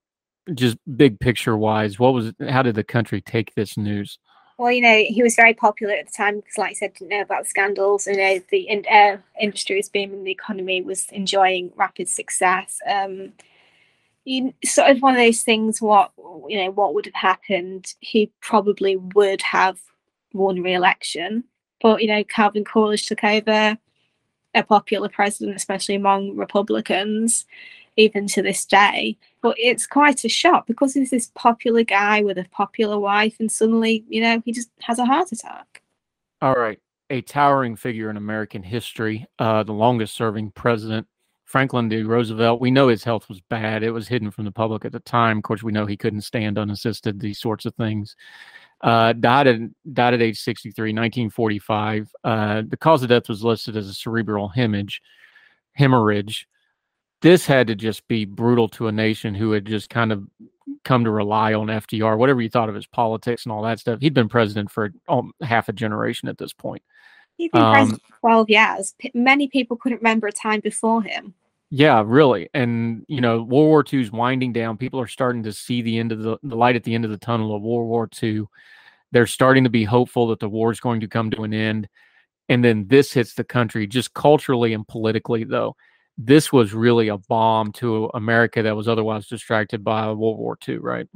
just 0.54 0.78
big 0.98 1.20
picture 1.20 1.56
wise, 1.56 2.00
what 2.00 2.14
was 2.14 2.34
how 2.50 2.62
did 2.62 2.76
the 2.76 2.84
country 2.84 3.22
take 3.22 3.54
this 3.56 3.78
news? 3.78 4.18
Well, 4.58 4.72
you 4.72 4.82
know, 4.82 5.04
he 5.08 5.24
was 5.24 5.36
very 5.36 5.54
popular 5.54 5.94
at 5.96 6.06
the 6.06 6.12
time 6.12 6.36
because, 6.38 6.58
like 6.58 6.72
I 6.72 6.74
said, 6.74 6.94
didn't 6.94 7.10
know 7.10 7.22
about 7.22 7.48
scandals. 7.48 8.06
And 8.06 8.18
you 8.18 8.24
know, 8.24 8.40
the 8.52 8.60
in, 8.60 8.86
uh, 8.92 9.18
industry 9.42 9.78
was 9.78 9.90
booming, 9.90 10.24
the 10.24 10.32
economy 10.32 10.82
was 10.82 11.08
enjoying 11.10 11.72
rapid 11.76 12.08
success. 12.08 12.80
Um, 12.88 13.34
you 14.24 14.54
sort 14.64 14.92
of 14.92 15.02
one 15.02 15.16
of 15.16 15.20
those 15.20 15.42
things. 15.42 15.82
What 15.82 16.12
you 16.48 16.58
know, 16.58 16.72
what 16.72 16.94
would 16.94 17.06
have 17.06 17.16
happened? 17.16 17.96
He 18.02 18.32
probably 18.42 18.98
would 18.98 19.42
have 19.42 19.80
won 20.34 20.62
re-election, 20.62 21.44
but 21.82 22.02
you 22.02 22.08
know, 22.08 22.24
Calvin 22.24 22.64
Coolidge 22.64 23.08
took 23.08 23.24
over, 23.24 23.78
a 24.54 24.64
popular 24.64 25.10
president, 25.10 25.56
especially 25.56 25.96
among 25.96 26.36
Republicans 26.38 27.46
even 28.02 28.28
to 28.28 28.42
this 28.42 28.66
day. 28.66 29.18
But 29.42 29.56
it's 29.58 29.88
quite 29.88 30.24
a 30.26 30.30
shock 30.30 30.68
because 30.68 30.94
he's 30.94 31.12
this 31.12 31.32
popular 31.36 31.84
guy 31.84 32.22
with 32.22 32.38
a 32.38 32.46
popular 32.52 33.00
wife, 33.00 33.36
and 33.40 33.52
suddenly, 33.52 34.04
you 34.08 34.22
know, 34.22 34.42
he 34.46 34.52
just 34.52 34.70
has 34.82 35.00
a 35.00 35.06
heart 35.06 35.32
attack. 35.32 35.82
All 36.42 36.56
right. 36.56 36.80
A 37.10 37.22
towering 37.22 37.76
figure 37.76 38.10
in 38.10 38.18
American 38.18 38.64
history, 38.64 39.28
uh, 39.38 39.64
the 39.64 39.74
longest 39.74 40.16
serving 40.16 40.52
president, 40.52 41.08
Franklin 41.46 41.90
D. 41.90 42.04
Roosevelt. 42.04 42.62
We 42.62 42.72
know 42.72 42.88
his 42.88 43.04
health 43.04 43.28
was 43.28 43.42
bad. 43.42 43.84
It 43.84 43.92
was 43.92 44.08
hidden 44.08 44.32
from 44.32 44.46
the 44.46 44.52
public 44.52 44.86
at 44.86 44.94
the 44.94 45.02
time. 45.02 45.38
Of 45.38 45.44
course, 45.44 45.62
we 45.62 45.74
know 45.74 45.86
he 45.86 45.98
couldn't 45.98 46.22
stand 46.22 46.58
unassisted, 46.58 47.20
these 47.20 47.40
sorts 47.40 47.66
of 47.66 47.76
things. 47.76 48.16
Uh, 48.80 49.14
died, 49.14 49.48
at, 49.48 49.60
died 49.94 50.14
at 50.14 50.22
age 50.22 50.40
63, 50.40 50.90
1945. 50.90 52.12
Uh, 52.24 52.64
the 52.68 52.78
cause 52.78 53.04
of 53.04 53.10
death 53.10 53.28
was 53.28 53.44
listed 53.44 53.76
as 53.76 53.88
a 53.88 53.94
cerebral 53.94 54.48
hemorrhage. 54.48 55.02
hemorrhage 55.74 56.48
this 57.22 57.46
had 57.46 57.68
to 57.68 57.76
just 57.76 58.08
be 58.08 58.26
brutal 58.26 58.68
to 58.70 58.88
a 58.88 58.92
nation 58.92 59.34
who 59.34 59.52
had 59.52 59.66
just 59.66 59.90
kind 59.90 60.12
of 60.12 60.28
come 60.84 61.04
to 61.04 61.12
rely 61.12 61.54
on 61.54 61.68
FDR, 61.68 62.18
whatever 62.18 62.42
you 62.42 62.50
thought 62.50 62.70
of 62.70 62.76
his 62.76 62.88
politics 62.88 63.46
and 63.46 63.54
all 63.54 63.62
that 63.62 63.80
stuff. 63.80 64.00
He'd 64.02 64.14
been 64.14 64.30
president 64.30 64.72
for 64.72 64.92
um, 65.08 65.32
half 65.42 65.70
a 65.70 65.74
generation 65.74 66.28
at 66.28 66.38
this 66.38 66.54
point. 66.54 66.82
He'd 67.38 67.52
been 67.52 67.62
um, 67.62 67.74
president 67.74 68.02
for 68.08 68.20
12 68.22 68.50
years. 68.50 68.96
P- 68.98 69.12
many 69.14 69.48
people 69.48 69.78
couldn't 69.78 70.00
remember 70.00 70.28
a 70.28 70.32
time 70.32 70.60
before 70.60 71.04
him. 71.04 71.34
Yeah, 71.70 72.04
really. 72.06 72.50
And, 72.54 73.06
you 73.08 73.22
know, 73.22 73.38
World 73.38 73.50
War 73.50 73.86
II 73.92 74.02
is 74.02 74.12
winding 74.12 74.52
down. 74.52 74.78
People 74.78 75.00
are 75.00 75.08
starting 75.08 75.44
to 75.44 75.54
see 75.54 75.82
the 75.82 76.00
end 76.00 76.12
of 76.12 76.22
the, 76.22 76.38
the 76.44 76.56
light 76.56 76.76
at 76.76 76.84
the 76.84 76.94
end 76.94 77.06
of 77.06 77.12
the 77.12 77.18
tunnel 77.18 77.56
of 77.56 77.62
World 77.62 77.88
War 77.88 78.10
II. 78.22 78.46
They're 79.12 79.28
starting 79.28 79.64
to 79.64 79.70
be 79.70 79.84
hopeful 79.84 80.28
that 80.28 80.40
the 80.40 80.50
war 80.50 80.72
is 80.72 80.80
going 80.80 81.02
to 81.02 81.08
come 81.08 81.32
to 81.32 81.44
an 81.44 81.54
end. 81.54 81.88
And 82.50 82.64
then 82.64 82.88
this 82.88 83.14
hits 83.14 83.36
the 83.36 83.44
country 83.44 83.88
just 83.88 84.14
culturally 84.14 84.74
and 84.74 84.86
politically, 84.88 85.44
though 85.44 85.76
this 86.26 86.54
was 86.54 86.74
really 86.74 87.08
a 87.08 87.18
bomb 87.18 87.72
to 87.74 88.10
America 88.14 88.62
that 88.62 88.76
was 88.76 88.88
otherwise 88.88 89.28
distracted 89.28 89.84
by 89.84 90.08
World 90.08 90.38
War 90.38 90.58
II, 90.68 90.78
right? 90.78 91.08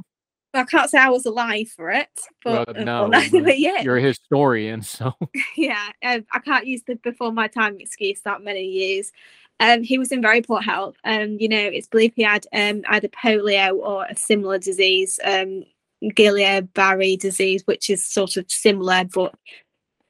I 0.54 0.64
can't 0.64 0.90
say 0.90 0.98
I 0.98 1.10
was 1.10 1.26
alive 1.26 1.68
for 1.68 1.90
it, 1.90 2.08
but 2.42 2.74
well, 2.74 2.84
no, 2.84 3.10
but 3.32 3.58
yeah. 3.58 3.82
you're 3.82 3.98
a 3.98 4.02
historian, 4.02 4.82
so 4.82 5.12
yeah, 5.56 5.90
um, 6.02 6.24
I 6.32 6.38
can't 6.38 6.66
use 6.66 6.82
the 6.86 6.96
before 6.96 7.32
my 7.32 7.46
time 7.46 7.76
excuse 7.78 8.20
that 8.22 8.42
many 8.42 8.64
years. 8.64 9.12
Um, 9.60 9.82
he 9.82 9.98
was 9.98 10.12
in 10.12 10.22
very 10.22 10.42
poor 10.42 10.60
health, 10.60 10.96
and 11.04 11.32
um, 11.32 11.36
you 11.38 11.48
know 11.48 11.58
it's 11.58 11.88
believed 11.88 12.14
he 12.16 12.22
had 12.22 12.46
um, 12.52 12.82
either 12.88 13.08
polio 13.08 13.76
or 13.76 14.06
a 14.08 14.16
similar 14.16 14.58
disease, 14.58 15.20
um, 15.24 15.64
Guillain-Barré 16.02 17.18
disease, 17.18 17.62
which 17.66 17.90
is 17.90 18.04
sort 18.04 18.36
of 18.36 18.50
similar 18.50 19.04
but 19.04 19.34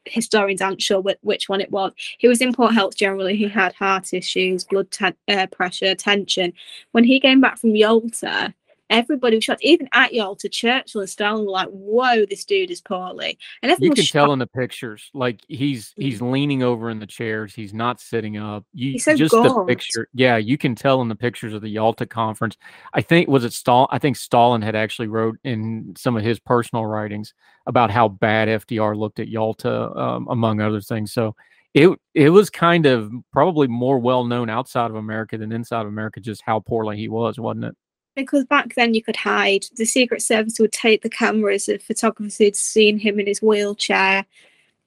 historians 0.07 0.61
aren't 0.61 0.83
sure 0.83 1.03
wh- 1.03 1.25
which 1.25 1.49
one 1.49 1.61
it 1.61 1.71
was. 1.71 1.93
He 2.19 2.29
was 2.29 2.41
in 2.41 2.53
poor 2.53 2.71
health 2.71 2.97
generally. 2.97 3.37
He 3.37 3.49
had 3.49 3.75
heart 3.75 4.13
issues, 4.13 4.65
blood 4.65 4.91
te- 4.91 5.13
uh, 5.29 5.47
pressure, 5.49 5.95
tension. 5.95 6.53
When 6.93 7.05
he 7.05 7.21
came 7.21 7.41
back 7.41 7.59
from 7.59 7.75
Yalta, 7.77 8.55
everybody 8.91 9.37
was 9.37 9.45
shocked. 9.45 9.63
Even 9.63 9.89
at 9.93 10.13
Yalta, 10.13 10.49
Churchill 10.49 11.01
and 11.01 11.11
Stalin 11.11 11.45
were 11.45 11.51
like, 11.51 11.69
"Whoa, 11.69 12.25
this 12.27 12.45
dude 12.45 12.71
is 12.71 12.81
poorly." 12.81 13.39
And 13.63 13.75
you 13.79 13.93
can 13.93 14.05
tell 14.05 14.33
in 14.33 14.39
the 14.39 14.47
pictures, 14.47 15.11
like 15.15 15.41
he's 15.49 15.93
he's 15.97 16.21
mm. 16.21 16.33
leaning 16.33 16.63
over 16.63 16.91
in 16.91 16.99
the 16.99 17.07
chairs. 17.07 17.55
He's 17.55 17.75
not 17.75 18.01
sitting 18.01 18.37
up. 18.37 18.65
You 18.73 18.93
he's 18.93 19.05
so 19.05 19.15
just 19.15 19.33
gaunt. 19.33 19.49
the 19.49 19.65
picture. 19.65 20.09
Yeah, 20.15 20.37
you 20.37 20.59
can 20.59 20.75
tell 20.75 21.03
in 21.03 21.09
the 21.09 21.17
pictures 21.17 21.55
of 21.55 21.63
the 21.63 21.69
Yalta 21.69 22.07
conference. 22.07 22.57
I 22.93 23.01
think 23.01 23.29
was 23.29 23.45
it 23.45 23.53
Stalin. 23.53 23.89
I 23.91 23.99
think 23.99 24.17
Stalin 24.17 24.63
had 24.63 24.77
actually 24.77 25.09
wrote 25.09 25.39
in 25.45 25.95
some 25.97 26.17
of 26.17 26.23
his 26.23 26.39
personal 26.39 26.87
writings 26.87 27.35
about 27.67 27.91
how 27.91 28.09
bad 28.09 28.49
FDR 28.49 28.97
looked 28.97 29.19
at 29.19 29.29
Yalta, 29.29 29.91
um, 29.97 30.29
among 30.29 30.61
other 30.61 30.81
things. 30.81 31.13
So. 31.13 31.35
It, 31.75 31.91
it 32.15 32.31
was 32.31 32.49
kind 32.49 32.87
of 32.87 33.13
probably 33.35 33.69
more 33.69 33.99
well 33.99 34.25
known 34.25 34.49
outside 34.49 34.91
of 34.91 34.97
America 34.97 35.37
than 35.37 35.53
inside 35.53 35.83
of 35.83 35.89
America 35.89 36.21
just 36.21 36.41
how 36.41 36.61
poorly 36.61 36.97
he 36.97 37.11
was, 37.11 37.39
wasn't 37.39 37.67
it? 37.67 37.77
Because 38.17 38.45
back 38.45 38.75
then 38.75 38.95
you 38.95 39.03
could 39.03 39.17
hide. 39.17 39.67
The 39.77 39.85
Secret 39.85 40.23
Service 40.23 40.59
would 40.59 40.73
take 40.73 41.03
the 41.03 41.11
cameras 41.11 41.69
of 41.69 41.83
photographers 41.83 42.39
who'd 42.39 42.57
seen 42.57 42.99
him 42.99 43.21
in 43.21 43.27
his 43.27 43.43
wheelchair. 43.43 44.25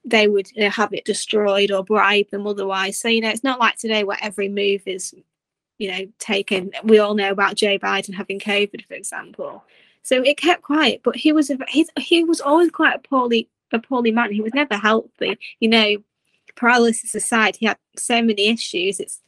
They 0.04 0.28
would 0.28 0.50
you 0.52 0.64
know, 0.64 0.70
have 0.70 0.92
it 0.92 1.04
destroyed 1.04 1.70
or 1.70 1.84
bribe 1.84 2.30
them 2.30 2.46
otherwise. 2.46 2.98
So 2.98 3.08
you 3.08 3.20
know, 3.20 3.30
it's 3.30 3.44
not 3.44 3.60
like 3.60 3.76
today 3.76 4.04
where 4.04 4.18
every 4.20 4.48
move 4.48 4.82
is, 4.86 5.14
you 5.78 5.90
know, 5.90 6.06
taken. 6.18 6.72
We 6.84 6.98
all 6.98 7.14
know 7.14 7.30
about 7.30 7.54
Joe 7.54 7.78
Biden 7.78 8.14
having 8.14 8.40
COVID, 8.40 8.86
for 8.86 8.94
example. 8.94 9.64
So 10.02 10.22
it 10.22 10.36
kept 10.36 10.62
quiet, 10.62 11.02
but 11.04 11.16
he 11.16 11.32
was 11.32 11.50
a, 11.50 11.58
he, 11.68 11.86
he 11.98 12.24
was 12.24 12.40
always 12.40 12.70
quite 12.70 12.96
a 12.96 13.08
poorly 13.08 13.48
a 13.72 13.78
poorly 13.78 14.10
man. 14.10 14.32
He 14.32 14.40
was 14.40 14.54
never 14.54 14.76
healthy. 14.76 15.38
You 15.60 15.68
know, 15.68 15.96
paralysis 16.56 17.14
aside, 17.14 17.56
he 17.56 17.66
had 17.66 17.78
so 17.96 18.22
many 18.22 18.48
issues. 18.48 18.98
It's 18.98 19.20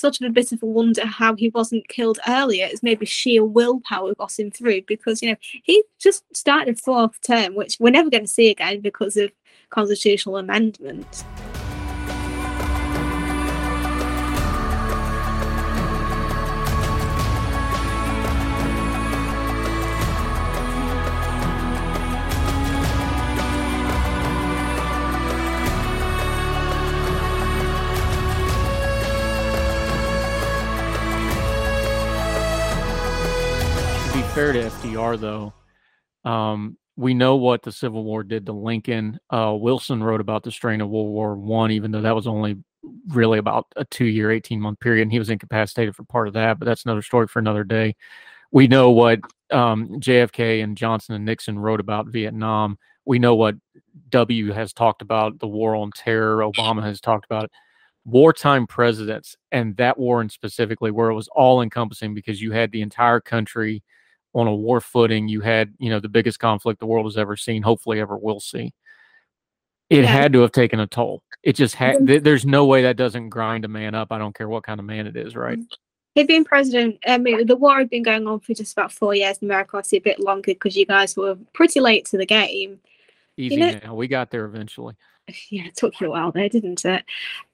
sort 0.00 0.20
of 0.20 0.26
a 0.26 0.30
bit 0.30 0.52
of 0.52 0.62
a 0.62 0.66
wonder 0.66 1.06
how 1.06 1.34
he 1.36 1.50
wasn't 1.50 1.86
killed 1.88 2.18
earlier. 2.26 2.66
It's 2.70 2.82
maybe 2.82 3.06
sheer 3.06 3.44
willpower 3.44 4.14
got 4.14 4.38
him 4.38 4.50
through 4.50 4.82
because, 4.86 5.22
you 5.22 5.30
know, 5.30 5.36
he 5.62 5.82
just 5.98 6.24
started 6.34 6.80
fourth 6.80 7.20
term, 7.20 7.54
which 7.54 7.76
we're 7.78 7.90
never 7.90 8.10
going 8.10 8.24
to 8.24 8.28
see 8.28 8.50
again 8.50 8.80
because 8.80 9.16
of 9.16 9.30
constitutional 9.70 10.38
amendment. 10.38 11.24
Fair 34.34 34.52
to 34.52 34.62
FDR, 34.62 35.18
though, 35.20 35.52
um, 36.24 36.76
we 36.96 37.14
know 37.14 37.36
what 37.36 37.62
the 37.62 37.72
Civil 37.72 38.04
War 38.04 38.22
did 38.22 38.46
to 38.46 38.52
Lincoln. 38.52 39.18
Uh, 39.28 39.54
Wilson 39.58 40.02
wrote 40.02 40.20
about 40.20 40.42
the 40.42 40.50
strain 40.50 40.80
of 40.80 40.88
World 40.88 41.08
War 41.08 41.36
One, 41.36 41.70
even 41.70 41.90
though 41.90 42.00
that 42.00 42.14
was 42.14 42.26
only 42.26 42.56
really 43.08 43.38
about 43.38 43.66
a 43.76 43.84
two-year, 43.84 44.30
eighteen-month 44.30 44.80
period, 44.80 45.02
and 45.02 45.12
he 45.12 45.18
was 45.18 45.30
incapacitated 45.30 45.96
for 45.96 46.04
part 46.04 46.28
of 46.28 46.34
that. 46.34 46.58
But 46.58 46.66
that's 46.66 46.84
another 46.84 47.02
story 47.02 47.26
for 47.26 47.38
another 47.38 47.64
day. 47.64 47.96
We 48.52 48.68
know 48.68 48.90
what 48.90 49.20
um, 49.50 49.88
JFK 50.00 50.62
and 50.62 50.76
Johnson 50.76 51.14
and 51.14 51.24
Nixon 51.24 51.58
wrote 51.58 51.80
about 51.80 52.06
Vietnam. 52.06 52.78
We 53.04 53.18
know 53.18 53.34
what 53.34 53.56
W 54.10 54.52
has 54.52 54.72
talked 54.72 55.02
about 55.02 55.38
the 55.38 55.48
war 55.48 55.76
on 55.76 55.90
terror. 55.92 56.38
Obama 56.38 56.82
has 56.82 57.00
talked 57.00 57.24
about 57.24 57.44
it 57.44 57.50
wartime 58.04 58.66
presidents 58.66 59.36
and 59.52 59.76
that 59.76 59.98
war 59.98 60.20
and 60.20 60.32
specifically 60.32 60.90
where 60.90 61.10
it 61.10 61.14
was 61.14 61.28
all 61.28 61.60
encompassing 61.60 62.14
because 62.14 62.40
you 62.40 62.50
had 62.50 62.72
the 62.72 62.80
entire 62.82 63.20
country 63.20 63.82
on 64.32 64.46
a 64.46 64.54
war 64.54 64.80
footing. 64.80 65.28
You 65.28 65.40
had, 65.40 65.74
you 65.78 65.90
know, 65.90 66.00
the 66.00 66.08
biggest 66.08 66.38
conflict 66.38 66.80
the 66.80 66.86
world 66.86 67.06
has 67.06 67.16
ever 67.16 67.36
seen, 67.36 67.62
hopefully 67.62 68.00
ever 68.00 68.16
will 68.16 68.40
see. 68.40 68.72
It 69.88 70.04
yeah. 70.04 70.06
had 70.06 70.32
to 70.34 70.40
have 70.40 70.52
taken 70.52 70.78
a 70.78 70.86
toll. 70.86 71.22
It 71.42 71.54
just 71.54 71.74
had. 71.74 72.06
Th- 72.06 72.22
there's 72.22 72.46
no 72.46 72.64
way 72.66 72.82
that 72.82 72.96
doesn't 72.96 73.28
grind 73.28 73.64
a 73.64 73.68
man 73.68 73.94
up. 73.94 74.12
I 74.12 74.18
don't 74.18 74.34
care 74.34 74.48
what 74.48 74.62
kind 74.62 74.78
of 74.78 74.86
man 74.86 75.06
it 75.06 75.16
is, 75.16 75.34
right? 75.34 75.58
Mm. 75.58 75.66
He'd 76.14 76.26
been 76.26 76.44
president. 76.44 76.98
I 77.06 77.18
mean, 77.18 77.46
the 77.46 77.56
war 77.56 77.78
had 77.78 77.90
been 77.90 78.02
going 78.02 78.26
on 78.26 78.40
for 78.40 78.52
just 78.52 78.72
about 78.72 78.92
four 78.92 79.14
years. 79.14 79.38
In 79.38 79.46
America, 79.48 79.76
obviously, 79.76 79.98
a 79.98 80.02
bit 80.02 80.20
longer 80.20 80.52
because 80.52 80.76
you 80.76 80.86
guys 80.86 81.16
were 81.16 81.36
pretty 81.52 81.80
late 81.80 82.04
to 82.06 82.18
the 82.18 82.26
game. 82.26 82.80
Easy 83.36 83.54
you 83.54 83.60
know, 83.60 83.78
now. 83.84 83.94
We 83.94 84.08
got 84.08 84.30
there 84.30 84.44
eventually. 84.44 84.94
Yeah, 85.48 85.66
it 85.66 85.76
took 85.76 86.00
you 86.00 86.08
a 86.08 86.10
while 86.10 86.32
there, 86.32 86.48
didn't 86.48 86.84
it? 86.84 87.04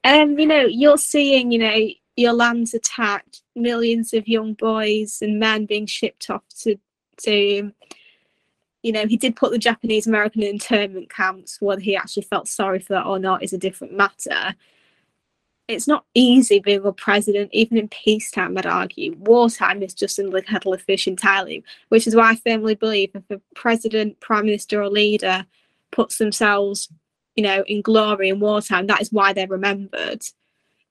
Um, 0.03 0.39
you 0.39 0.47
know, 0.47 0.63
you're 0.63 0.97
seeing, 0.97 1.53
you 1.53 1.59
know, 1.59 1.79
your 2.17 2.33
land's 2.33 2.75
attacked, 2.75 3.43
millions 3.55 4.13
of 4.13 4.27
young 4.27 4.55
boys 4.55 5.19
and 5.21 5.39
men 5.39 5.67
being 5.67 5.87
shipped 5.87 6.31
off 6.31 6.43
to 6.61 6.77
to 7.19 7.73
you 8.83 8.93
know, 8.93 9.07
he 9.07 9.17
did 9.17 9.35
put 9.35 9.51
the 9.51 9.59
Japanese 9.59 10.07
American 10.07 10.45
internment 10.45 11.11
camps. 11.11 11.61
Whether 11.61 11.81
he 11.81 11.97
actually 11.97 12.23
felt 12.23 12.47
sorry 12.47 12.79
for 12.79 12.93
that 12.93 13.07
or 13.07 13.19
not 13.19 13.43
is 13.43 13.53
a 13.53 13.59
different 13.59 13.95
matter. 13.95 14.55
It's 15.67 15.89
not 15.89 16.05
easy 16.15 16.61
being 16.61 16.85
a 16.85 16.93
president, 16.93 17.51
even 17.53 17.79
in 17.79 17.89
peacetime, 17.89 18.57
I'd 18.57 18.67
argue. 18.67 19.17
Wartime 19.19 19.83
is 19.83 19.93
just 19.93 20.21
in 20.21 20.31
the 20.31 20.41
kettle 20.41 20.73
of 20.73 20.83
fish 20.83 21.09
entirely, 21.09 21.65
which 21.89 22.07
is 22.07 22.15
why 22.15 22.31
I 22.31 22.37
firmly 22.37 22.77
believe 22.77 23.11
if 23.15 23.25
a 23.29 23.41
president, 23.57 24.21
prime 24.21 24.47
minister, 24.47 24.81
or 24.81 24.89
leader 24.89 25.45
puts 25.91 26.19
themselves, 26.19 26.89
you 27.35 27.43
know, 27.43 27.65
in 27.67 27.83
glory 27.83 28.29
in 28.29 28.39
wartime. 28.39 28.87
That 28.87 29.01
is 29.01 29.11
why 29.11 29.33
they're 29.33 29.49
remembered. 29.49 30.23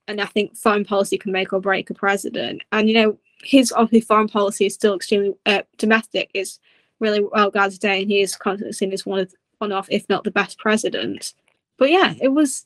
And 0.08 0.22
I 0.22 0.26
think 0.26 0.56
foreign 0.56 0.86
policy 0.86 1.18
can 1.18 1.32
make 1.32 1.52
or 1.52 1.60
break 1.60 1.90
a 1.90 1.94
president. 1.94 2.62
And 2.72 2.88
you 2.88 2.96
know, 2.96 3.18
his 3.44 3.72
obviously 3.72 4.02
foreign 4.02 4.28
policy 4.28 4.66
is 4.66 4.74
still 4.74 4.96
extremely 4.96 5.34
uh, 5.46 5.64
domestic 5.78 6.30
is 6.34 6.60
really 7.00 7.22
well 7.22 7.52
guarded 7.52 7.74
today, 7.74 8.02
and 8.02 8.12
he 8.12 8.22
is 8.22 8.36
constantly 8.36 8.74
seen 8.74 8.94
as 8.94 9.06
one 9.06 9.20
of 9.20 9.34
one 9.60 9.72
of, 9.72 9.88
if 9.90 10.08
not 10.10 10.24
the 10.24 10.32
best 10.32 10.58
president. 10.58 11.34
But 11.78 11.90
yeah, 11.92 12.14
it 12.22 12.30
was 12.30 12.66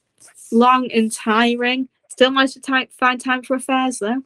long 0.52 0.92
and 0.92 1.12
tiring. 1.12 1.88
Still 2.10 2.32
managed 2.32 2.64
to 2.64 2.88
find 2.92 3.22
time 3.22 3.44
for 3.44 3.56
affairs 3.56 4.00
though. 4.00 4.24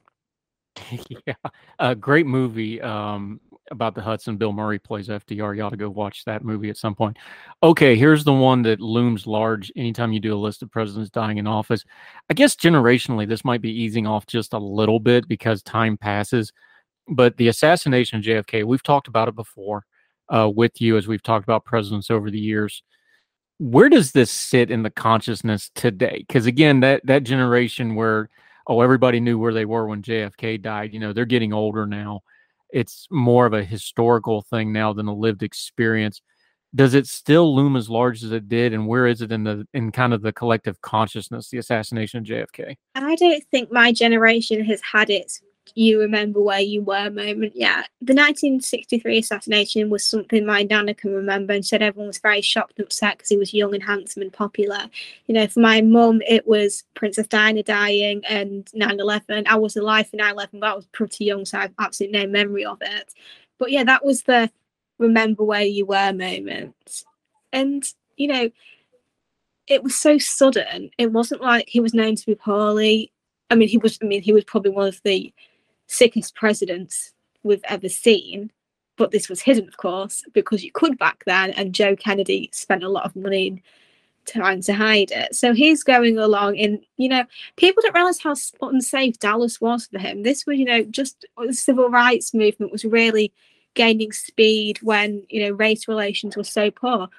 yeah, 1.27 1.35
a 1.79 1.95
great 1.95 2.25
movie 2.25 2.81
um, 2.81 3.39
about 3.71 3.95
the 3.95 4.01
Hudson. 4.01 4.37
Bill 4.37 4.53
Murray 4.53 4.79
plays 4.79 5.07
FDR. 5.07 5.55
You 5.55 5.63
ought 5.63 5.69
to 5.69 5.77
go 5.77 5.89
watch 5.89 6.25
that 6.25 6.43
movie 6.43 6.69
at 6.69 6.77
some 6.77 6.95
point. 6.95 7.17
Okay, 7.61 7.95
here's 7.95 8.23
the 8.23 8.33
one 8.33 8.61
that 8.63 8.79
looms 8.79 9.25
large 9.27 9.71
anytime 9.75 10.11
you 10.13 10.19
do 10.19 10.33
a 10.33 10.35
list 10.35 10.63
of 10.63 10.71
presidents 10.71 11.09
dying 11.09 11.37
in 11.37 11.47
office. 11.47 11.83
I 12.29 12.33
guess 12.33 12.55
generationally, 12.55 13.27
this 13.27 13.45
might 13.45 13.61
be 13.61 13.71
easing 13.71 14.07
off 14.07 14.25
just 14.25 14.53
a 14.53 14.59
little 14.59 14.99
bit 14.99 15.27
because 15.27 15.63
time 15.63 15.97
passes. 15.97 16.51
But 17.07 17.37
the 17.37 17.49
assassination 17.49 18.19
of 18.19 18.25
JFK, 18.25 18.63
we've 18.63 18.83
talked 18.83 19.07
about 19.07 19.27
it 19.27 19.35
before 19.35 19.85
uh, 20.29 20.49
with 20.53 20.81
you 20.81 20.97
as 20.97 21.07
we've 21.07 21.23
talked 21.23 21.45
about 21.45 21.65
presidents 21.65 22.09
over 22.09 22.31
the 22.31 22.39
years. 22.39 22.83
Where 23.59 23.89
does 23.89 24.11
this 24.11 24.31
sit 24.31 24.71
in 24.71 24.83
the 24.83 24.89
consciousness 24.89 25.69
today? 25.75 26.25
Because 26.27 26.45
again, 26.45 26.79
that 26.81 27.05
that 27.05 27.23
generation 27.23 27.95
where 27.95 28.29
oh 28.67 28.81
everybody 28.81 29.19
knew 29.19 29.37
where 29.37 29.53
they 29.53 29.65
were 29.65 29.87
when 29.87 30.01
JFK 30.01 30.61
died, 30.61 30.93
you 30.93 30.99
know, 30.99 31.13
they're 31.13 31.25
getting 31.25 31.53
older 31.53 31.85
now. 31.85 32.21
It's 32.73 33.07
more 33.11 33.45
of 33.45 33.53
a 33.53 33.63
historical 33.63 34.41
thing 34.41 34.73
now 34.73 34.93
than 34.93 35.07
a 35.07 35.13
lived 35.13 35.43
experience. 35.43 36.21
Does 36.75 36.95
it 36.95 37.05
still 37.05 37.55
loom 37.55 37.75
as 37.75 37.87
large 37.87 38.23
as 38.23 38.31
it 38.31 38.49
did, 38.49 38.73
and 38.73 38.87
where 38.87 39.05
is 39.05 39.21
it 39.21 39.31
in 39.31 39.43
the 39.43 39.67
in 39.75 39.91
kind 39.91 40.11
of 40.11 40.23
the 40.23 40.33
collective 40.33 40.81
consciousness, 40.81 41.49
the 41.49 41.59
assassination 41.59 42.19
of 42.19 42.25
JFK? 42.25 42.75
I 42.95 43.15
don't 43.15 43.43
think 43.51 43.71
my 43.71 43.91
generation 43.91 44.65
has 44.65 44.81
had 44.81 45.11
its 45.11 45.39
you 45.75 45.99
remember 45.99 46.41
where 46.41 46.59
you 46.59 46.81
were 46.81 47.09
moment 47.09 47.53
yeah. 47.55 47.83
The 48.01 48.13
1963 48.13 49.19
assassination 49.19 49.89
was 49.89 50.05
something 50.05 50.45
my 50.45 50.63
nana 50.63 50.93
can 50.93 51.13
remember 51.13 51.53
and 51.53 51.65
said 51.65 51.81
everyone 51.81 52.07
was 52.07 52.19
very 52.19 52.41
shocked 52.41 52.73
and 52.77 52.85
upset 52.85 53.17
because 53.17 53.29
he 53.29 53.37
was 53.37 53.53
young 53.53 53.73
and 53.73 53.83
handsome 53.83 54.21
and 54.21 54.33
popular. 54.33 54.89
You 55.27 55.35
know 55.35 55.47
for 55.47 55.61
my 55.61 55.81
mum 55.81 56.21
it 56.27 56.47
was 56.47 56.83
princess 56.93 57.27
diana 57.27 57.63
dying 57.63 58.21
and 58.27 58.65
9-11 58.75 59.47
i 59.47 59.55
was 59.55 59.75
alive 59.75 60.07
for 60.09 60.17
9-11 60.17 60.59
but 60.59 60.69
i 60.69 60.75
was 60.75 60.85
pretty 60.87 61.25
young 61.25 61.45
so 61.45 61.57
i 61.57 61.61
have 61.61 61.73
absolutely 61.79 62.19
no 62.19 62.27
memory 62.27 62.65
of 62.65 62.77
it. 62.81 63.13
But 63.57 63.71
yeah 63.71 63.83
that 63.83 64.05
was 64.05 64.23
the 64.23 64.51
remember 64.99 65.43
where 65.43 65.63
you 65.63 65.85
were 65.85 66.13
moment 66.13 67.03
and 67.51 67.83
you 68.15 68.27
know 68.27 68.49
it 69.67 69.83
was 69.83 69.95
so 69.95 70.17
sudden. 70.17 70.89
It 70.97 71.11
wasn't 71.11 71.41
like 71.41 71.65
he 71.67 71.79
was 71.79 71.93
known 71.93 72.15
to 72.15 72.25
be 72.25 72.35
poorly. 72.35 73.11
I 73.49 73.55
mean, 73.55 73.69
he 73.69 73.77
was. 73.77 73.97
I 74.01 74.05
mean, 74.05 74.21
he 74.21 74.33
was 74.33 74.43
probably 74.43 74.71
one 74.71 74.87
of 74.87 74.99
the 75.03 75.33
sickest 75.93 76.35
presidents 76.35 77.13
we've 77.43 77.63
ever 77.65 77.89
seen. 77.89 78.51
But 78.95 79.11
this 79.11 79.27
was 79.27 79.41
hidden, 79.41 79.67
of 79.67 79.77
course, 79.77 80.23
because 80.33 80.63
you 80.63 80.71
could 80.71 80.97
back 80.99 81.23
then, 81.25 81.51
and 81.51 81.73
Joe 81.73 81.95
Kennedy 81.95 82.49
spent 82.53 82.83
a 82.83 82.89
lot 82.89 83.05
of 83.05 83.15
money 83.15 83.63
trying 84.25 84.61
to 84.61 84.73
hide 84.73 85.11
it. 85.11 85.35
So 85.35 85.53
he's 85.53 85.83
going 85.83 86.17
along 86.17 86.57
and 86.57 86.79
you 86.97 87.09
know, 87.09 87.25
people 87.57 87.81
don't 87.81 87.95
realize 87.95 88.19
how 88.19 88.35
unsafe 88.61 89.19
Dallas 89.19 89.59
was 89.59 89.87
for 89.87 89.99
him. 89.99 90.23
This 90.23 90.45
was, 90.45 90.57
you 90.57 90.65
know, 90.65 90.83
just 90.83 91.25
uh, 91.37 91.47
the 91.47 91.53
civil 91.53 91.89
rights 91.89 92.33
movement 92.33 92.71
was 92.71 92.85
really 92.85 93.33
gaining 93.73 94.11
speed 94.11 94.79
when, 94.81 95.25
you 95.29 95.41
know, 95.41 95.51
race 95.51 95.87
relations 95.87 96.37
were 96.37 96.43
so 96.43 96.71
poor. 96.71 97.09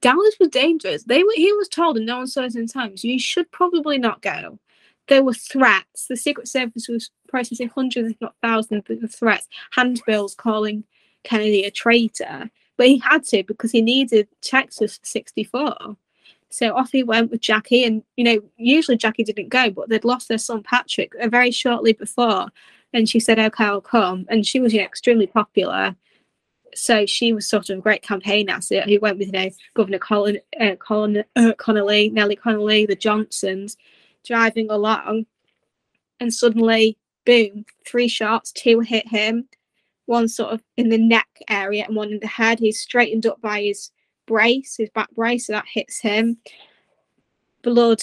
Dallas 0.00 0.36
was 0.38 0.48
dangerous. 0.48 1.04
They 1.04 1.22
were 1.22 1.32
he 1.34 1.52
was 1.52 1.68
told 1.68 1.96
in 1.98 2.06
no 2.06 2.20
uncertain 2.20 2.66
times, 2.66 3.04
you 3.04 3.18
should 3.18 3.50
probably 3.50 3.98
not 3.98 4.22
go 4.22 4.58
there 5.08 5.24
were 5.24 5.34
threats. 5.34 6.06
The 6.06 6.16
Secret 6.16 6.48
Service 6.48 6.88
was 6.88 7.10
processing 7.28 7.68
hundreds, 7.68 8.10
if 8.10 8.20
not 8.20 8.34
thousands, 8.42 8.84
of 8.88 9.14
threats, 9.14 9.48
handbills 9.72 10.34
calling 10.34 10.84
Kennedy 11.24 11.64
a 11.64 11.70
traitor. 11.70 12.50
But 12.76 12.86
he 12.86 12.98
had 12.98 13.24
to 13.24 13.42
because 13.42 13.72
he 13.72 13.82
needed 13.82 14.28
Texas 14.40 15.00
64. 15.02 15.96
So 16.50 16.74
off 16.74 16.92
he 16.92 17.02
went 17.02 17.30
with 17.30 17.40
Jackie, 17.40 17.84
and 17.84 18.02
you 18.16 18.24
know, 18.24 18.40
usually 18.56 18.96
Jackie 18.96 19.24
didn't 19.24 19.50
go, 19.50 19.70
but 19.70 19.88
they'd 19.88 20.04
lost 20.04 20.28
their 20.28 20.38
son 20.38 20.62
Patrick 20.62 21.12
uh, 21.20 21.28
very 21.28 21.50
shortly 21.50 21.92
before, 21.92 22.46
and 22.94 23.08
she 23.08 23.20
said, 23.20 23.38
"Okay, 23.38 23.64
I'll 23.64 23.82
come." 23.82 24.24
And 24.30 24.46
she 24.46 24.58
was 24.58 24.72
you 24.72 24.80
know, 24.80 24.86
extremely 24.86 25.26
popular, 25.26 25.94
so 26.74 27.04
she 27.04 27.34
was 27.34 27.46
sort 27.46 27.68
of 27.68 27.78
a 27.78 27.82
great 27.82 28.02
campaign 28.02 28.48
asset. 28.48 28.88
He 28.88 28.96
went 28.96 29.18
with 29.18 29.26
you 29.26 29.32
know 29.32 29.50
Governor 29.74 29.98
Colin, 29.98 30.38
uh, 30.58 30.76
Colin 30.76 31.18
uh, 31.36 31.52
Connally, 31.58 32.10
Nellie 32.12 32.36
Connally, 32.36 32.86
the 32.86 32.96
Johnsons, 32.96 33.76
driving 34.28 34.70
along, 34.70 35.26
and 36.20 36.32
suddenly, 36.32 36.98
boom, 37.24 37.64
three 37.86 38.08
shots, 38.08 38.52
two 38.52 38.80
hit 38.80 39.08
him, 39.08 39.48
one 40.06 40.28
sort 40.28 40.52
of 40.52 40.62
in 40.76 40.88
the 40.88 40.98
neck 40.98 41.28
area 41.48 41.84
and 41.86 41.96
one 41.96 42.12
in 42.12 42.20
the 42.20 42.26
head. 42.26 42.58
He's 42.58 42.80
straightened 42.80 43.26
up 43.26 43.40
by 43.40 43.62
his 43.62 43.90
brace, 44.26 44.76
his 44.76 44.90
back 44.90 45.10
brace, 45.12 45.46
so 45.46 45.54
that 45.54 45.66
hits 45.72 46.00
him. 46.00 46.38
Blood, 47.62 48.02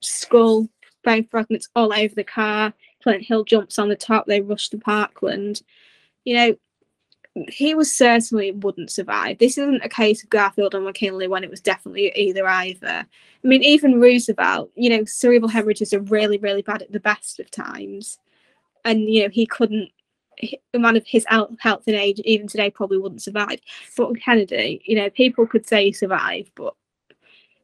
skull, 0.00 0.68
bone 1.04 1.26
fragments 1.30 1.68
all 1.74 1.92
over 1.92 2.14
the 2.14 2.24
car. 2.24 2.74
Clint 3.02 3.24
Hill 3.24 3.44
jumps 3.44 3.78
on 3.78 3.88
the 3.88 3.96
top. 3.96 4.26
They 4.26 4.40
rush 4.40 4.68
to 4.70 4.78
Parkland. 4.78 5.62
You 6.24 6.34
know, 6.34 6.56
he 7.48 7.74
was 7.74 7.94
certainly 7.96 8.50
wouldn't 8.50 8.90
survive. 8.90 9.38
This 9.38 9.56
isn't 9.56 9.84
a 9.84 9.88
case 9.88 10.22
of 10.22 10.30
Garfield 10.30 10.74
and 10.74 10.84
McKinley 10.84 11.28
when 11.28 11.44
it 11.44 11.50
was 11.50 11.60
definitely 11.60 12.12
either 12.16 12.46
either. 12.46 13.06
I 13.06 13.06
mean, 13.46 13.62
even 13.62 14.00
Roosevelt, 14.00 14.70
you 14.74 14.90
know, 14.90 15.04
cerebral 15.04 15.48
hemorrhages 15.48 15.94
are 15.94 16.00
really, 16.00 16.38
really 16.38 16.62
bad 16.62 16.82
at 16.82 16.92
the 16.92 17.00
best 17.00 17.38
of 17.38 17.50
times. 17.50 18.18
And, 18.84 19.08
you 19.08 19.22
know, 19.22 19.28
he 19.28 19.46
couldn't, 19.46 19.90
a 20.74 20.78
man 20.78 20.96
of 20.96 21.06
his 21.06 21.24
health 21.28 21.84
and 21.86 21.96
age, 21.96 22.18
even 22.24 22.48
today, 22.48 22.70
probably 22.70 22.98
wouldn't 22.98 23.22
survive. 23.22 23.60
But 23.96 24.20
Kennedy, 24.20 24.82
you 24.84 24.96
know, 24.96 25.10
people 25.10 25.46
could 25.46 25.68
say 25.68 25.84
he 25.84 25.92
survived, 25.92 26.50
but, 26.54 26.74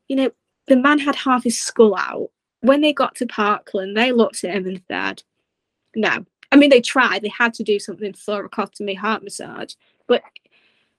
you 0.09 0.14
know, 0.14 0.31
the 0.69 0.77
man 0.77 0.99
had 0.99 1.17
half 1.17 1.43
his 1.45 1.59
skull 1.59 1.97
out. 1.97 2.31
When 2.61 2.81
they 2.81 2.93
got 2.93 3.14
to 3.17 3.27
Parkland, 3.27 3.97
they 3.97 4.12
looked 4.12 4.45
at 4.45 4.55
him 4.55 4.67
and 4.67 4.83
said, 4.89 5.23
no, 5.95 6.25
I 6.53 6.57
mean, 6.57 6.70
they 6.70 6.80
tried. 6.80 7.22
They 7.22 7.28
had 7.28 7.55
to 7.55 7.62
do 7.62 7.78
something 7.78 8.12
thoracotomy, 8.12 8.97
heart 8.97 9.22
massage, 9.22 9.74
but 10.07 10.22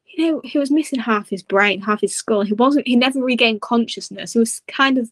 you 0.05 0.31
know, 0.31 0.41
he 0.43 0.57
was 0.57 0.71
missing 0.71 0.99
half 0.99 1.29
his 1.29 1.43
brain, 1.43 1.81
half 1.81 2.01
his 2.01 2.15
skull. 2.15 2.41
He 2.41 2.53
wasn't. 2.53 2.87
He 2.87 2.95
never 2.95 3.21
regained 3.21 3.61
consciousness. 3.61 4.33
He 4.33 4.39
was 4.39 4.61
kind 4.67 4.97
of 4.97 5.11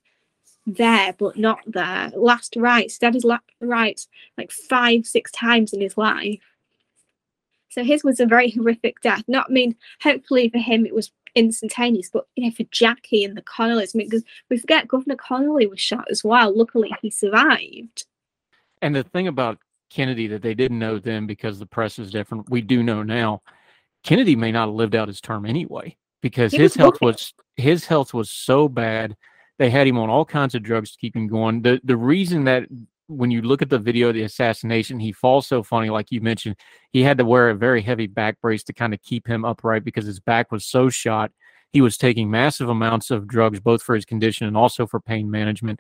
there, 0.66 1.14
but 1.18 1.38
not 1.38 1.60
there. 1.68 2.12
Last 2.16 2.56
rites, 2.56 2.98
dad 2.98 3.14
his 3.14 3.24
last 3.24 3.44
rites 3.62 4.08
like 4.38 4.52
five, 4.52 5.06
six 5.06 5.32
times 5.32 5.74
in 5.74 5.82
his 5.82 5.98
life. 5.98 6.42
So 7.70 7.84
his 7.84 8.04
was 8.04 8.20
a 8.20 8.26
very 8.26 8.52
horrific 8.52 9.02
death. 9.02 9.24
Not, 9.28 9.48
I 9.50 9.54
mean, 9.54 9.76
hopefully 10.02 10.50
for 10.50 10.60
him 10.60 10.86
it 10.86 10.96
was 10.96 11.12
instantaneous, 11.36 12.10
but 12.10 12.26
you 12.36 12.46
know, 12.46 12.52
for 12.52 12.64
Jackie 12.72 13.24
and 13.24 13.36
the 13.36 13.42
Connallys, 13.42 13.94
I 13.94 13.98
mean, 13.98 14.10
because 14.10 14.24
we 14.50 14.58
forget 14.58 14.88
Governor 14.88 15.18
Connally 15.18 15.70
was 15.70 15.82
shot 15.82 16.06
as 16.10 16.24
well. 16.24 16.58
Luckily, 16.58 16.96
he 17.02 17.10
survived. 17.12 18.06
And 18.82 18.96
the 18.96 19.04
thing 19.04 19.28
about 19.28 19.60
Kennedy 19.90 20.28
that 20.28 20.42
they 20.42 20.54
didn't 20.54 20.80
know 20.80 21.00
then 21.00 21.28
because 21.28 21.60
the 21.60 21.66
press 21.66 21.98
was 21.98 22.12
different. 22.12 22.50
We 22.50 22.62
do 22.62 22.84
know 22.84 23.04
now. 23.04 23.42
Kennedy 24.04 24.36
may 24.36 24.52
not 24.52 24.68
have 24.68 24.76
lived 24.76 24.96
out 24.96 25.08
his 25.08 25.22
term 25.22 25.46
anyway 25.46 25.98
because 26.22 26.52
he 26.52 26.60
his 26.60 26.72
was 26.72 26.76
health 26.76 27.02
was 27.02 27.34
his 27.56 27.86
health 27.86 28.14
was 28.14 28.30
so 28.30 28.68
bad. 28.68 29.16
They 29.58 29.70
had 29.70 29.88
him 29.88 29.98
on 29.98 30.10
all 30.10 30.26
kinds 30.26 30.54
of 30.54 30.64
drugs 30.64 30.92
to 30.92 30.98
keep 30.98 31.16
him 31.16 31.28
going. 31.28 31.62
The 31.62 31.80
the 31.84 31.98
reason 31.98 32.44
that 32.46 32.66
when 33.08 33.32
you 33.32 33.42
look 33.42 33.62
at 33.62 33.70
the 33.70 33.80
video 33.80 34.10
of 34.10 34.16
the 34.16 34.24
assassination, 34.24 35.00
he 35.00 35.12
falls 35.12 35.48
so 35.48 35.62
funny, 35.62 35.90
like 35.90 36.12
you 36.12 36.22
mentioned, 36.22 36.56
he 36.92 37.04
had 37.04 37.18
to 37.20 37.26
wear 37.26 37.50
a 37.50 37.56
very 37.56 37.82
heavy 37.82 38.08
back 38.08 38.42
brace 38.42 38.64
to 38.64 38.74
kind 38.74 38.94
of 38.94 39.02
keep 39.04 39.28
him 39.28 39.46
upright 39.46 39.84
because 39.84 40.06
his 40.06 40.20
back 40.20 40.52
was 40.52 40.66
so 40.66 40.90
shot. 40.90 41.32
He 41.72 41.82
was 41.82 41.98
taking 41.98 42.32
massive 42.32 42.70
amounts 42.70 43.12
of 43.12 43.28
drugs, 43.28 43.60
both 43.60 43.84
for 43.84 43.96
his 43.96 44.06
condition 44.06 44.48
and 44.48 44.58
also 44.58 44.88
for 44.88 45.00
pain 45.00 45.30
management. 45.30 45.80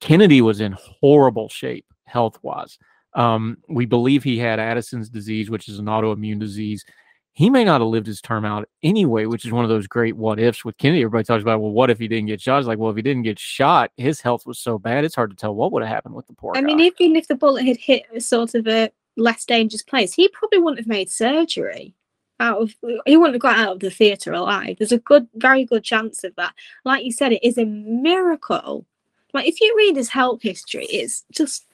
Kennedy 0.00 0.42
was 0.42 0.60
in 0.60 0.76
horrible 1.00 1.48
shape 1.48 1.86
health 2.04 2.38
wise. 2.42 2.78
Um, 3.14 3.58
we 3.68 3.86
believe 3.86 4.24
he 4.24 4.38
had 4.38 4.58
Addison's 4.58 5.08
disease, 5.08 5.50
which 5.50 5.68
is 5.68 5.78
an 5.78 5.86
autoimmune 5.86 6.40
disease. 6.40 6.84
He 7.32 7.50
may 7.50 7.64
not 7.64 7.80
have 7.80 7.88
lived 7.88 8.06
his 8.06 8.20
term 8.20 8.44
out 8.44 8.68
anyway, 8.82 9.26
which 9.26 9.44
is 9.44 9.50
one 9.50 9.64
of 9.64 9.68
those 9.68 9.88
great 9.88 10.16
what 10.16 10.38
ifs 10.38 10.64
with 10.64 10.78
Kennedy. 10.78 11.02
Everybody 11.02 11.24
talks 11.24 11.42
about, 11.42 11.60
well, 11.60 11.72
what 11.72 11.90
if 11.90 11.98
he 11.98 12.06
didn't 12.06 12.26
get 12.26 12.40
shot? 12.40 12.58
It's 12.58 12.68
like, 12.68 12.78
well, 12.78 12.90
if 12.90 12.96
he 12.96 13.02
didn't 13.02 13.24
get 13.24 13.38
shot, 13.40 13.90
his 13.96 14.20
health 14.20 14.46
was 14.46 14.58
so 14.60 14.78
bad, 14.78 15.04
it's 15.04 15.16
hard 15.16 15.30
to 15.30 15.36
tell 15.36 15.54
what 15.54 15.72
would 15.72 15.82
have 15.82 15.90
happened 15.90 16.14
with 16.14 16.28
the 16.28 16.32
poor 16.32 16.52
I 16.54 16.60
guy. 16.60 16.66
mean, 16.66 16.80
even 16.80 17.16
if 17.16 17.26
the 17.26 17.34
bullet 17.34 17.64
had 17.64 17.76
hit 17.76 18.04
a 18.14 18.20
sort 18.20 18.54
of 18.54 18.68
a 18.68 18.90
less 19.16 19.44
dangerous 19.44 19.82
place, 19.82 20.12
he 20.12 20.28
probably 20.28 20.58
wouldn't 20.58 20.78
have 20.78 20.86
made 20.86 21.10
surgery 21.10 21.94
out 22.40 22.60
of 22.60 22.74
he 23.06 23.16
wouldn't 23.16 23.34
have 23.34 23.42
got 23.42 23.58
out 23.58 23.74
of 23.74 23.80
the 23.80 23.90
theatre 23.90 24.32
alive. 24.32 24.76
There's 24.78 24.92
a 24.92 24.98
good, 24.98 25.28
very 25.34 25.64
good 25.64 25.84
chance 25.84 26.24
of 26.24 26.34
that. 26.36 26.54
Like 26.84 27.04
you 27.04 27.12
said, 27.12 27.32
it 27.32 27.46
is 27.46 27.58
a 27.58 27.64
miracle. 27.64 28.86
Like 29.32 29.46
if 29.46 29.60
you 29.60 29.74
read 29.76 29.96
his 29.96 30.08
health 30.08 30.42
history, 30.42 30.86
it's 30.86 31.24
just 31.32 31.66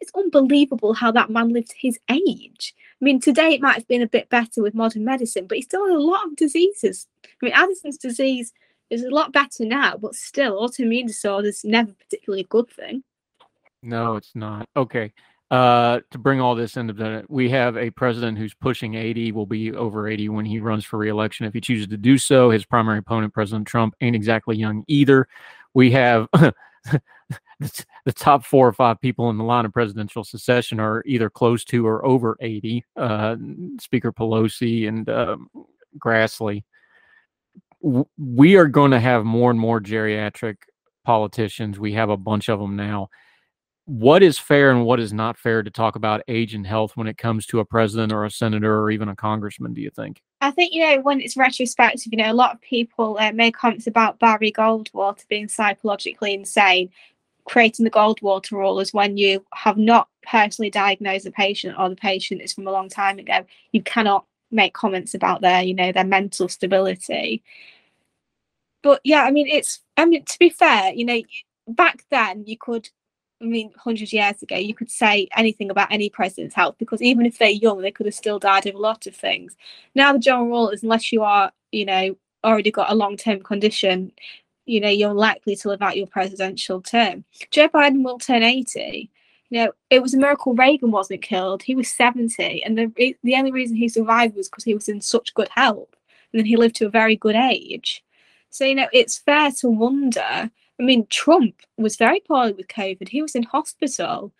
it's 0.00 0.12
unbelievable 0.14 0.94
how 0.94 1.10
that 1.12 1.30
man 1.30 1.50
lived 1.50 1.74
his 1.76 1.98
age. 2.10 2.74
I 3.00 3.04
mean, 3.04 3.20
today 3.20 3.54
it 3.54 3.60
might 3.60 3.74
have 3.74 3.88
been 3.88 4.02
a 4.02 4.08
bit 4.08 4.28
better 4.28 4.62
with 4.62 4.74
modern 4.74 5.04
medicine, 5.04 5.46
but 5.46 5.56
he 5.56 5.62
still 5.62 5.86
had 5.86 5.96
a 5.96 6.00
lot 6.00 6.26
of 6.26 6.36
diseases. 6.36 7.06
I 7.24 7.28
mean, 7.46 7.52
Addison's 7.54 7.98
disease 7.98 8.52
is 8.90 9.02
a 9.02 9.10
lot 9.10 9.32
better 9.32 9.64
now, 9.64 9.96
but 9.96 10.14
still, 10.14 10.60
autoimmune 10.60 11.06
disorder 11.06 11.48
is 11.48 11.64
never 11.64 11.92
particularly 11.92 12.42
a 12.42 12.46
good 12.46 12.68
thing. 12.70 13.02
No, 13.82 14.16
it's 14.16 14.32
not. 14.34 14.68
Okay. 14.76 15.12
Uh, 15.50 16.00
to 16.10 16.18
bring 16.18 16.40
all 16.40 16.54
this 16.54 16.76
into 16.76 16.92
the, 16.92 17.24
we 17.28 17.48
have 17.48 17.76
a 17.76 17.90
president 17.90 18.36
who's 18.36 18.52
pushing 18.54 18.94
80, 18.94 19.32
will 19.32 19.46
be 19.46 19.72
over 19.72 20.06
80 20.06 20.28
when 20.28 20.44
he 20.44 20.60
runs 20.60 20.84
for 20.84 20.98
reelection. 20.98 21.46
If 21.46 21.54
he 21.54 21.60
chooses 21.60 21.86
to 21.88 21.96
do 21.96 22.18
so, 22.18 22.50
his 22.50 22.66
primary 22.66 22.98
opponent, 22.98 23.32
President 23.32 23.66
Trump, 23.66 23.94
ain't 24.00 24.16
exactly 24.16 24.56
young 24.56 24.84
either. 24.88 25.26
We 25.72 25.90
have 25.92 26.28
the 27.60 28.12
top 28.14 28.44
four 28.44 28.66
or 28.66 28.72
five 28.72 29.00
people 29.00 29.30
in 29.30 29.38
the 29.38 29.44
line 29.44 29.64
of 29.64 29.72
presidential 29.72 30.24
succession 30.24 30.80
are 30.80 31.02
either 31.06 31.28
close 31.28 31.64
to 31.64 31.86
or 31.86 32.04
over 32.04 32.36
80. 32.40 32.84
Uh, 32.96 33.36
Speaker 33.80 34.12
Pelosi 34.12 34.88
and 34.88 35.08
um, 35.08 35.48
Grassley. 35.98 36.64
We 37.80 38.56
are 38.56 38.66
going 38.66 38.90
to 38.90 39.00
have 39.00 39.24
more 39.24 39.50
and 39.50 39.60
more 39.60 39.80
geriatric 39.80 40.56
politicians. 41.04 41.78
We 41.78 41.92
have 41.92 42.10
a 42.10 42.16
bunch 42.16 42.48
of 42.48 42.58
them 42.58 42.76
now. 42.76 43.08
What 43.88 44.22
is 44.22 44.38
fair 44.38 44.70
and 44.70 44.84
what 44.84 45.00
is 45.00 45.14
not 45.14 45.38
fair 45.38 45.62
to 45.62 45.70
talk 45.70 45.96
about 45.96 46.20
age 46.28 46.52
and 46.52 46.66
health 46.66 46.94
when 46.94 47.06
it 47.06 47.16
comes 47.16 47.46
to 47.46 47.60
a 47.60 47.64
president 47.64 48.12
or 48.12 48.26
a 48.26 48.30
senator 48.30 48.78
or 48.78 48.90
even 48.90 49.08
a 49.08 49.16
congressman, 49.16 49.72
do 49.72 49.80
you 49.80 49.88
think? 49.88 50.20
I 50.42 50.50
think, 50.50 50.74
you 50.74 50.84
know, 50.84 51.00
when 51.00 51.22
it's 51.22 51.38
retrospective, 51.38 52.12
you 52.12 52.18
know, 52.18 52.30
a 52.30 52.34
lot 52.34 52.54
of 52.54 52.60
people 52.60 53.16
uh, 53.18 53.32
make 53.32 53.56
comments 53.56 53.86
about 53.86 54.18
Barry 54.18 54.52
Goldwater 54.52 55.26
being 55.28 55.48
psychologically 55.48 56.34
insane 56.34 56.90
creating 57.48 57.84
the 57.84 57.90
Goldwater 57.90 58.52
rule 58.52 58.78
is 58.78 58.92
when 58.92 59.16
you 59.16 59.44
have 59.54 59.78
not 59.78 60.08
personally 60.22 60.70
diagnosed 60.70 61.24
the 61.24 61.30
patient 61.30 61.74
or 61.78 61.88
the 61.88 61.96
patient 61.96 62.42
is 62.42 62.52
from 62.52 62.66
a 62.66 62.70
long 62.72 62.88
time 62.88 63.18
ago, 63.18 63.44
you 63.72 63.82
cannot 63.82 64.26
make 64.50 64.74
comments 64.74 65.14
about 65.14 65.40
their, 65.40 65.62
you 65.62 65.74
know, 65.74 65.90
their 65.90 66.04
mental 66.04 66.48
stability. 66.48 67.42
But 68.82 69.00
yeah, 69.02 69.22
I 69.22 69.30
mean, 69.30 69.48
it's, 69.48 69.80
I 69.96 70.04
mean, 70.04 70.24
to 70.24 70.38
be 70.38 70.50
fair, 70.50 70.92
you 70.92 71.04
know, 71.04 71.22
back 71.66 72.04
then 72.10 72.44
you 72.46 72.56
could, 72.56 72.88
I 73.40 73.44
mean, 73.44 73.68
100 73.68 74.12
years 74.12 74.42
ago, 74.42 74.56
you 74.56 74.74
could 74.74 74.90
say 74.90 75.28
anything 75.36 75.70
about 75.70 75.92
any 75.92 76.10
president's 76.10 76.56
health 76.56 76.74
because 76.78 77.00
even 77.00 77.24
if 77.24 77.38
they're 77.38 77.48
young, 77.48 77.82
they 77.82 77.92
could 77.92 78.06
have 78.06 78.14
still 78.14 78.38
died 78.40 78.66
of 78.66 78.74
a 78.74 78.78
lot 78.78 79.06
of 79.06 79.14
things. 79.14 79.56
Now, 79.94 80.12
the 80.12 80.18
general 80.18 80.48
rule 80.48 80.70
is 80.70 80.82
unless 80.82 81.12
you 81.12 81.22
are, 81.22 81.52
you 81.70 81.84
know, 81.84 82.16
already 82.44 82.70
got 82.70 82.90
a 82.90 82.94
long 82.94 83.16
term 83.16 83.42
condition, 83.42 84.12
you 84.68 84.80
know 84.80 84.88
you're 84.88 85.14
likely 85.14 85.56
to 85.56 85.68
live 85.68 85.82
out 85.82 85.96
your 85.96 86.06
presidential 86.06 86.80
term. 86.80 87.24
Joe 87.50 87.68
Biden 87.68 88.04
will 88.04 88.18
turn 88.18 88.42
80. 88.42 89.10
You 89.50 89.64
know, 89.64 89.72
it 89.88 90.02
was 90.02 90.12
a 90.12 90.18
miracle 90.18 90.54
Reagan 90.54 90.90
wasn't 90.90 91.22
killed. 91.22 91.62
He 91.62 91.74
was 91.74 91.90
70, 91.90 92.62
and 92.62 92.76
the 92.76 93.16
the 93.24 93.34
only 93.34 93.50
reason 93.50 93.76
he 93.76 93.88
survived 93.88 94.36
was 94.36 94.48
because 94.48 94.64
he 94.64 94.74
was 94.74 94.88
in 94.88 95.00
such 95.00 95.34
good 95.34 95.48
health, 95.48 95.88
and 96.32 96.38
then 96.38 96.46
he 96.46 96.56
lived 96.56 96.76
to 96.76 96.86
a 96.86 96.90
very 96.90 97.16
good 97.16 97.34
age. 97.34 98.04
So 98.50 98.64
you 98.64 98.74
know, 98.74 98.88
it's 98.92 99.18
fair 99.18 99.50
to 99.52 99.70
wonder. 99.70 100.50
I 100.80 100.84
mean, 100.84 101.06
Trump 101.10 101.54
was 101.76 101.96
very 101.96 102.20
poorly 102.20 102.52
with 102.52 102.68
COVID. 102.68 103.08
He 103.08 103.22
was 103.22 103.34
in 103.34 103.42
hospital. 103.42 104.32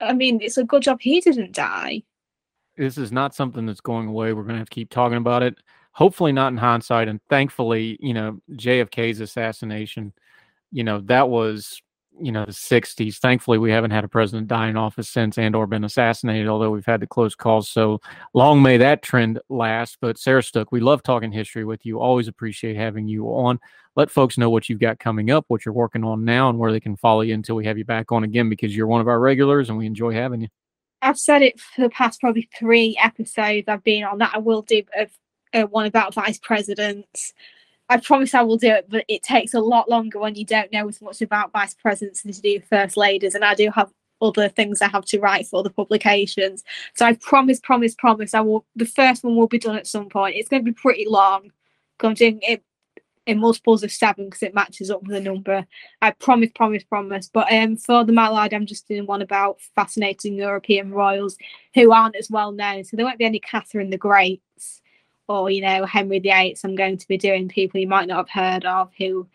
I 0.00 0.12
mean, 0.12 0.40
it's 0.40 0.58
a 0.58 0.64
good 0.64 0.82
job 0.82 1.00
he 1.00 1.20
didn't 1.20 1.52
die. 1.52 2.02
This 2.76 2.98
is 2.98 3.12
not 3.12 3.34
something 3.34 3.66
that's 3.66 3.80
going 3.80 4.08
away. 4.08 4.32
We're 4.32 4.42
going 4.42 4.54
to 4.54 4.60
have 4.60 4.70
to 4.70 4.74
keep 4.74 4.90
talking 4.90 5.18
about 5.18 5.42
it 5.42 5.56
hopefully 5.92 6.32
not 6.32 6.52
in 6.52 6.56
hindsight. 6.56 7.08
And 7.08 7.20
thankfully, 7.28 7.96
you 8.00 8.14
know, 8.14 8.40
JFK's 8.52 9.20
assassination, 9.20 10.12
you 10.70 10.84
know, 10.84 11.00
that 11.02 11.28
was, 11.28 11.80
you 12.20 12.32
know, 12.32 12.44
the 12.44 12.52
60s. 12.52 13.16
Thankfully, 13.16 13.58
we 13.58 13.70
haven't 13.70 13.90
had 13.90 14.04
a 14.04 14.08
president 14.08 14.48
die 14.48 14.68
in 14.68 14.76
office 14.76 15.08
since 15.08 15.38
and 15.38 15.56
or 15.56 15.66
been 15.66 15.84
assassinated, 15.84 16.48
although 16.48 16.70
we've 16.70 16.86
had 16.86 17.00
the 17.00 17.06
close 17.06 17.34
calls. 17.34 17.68
So 17.68 18.00
long 18.34 18.62
may 18.62 18.76
that 18.78 19.02
trend 19.02 19.40
last. 19.48 19.98
But 20.00 20.18
Sarah 20.18 20.42
Stook, 20.42 20.72
we 20.72 20.80
love 20.80 21.02
talking 21.02 21.32
history 21.32 21.64
with 21.64 21.84
you. 21.86 22.00
Always 22.00 22.28
appreciate 22.28 22.76
having 22.76 23.08
you 23.08 23.26
on. 23.26 23.58
Let 23.96 24.10
folks 24.10 24.38
know 24.38 24.50
what 24.50 24.68
you've 24.68 24.80
got 24.80 24.98
coming 24.98 25.30
up, 25.30 25.44
what 25.48 25.64
you're 25.64 25.74
working 25.74 26.04
on 26.04 26.24
now, 26.24 26.48
and 26.48 26.58
where 26.58 26.72
they 26.72 26.80
can 26.80 26.96
follow 26.96 27.20
you 27.20 27.34
until 27.34 27.56
we 27.56 27.66
have 27.66 27.78
you 27.78 27.84
back 27.84 28.12
on 28.12 28.24
again 28.24 28.48
because 28.48 28.74
you're 28.74 28.86
one 28.86 29.00
of 29.00 29.08
our 29.08 29.20
regulars 29.20 29.68
and 29.68 29.78
we 29.78 29.86
enjoy 29.86 30.12
having 30.12 30.40
you. 30.40 30.48
I've 31.02 31.18
said 31.18 31.42
it 31.42 31.60
for 31.60 31.82
the 31.82 31.90
past 31.90 32.20
probably 32.20 32.48
three 32.56 32.96
episodes 33.02 33.64
I've 33.68 33.82
been 33.82 34.04
on 34.04 34.18
that 34.18 34.32
I 34.34 34.38
will 34.38 34.62
do 34.62 34.82
uh, 35.52 35.62
one 35.64 35.86
about 35.86 36.14
vice 36.14 36.38
presidents. 36.38 37.34
I 37.92 37.98
promise 37.98 38.32
I 38.32 38.40
will 38.40 38.56
do 38.56 38.70
it, 38.70 38.86
but 38.88 39.04
it 39.06 39.22
takes 39.22 39.52
a 39.52 39.60
lot 39.60 39.90
longer 39.90 40.18
when 40.18 40.34
you 40.34 40.46
don't 40.46 40.72
know 40.72 40.88
as 40.88 41.02
much 41.02 41.20
about 41.20 41.52
vice 41.52 41.74
presidents 41.74 42.24
as 42.24 42.42
you 42.42 42.58
do 42.58 42.64
first 42.70 42.96
ladies. 42.96 43.34
And 43.34 43.44
I 43.44 43.54
do 43.54 43.70
have 43.70 43.92
other 44.22 44.48
things 44.48 44.80
I 44.80 44.88
have 44.88 45.04
to 45.06 45.20
write 45.20 45.46
for 45.46 45.62
the 45.62 45.68
publications. 45.68 46.64
So 46.94 47.04
I 47.04 47.12
promise, 47.16 47.60
promise, 47.60 47.94
promise. 47.94 48.32
I 48.32 48.40
will. 48.40 48.64
The 48.76 48.86
first 48.86 49.24
one 49.24 49.36
will 49.36 49.46
be 49.46 49.58
done 49.58 49.76
at 49.76 49.86
some 49.86 50.08
point. 50.08 50.36
It's 50.36 50.48
going 50.48 50.64
to 50.64 50.72
be 50.72 50.74
pretty 50.74 51.06
long. 51.06 51.52
I'm 52.00 52.14
doing 52.14 52.40
it 52.42 52.64
in 53.26 53.38
multiples 53.38 53.82
of 53.84 53.92
seven 53.92 54.24
because 54.24 54.42
it 54.42 54.54
matches 54.54 54.90
up 54.90 55.02
with 55.02 55.12
the 55.12 55.20
number. 55.20 55.66
I 56.00 56.12
promise, 56.12 56.50
promise, 56.54 56.84
promise. 56.84 57.28
But 57.30 57.52
um, 57.52 57.76
for 57.76 58.04
the 58.04 58.12
Mallard, 58.12 58.54
I'm 58.54 58.66
just 58.66 58.88
doing 58.88 59.04
one 59.04 59.20
about 59.20 59.60
fascinating 59.74 60.34
European 60.34 60.92
royals 60.92 61.36
who 61.74 61.92
aren't 61.92 62.16
as 62.16 62.30
well 62.30 62.52
known. 62.52 62.84
So 62.84 62.96
there 62.96 63.04
won't 63.04 63.18
be 63.18 63.26
any 63.26 63.38
Catherine 63.38 63.90
the 63.90 63.98
Greats 63.98 64.81
or 65.32 65.50
you 65.50 65.62
know 65.62 65.84
Henry 65.84 66.18
VIII. 66.18 66.56
I'm 66.64 66.74
going 66.74 66.98
to 66.98 67.08
be 67.08 67.18
doing 67.18 67.48
people 67.48 67.80
you 67.80 67.88
might 67.88 68.08
not 68.08 68.28
have 68.28 68.44
heard 68.44 68.64
of 68.64 68.92
who 68.98 69.26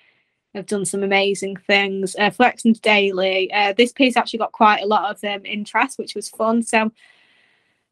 have 0.54 0.66
done 0.66 0.86
some 0.86 1.04
amazing 1.04 1.56
things. 1.56 2.16
Uh, 2.18 2.30
Flexington 2.30 2.80
Daily. 2.82 3.52
Uh, 3.54 3.74
this 3.74 3.92
piece 3.92 4.18
actually 4.18 4.40
got 4.40 4.52
quite 4.52 4.82
a 4.82 4.88
lot 4.88 5.12
of 5.12 5.24
um, 5.24 5.46
interest, 5.46 5.98
which 5.98 6.16
was 6.16 6.30
fun. 6.30 6.64
So 6.64 6.92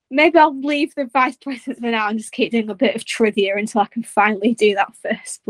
maybe 0.10 0.38
I'll 0.38 0.60
leave 0.60 0.94
the 0.96 1.06
vice 1.06 1.38
president 1.42 1.80
for 1.80 1.92
now 1.92 2.10
and 2.10 2.20
just 2.20 2.32
keep 2.32 2.52
doing 2.52 2.70
a 2.70 2.76
bit 2.76 2.96
of 2.96 3.06
trivia 3.06 3.56
until 3.58 3.82
I 3.82 3.88
can 3.88 4.04
finally 4.04 4.54
do 4.54 4.76
that 4.76 4.94
first 4.96 5.42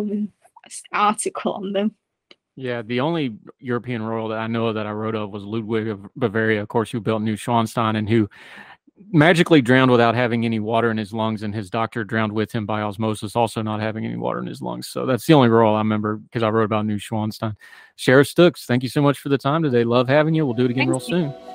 article 0.91 1.53
on 1.53 1.73
them. 1.73 1.95
Yeah, 2.57 2.81
the 2.81 3.01
only 3.01 3.35
European 3.59 4.01
royal 4.01 4.29
that 4.29 4.39
I 4.39 4.47
know 4.47 4.71
that 4.71 4.87
I 4.87 4.91
wrote 4.91 5.15
of 5.15 5.31
was 5.31 5.43
Ludwig 5.43 5.89
of 5.89 6.07
Bavaria, 6.15 6.61
of 6.61 6.69
course, 6.69 6.89
who 6.89 7.01
built 7.01 7.21
Neuschwanstein 7.21 7.97
and 7.97 8.09
who 8.09 8.29
magically 9.11 9.61
drowned 9.61 9.91
without 9.91 10.15
having 10.15 10.45
any 10.45 10.59
water 10.59 10.91
in 10.91 10.97
his 10.97 11.13
lungs, 11.13 11.43
and 11.43 11.53
his 11.53 11.69
doctor 11.69 12.03
drowned 12.03 12.31
with 12.31 12.51
him 12.51 12.65
by 12.65 12.81
osmosis, 12.81 13.35
also 13.35 13.61
not 13.61 13.81
having 13.81 14.05
any 14.05 14.15
water 14.15 14.39
in 14.39 14.47
his 14.47 14.61
lungs. 14.61 14.87
So 14.87 15.05
that's 15.05 15.25
the 15.25 15.33
only 15.33 15.49
role 15.49 15.75
I 15.75 15.79
remember 15.79 16.17
because 16.17 16.43
I 16.43 16.49
wrote 16.49 16.63
about 16.63 16.85
Neuschwanstein. 16.85 17.55
Sarah 17.97 18.25
Stooks, 18.25 18.65
thank 18.65 18.83
you 18.83 18.89
so 18.89 19.01
much 19.01 19.19
for 19.19 19.29
the 19.29 19.37
time 19.37 19.63
today. 19.63 19.83
Love 19.83 20.07
having 20.07 20.33
you. 20.33 20.45
We'll 20.45 20.55
do 20.55 20.65
it 20.65 20.71
again 20.71 20.87
Thank 20.87 20.89
real 20.91 20.99
soon. 20.99 21.54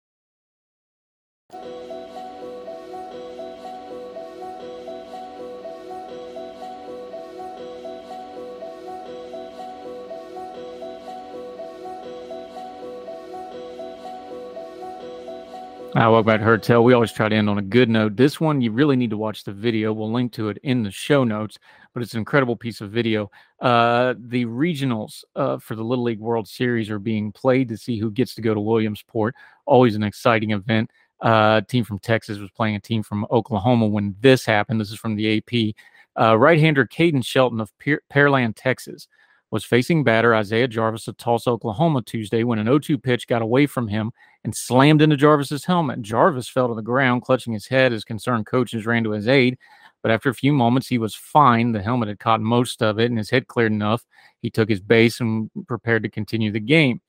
Uh, 15.93 16.07
welcome 16.09 16.25
back 16.25 16.39
to 16.39 16.45
Heard 16.45 16.63
Tell. 16.63 16.85
We 16.85 16.93
always 16.93 17.11
try 17.11 17.27
to 17.27 17.35
end 17.35 17.49
on 17.49 17.57
a 17.57 17.61
good 17.61 17.89
note. 17.89 18.15
This 18.15 18.39
one, 18.39 18.61
you 18.61 18.71
really 18.71 18.95
need 18.95 19.09
to 19.09 19.17
watch 19.17 19.43
the 19.43 19.51
video. 19.51 19.91
We'll 19.91 20.09
link 20.09 20.31
to 20.33 20.47
it 20.47 20.57
in 20.63 20.83
the 20.83 20.89
show 20.89 21.25
notes, 21.25 21.59
but 21.93 22.01
it's 22.01 22.13
an 22.13 22.19
incredible 22.19 22.55
piece 22.55 22.79
of 22.79 22.91
video. 22.91 23.29
Uh, 23.59 24.13
the 24.17 24.45
regionals 24.45 25.25
uh, 25.35 25.57
for 25.57 25.75
the 25.75 25.83
Little 25.83 26.05
League 26.05 26.21
World 26.21 26.47
Series 26.47 26.89
are 26.89 26.97
being 26.97 27.33
played 27.33 27.67
to 27.67 27.77
see 27.77 27.99
who 27.99 28.09
gets 28.09 28.33
to 28.35 28.41
go 28.41 28.53
to 28.53 28.59
Williamsport. 28.61 29.35
Always 29.65 29.97
an 29.97 30.03
exciting 30.03 30.51
event. 30.51 30.89
Uh, 31.19 31.59
team 31.59 31.83
from 31.83 31.99
Texas 31.99 32.37
was 32.37 32.51
playing 32.51 32.77
a 32.77 32.79
team 32.79 33.03
from 33.03 33.27
Oklahoma 33.29 33.85
when 33.85 34.15
this 34.21 34.45
happened. 34.45 34.79
This 34.79 34.91
is 34.91 34.97
from 34.97 35.17
the 35.17 35.39
AP. 35.39 35.75
Uh, 36.17 36.37
right-hander 36.37 36.87
Caden 36.87 37.25
Shelton 37.25 37.59
of 37.59 37.69
Pearland, 38.09 38.53
Texas 38.55 39.09
was 39.51 39.65
facing 39.65 40.03
batter 40.03 40.33
Isaiah 40.33 40.67
Jarvis 40.67 41.07
of 41.09 41.17
Tulsa, 41.17 41.49
Oklahoma 41.49 42.01
Tuesday 42.01 42.43
when 42.43 42.57
an 42.57 42.65
0 42.65 42.79
2 42.79 42.97
pitch 42.97 43.27
got 43.27 43.41
away 43.41 43.65
from 43.65 43.87
him 43.87 44.11
and 44.43 44.55
slammed 44.55 45.01
into 45.01 45.17
Jarvis's 45.17 45.65
helmet. 45.65 46.01
Jarvis 46.01 46.47
fell 46.47 46.69
to 46.69 46.73
the 46.73 46.81
ground, 46.81 47.21
clutching 47.21 47.53
his 47.53 47.67
head 47.67 47.91
as 47.93 48.05
concerned 48.05 48.45
coaches 48.45 48.85
ran 48.85 49.03
to 49.03 49.11
his 49.11 49.27
aid. 49.27 49.57
But 50.01 50.11
after 50.11 50.29
a 50.29 50.33
few 50.33 50.53
moments, 50.53 50.87
he 50.87 50.97
was 50.97 51.13
fine. 51.13 51.73
The 51.73 51.81
helmet 51.81 52.07
had 52.07 52.19
caught 52.19 52.41
most 52.41 52.81
of 52.81 52.97
it 52.97 53.11
and 53.11 53.17
his 53.17 53.29
head 53.29 53.47
cleared 53.47 53.71
enough. 53.71 54.03
He 54.41 54.49
took 54.49 54.69
his 54.69 54.79
base 54.79 55.19
and 55.19 55.51
prepared 55.67 56.03
to 56.03 56.09
continue 56.09 56.51
the 56.51 56.59
game. 56.59 57.01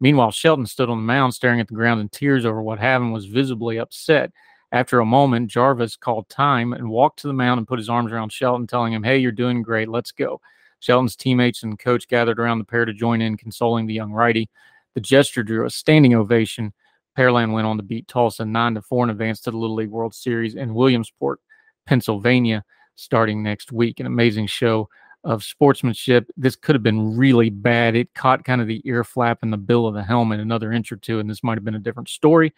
Meanwhile, 0.00 0.32
Shelton 0.32 0.66
stood 0.66 0.90
on 0.90 0.98
the 0.98 1.04
mound 1.04 1.34
staring 1.34 1.60
at 1.60 1.68
the 1.68 1.74
ground 1.74 2.00
in 2.00 2.08
tears 2.08 2.44
over 2.44 2.60
what 2.60 2.80
happened, 2.80 3.12
was 3.12 3.26
visibly 3.26 3.78
upset. 3.78 4.32
After 4.72 4.98
a 4.98 5.06
moment, 5.06 5.50
Jarvis 5.50 5.96
called 5.96 6.28
time 6.28 6.72
and 6.72 6.88
walked 6.88 7.20
to 7.20 7.28
the 7.28 7.34
mound 7.34 7.58
and 7.58 7.68
put 7.68 7.78
his 7.78 7.90
arms 7.90 8.10
around 8.10 8.32
Shelton, 8.32 8.66
telling 8.66 8.92
him, 8.92 9.04
Hey, 9.04 9.18
you're 9.18 9.30
doing 9.30 9.62
great. 9.62 9.88
Let's 9.88 10.10
go. 10.10 10.40
Shelton's 10.82 11.14
teammates 11.14 11.62
and 11.62 11.78
coach 11.78 12.08
gathered 12.08 12.40
around 12.40 12.58
the 12.58 12.64
pair 12.64 12.84
to 12.84 12.92
join 12.92 13.22
in, 13.22 13.36
consoling 13.36 13.86
the 13.86 13.94
young 13.94 14.12
righty. 14.12 14.50
The 14.96 15.00
gesture 15.00 15.44
drew 15.44 15.64
a 15.64 15.70
standing 15.70 16.14
ovation. 16.14 16.72
Pearland 17.16 17.52
went 17.52 17.68
on 17.68 17.76
to 17.76 17.84
beat 17.84 18.08
Tulsa 18.08 18.44
9 18.44 18.74
to 18.74 18.82
4 18.82 19.04
and 19.04 19.10
advanced 19.12 19.44
to 19.44 19.52
the 19.52 19.56
Little 19.56 19.76
League 19.76 19.90
World 19.90 20.12
Series 20.12 20.56
in 20.56 20.74
Williamsport, 20.74 21.38
Pennsylvania, 21.86 22.64
starting 22.96 23.44
next 23.44 23.70
week. 23.70 24.00
An 24.00 24.06
amazing 24.06 24.48
show 24.48 24.88
of 25.22 25.44
sportsmanship. 25.44 26.28
This 26.36 26.56
could 26.56 26.74
have 26.74 26.82
been 26.82 27.16
really 27.16 27.48
bad. 27.48 27.94
It 27.94 28.12
caught 28.14 28.44
kind 28.44 28.60
of 28.60 28.66
the 28.66 28.82
ear 28.84 29.04
flap 29.04 29.38
and 29.42 29.52
the 29.52 29.58
bill 29.58 29.86
of 29.86 29.94
the 29.94 30.02
helmet 30.02 30.40
another 30.40 30.72
inch 30.72 30.90
or 30.90 30.96
two, 30.96 31.20
and 31.20 31.30
this 31.30 31.44
might 31.44 31.58
have 31.58 31.64
been 31.64 31.76
a 31.76 31.80
different 31.80 32.08
story. 32.08 32.52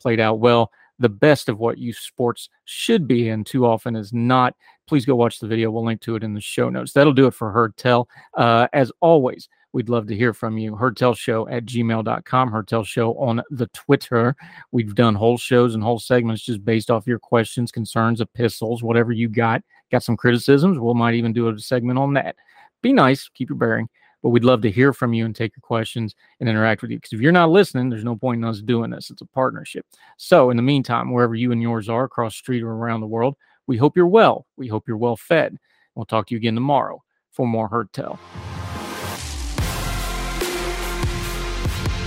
Played 0.00 0.18
out 0.18 0.40
well. 0.40 0.72
The 0.98 1.08
best 1.08 1.48
of 1.48 1.58
what 1.58 1.78
youth 1.78 1.98
sports 1.98 2.48
should 2.64 3.06
be, 3.06 3.28
and 3.28 3.46
too 3.46 3.66
often 3.66 3.96
is 3.96 4.12
not. 4.12 4.54
Please 4.86 5.04
go 5.04 5.14
watch 5.14 5.38
the 5.38 5.46
video. 5.46 5.70
We'll 5.70 5.84
link 5.84 6.00
to 6.02 6.16
it 6.16 6.24
in 6.24 6.34
the 6.34 6.40
show 6.40 6.70
notes. 6.70 6.92
That'll 6.92 7.12
do 7.12 7.26
it 7.26 7.34
for 7.34 7.52
Heard 7.52 7.76
Tell. 7.76 8.08
Uh, 8.36 8.68
as 8.72 8.90
always, 9.00 9.48
We'd 9.72 9.90
love 9.90 10.06
to 10.06 10.16
hear 10.16 10.32
from 10.32 10.56
you. 10.56 10.72
HeardTellShow 10.72 11.52
at 11.52 11.66
gmail.com, 11.66 12.50
HeardTellShow 12.50 13.20
on 13.20 13.42
the 13.50 13.66
Twitter. 13.68 14.34
We've 14.72 14.94
done 14.94 15.14
whole 15.14 15.36
shows 15.36 15.74
and 15.74 15.82
whole 15.82 15.98
segments 15.98 16.42
just 16.42 16.64
based 16.64 16.90
off 16.90 17.06
your 17.06 17.18
questions, 17.18 17.70
concerns, 17.70 18.20
epistles, 18.20 18.82
whatever 18.82 19.12
you 19.12 19.28
got. 19.28 19.62
Got 19.92 20.02
some 20.02 20.16
criticisms. 20.16 20.78
We 20.78 20.94
might 20.94 21.14
even 21.14 21.34
do 21.34 21.48
a 21.48 21.58
segment 21.58 21.98
on 21.98 22.14
that. 22.14 22.36
Be 22.80 22.92
nice, 22.92 23.28
keep 23.28 23.50
your 23.50 23.58
bearing, 23.58 23.88
but 24.22 24.30
we'd 24.30 24.44
love 24.44 24.62
to 24.62 24.70
hear 24.70 24.92
from 24.92 25.12
you 25.12 25.24
and 25.24 25.34
take 25.34 25.54
your 25.54 25.62
questions 25.62 26.14
and 26.40 26.48
interact 26.48 26.82
with 26.82 26.90
you. 26.90 26.96
Because 26.98 27.12
if 27.12 27.20
you're 27.20 27.32
not 27.32 27.50
listening, 27.50 27.88
there's 27.88 28.04
no 28.04 28.16
point 28.16 28.38
in 28.38 28.48
us 28.48 28.60
doing 28.60 28.90
this. 28.90 29.10
It's 29.10 29.22
a 29.22 29.26
partnership. 29.26 29.86
So, 30.16 30.50
in 30.50 30.56
the 30.56 30.62
meantime, 30.62 31.12
wherever 31.12 31.34
you 31.34 31.52
and 31.52 31.62
yours 31.62 31.88
are 31.88 32.04
across 32.04 32.34
the 32.34 32.38
street 32.38 32.62
or 32.62 32.72
around 32.72 33.00
the 33.00 33.06
world, 33.06 33.36
we 33.66 33.76
hope 33.76 33.96
you're 33.96 34.06
well. 34.06 34.46
We 34.56 34.68
hope 34.68 34.88
you're 34.88 34.96
well 34.96 35.16
fed. 35.16 35.58
We'll 35.94 36.06
talk 36.06 36.28
to 36.28 36.34
you 36.34 36.38
again 36.38 36.54
tomorrow 36.54 37.02
for 37.30 37.46
more 37.46 37.68
Heard 37.68 37.92
Tell. 37.92 38.18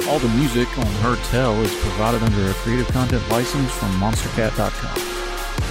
All 0.09 0.19
the 0.19 0.29
music 0.29 0.67
on 0.77 0.85
Heard 0.85 1.19
Tell 1.25 1.53
is 1.61 1.73
provided 1.75 2.23
under 2.23 2.49
a 2.49 2.53
Creative 2.55 2.87
Content 2.87 3.29
license 3.29 3.71
from 3.71 3.91
MonsterCat.com. 3.99 4.97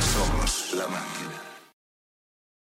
Somos 0.00 0.74
la 0.76 1.09